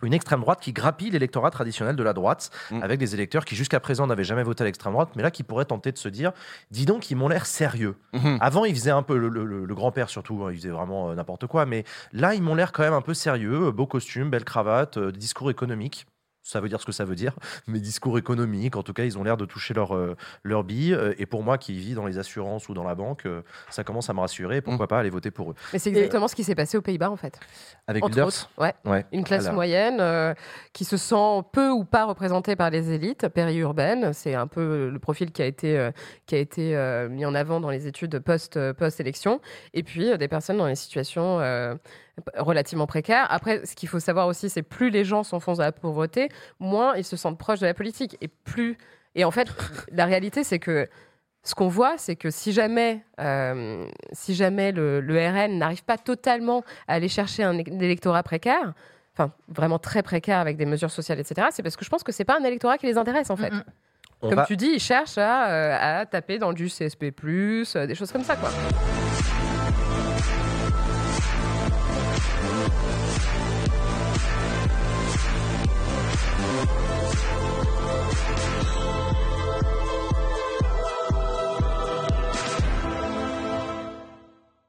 une 0.03 0.13
extrême 0.13 0.41
droite 0.41 0.59
qui 0.61 0.73
grappille 0.73 1.09
l'électorat 1.09 1.51
traditionnel 1.51 1.95
de 1.95 2.03
la 2.03 2.13
droite, 2.13 2.49
Mm. 2.71 2.83
avec 2.83 2.99
des 2.99 3.13
électeurs 3.13 3.45
qui 3.45 3.55
jusqu'à 3.55 3.79
présent 3.79 4.07
n'avaient 4.07 4.23
jamais 4.23 4.43
voté 4.43 4.63
à 4.63 4.65
l'extrême 4.65 4.93
droite, 4.93 5.09
mais 5.15 5.23
là 5.23 5.31
qui 5.31 5.43
pourraient 5.43 5.65
tenter 5.65 5.91
de 5.91 5.97
se 5.97 6.09
dire, 6.09 6.31
dis 6.71 6.85
donc, 6.85 7.09
ils 7.11 7.15
m'ont 7.15 7.27
l'air 7.27 7.45
sérieux. 7.45 7.95
Mmh. 8.13 8.37
Avant, 8.41 8.65
ils 8.65 8.73
faisaient 8.75 8.91
un 8.91 9.03
peu 9.03 9.17
le, 9.17 9.29
le- 9.29 9.45
le- 9.45 9.65
le 9.65 9.75
grand-père 9.75 10.09
surtout, 10.09 10.43
hein, 10.43 10.51
ils 10.51 10.57
faisaient 10.57 10.69
vraiment 10.69 11.09
euh, 11.11 11.15
n'importe 11.15 11.47
quoi, 11.47 11.65
mais 11.65 11.83
là, 12.13 12.33
ils 12.35 12.41
m'ont 12.41 12.55
l'air 12.55 12.71
quand 12.71 12.83
même 12.83 12.93
un 12.93 13.01
peu 13.01 13.13
sérieux, 13.13 13.67
euh, 13.67 13.71
beau 13.71 13.85
costume, 13.87 14.29
belle 14.29 14.45
cravate, 14.45 14.97
euh, 14.97 15.11
discours 15.11 15.49
économique. 15.49 16.05
Ça 16.47 16.61
veut 16.61 16.69
dire 16.69 16.79
ce 16.79 16.85
que 16.85 16.91
ça 16.91 17.05
veut 17.05 17.15
dire, 17.15 17.33
mais 17.67 17.79
discours 17.79 18.19
économique, 18.19 18.75
en 18.75 18.83
tout 18.83 18.93
cas, 18.93 19.03
ils 19.03 19.17
ont 19.17 19.23
l'air 19.23 19.35
de 19.35 19.45
toucher 19.45 19.73
leur, 19.73 19.95
euh, 19.95 20.15
leur 20.43 20.63
bille. 20.63 20.93
euh, 20.93 21.15
Et 21.17 21.25
pour 21.25 21.41
moi, 21.41 21.57
qui 21.57 21.73
vis 21.73 21.95
dans 21.95 22.05
les 22.05 22.19
assurances 22.19 22.69
ou 22.69 22.75
dans 22.75 22.83
la 22.83 22.93
banque, 22.93 23.25
euh, 23.25 23.41
ça 23.71 23.83
commence 23.83 24.11
à 24.11 24.13
me 24.13 24.19
rassurer. 24.19 24.61
Pourquoi 24.61 24.87
pas 24.87 24.99
aller 24.99 25.09
voter 25.09 25.31
pour 25.31 25.51
eux? 25.51 25.55
Mais 25.73 25.79
c'est 25.79 25.89
exactement 25.89 26.27
ce 26.27 26.35
qui 26.35 26.43
s'est 26.43 26.53
passé 26.53 26.77
aux 26.77 26.83
Pays-Bas, 26.83 27.09
en 27.09 27.15
fait. 27.15 27.39
Avec 27.87 28.03
Entre 28.03 28.11
Wilders 28.13 28.27
autres, 28.27 28.49
ouais. 28.59 28.73
Ouais. 28.85 29.05
Une 29.11 29.23
classe 29.23 29.45
Alors, 29.45 29.55
moyenne 29.55 29.97
euh, 29.99 30.35
qui 30.71 30.85
se 30.85 30.97
sent 30.97 31.41
peu 31.51 31.69
ou 31.71 31.83
pas 31.83 32.05
représentée 32.05 32.55
par 32.55 32.69
les 32.69 32.91
élites 32.91 33.27
périurbaines. 33.29 34.13
C'est 34.13 34.35
un 34.35 34.45
peu 34.47 34.89
le 34.89 34.99
profil 34.99 35.31
qui 35.31 35.41
a 35.41 35.45
été, 35.45 35.77
euh, 35.79 35.91
qui 36.27 36.35
a 36.35 36.37
été 36.37 36.75
euh, 36.75 37.09
mis 37.09 37.25
en 37.25 37.33
avant 37.33 37.59
dans 37.59 37.71
les 37.71 37.87
études 37.87 38.19
post, 38.19 38.59
post-élection. 38.73 39.41
Et 39.73 39.81
puis 39.81 40.11
euh, 40.11 40.17
des 40.17 40.27
personnes 40.27 40.57
dans 40.57 40.67
des 40.67 40.75
situations 40.75 41.39
euh, 41.39 41.73
relativement 42.37 42.87
précaires. 42.87 43.27
Après, 43.29 43.65
ce 43.65 43.75
qu'il 43.75 43.89
faut 43.89 43.99
savoir 43.99 44.27
aussi, 44.27 44.49
c'est 44.49 44.63
plus 44.63 44.89
les 44.89 45.03
gens 45.03 45.23
s'enfoncent 45.23 45.57
dans 45.57 45.63
la 45.65 45.71
pauvreté, 45.71 46.29
moins 46.59 46.95
ils 46.95 47.03
se 47.03 47.17
sentent 47.17 47.37
proches 47.37 47.59
de 47.59 47.65
la 47.65 47.73
politique. 47.73 48.17
Et 48.21 48.27
plus. 48.27 48.77
Et 49.15 49.23
en 49.25 49.31
fait, 49.31 49.47
la 49.91 50.05
réalité, 50.05 50.43
c'est 50.43 50.59
que 50.59 50.87
ce 51.43 51.53
qu'on 51.55 51.67
voit, 51.67 51.93
c'est 51.97 52.15
que 52.15 52.29
si 52.31 52.51
jamais, 52.53 53.03
euh, 53.19 53.85
si 54.13 54.33
jamais 54.33 54.71
le, 54.71 54.99
le 54.99 55.15
RN 55.29 55.57
n'arrive 55.59 55.83
pas 55.83 55.97
totalement 55.97 56.63
à 56.87 56.93
aller 56.95 57.07
chercher 57.07 57.43
un 57.43 57.57
électorat 57.57 58.23
précaire, 58.23 58.73
enfin 59.13 59.31
vraiment 59.47 59.77
très 59.79 60.01
précaire 60.03 60.39
avec 60.39 60.57
des 60.57 60.65
mesures 60.65 60.91
sociales, 60.91 61.19
etc., 61.19 61.47
c'est 61.51 61.63
parce 61.63 61.77
que 61.77 61.85
je 61.85 61.89
pense 61.89 62.03
que 62.03 62.11
c'est 62.11 62.25
pas 62.25 62.37
un 62.39 62.43
électorat 62.43 62.77
qui 62.77 62.87
les 62.87 62.97
intéresse 62.97 63.29
en 63.29 63.35
fait. 63.35 63.51
Mm, 63.51 63.57
mm. 63.57 63.63
On 64.21 64.29
Comme 64.29 64.37
va- 64.39 64.45
tu 64.45 64.57
dis, 64.57 64.71
ils 64.73 64.79
cherchent 64.79 65.17
à, 65.17 65.49
euh, 65.49 65.99
à 66.01 66.05
taper 66.05 66.39
dans 66.39 66.51
du 66.53 66.67
CSP+, 66.69 67.13
euh, 67.23 67.85
des 67.85 67.95
choses 67.95 68.11
comme 68.11 68.23
ça, 68.23 68.35
quoi. 68.37 68.49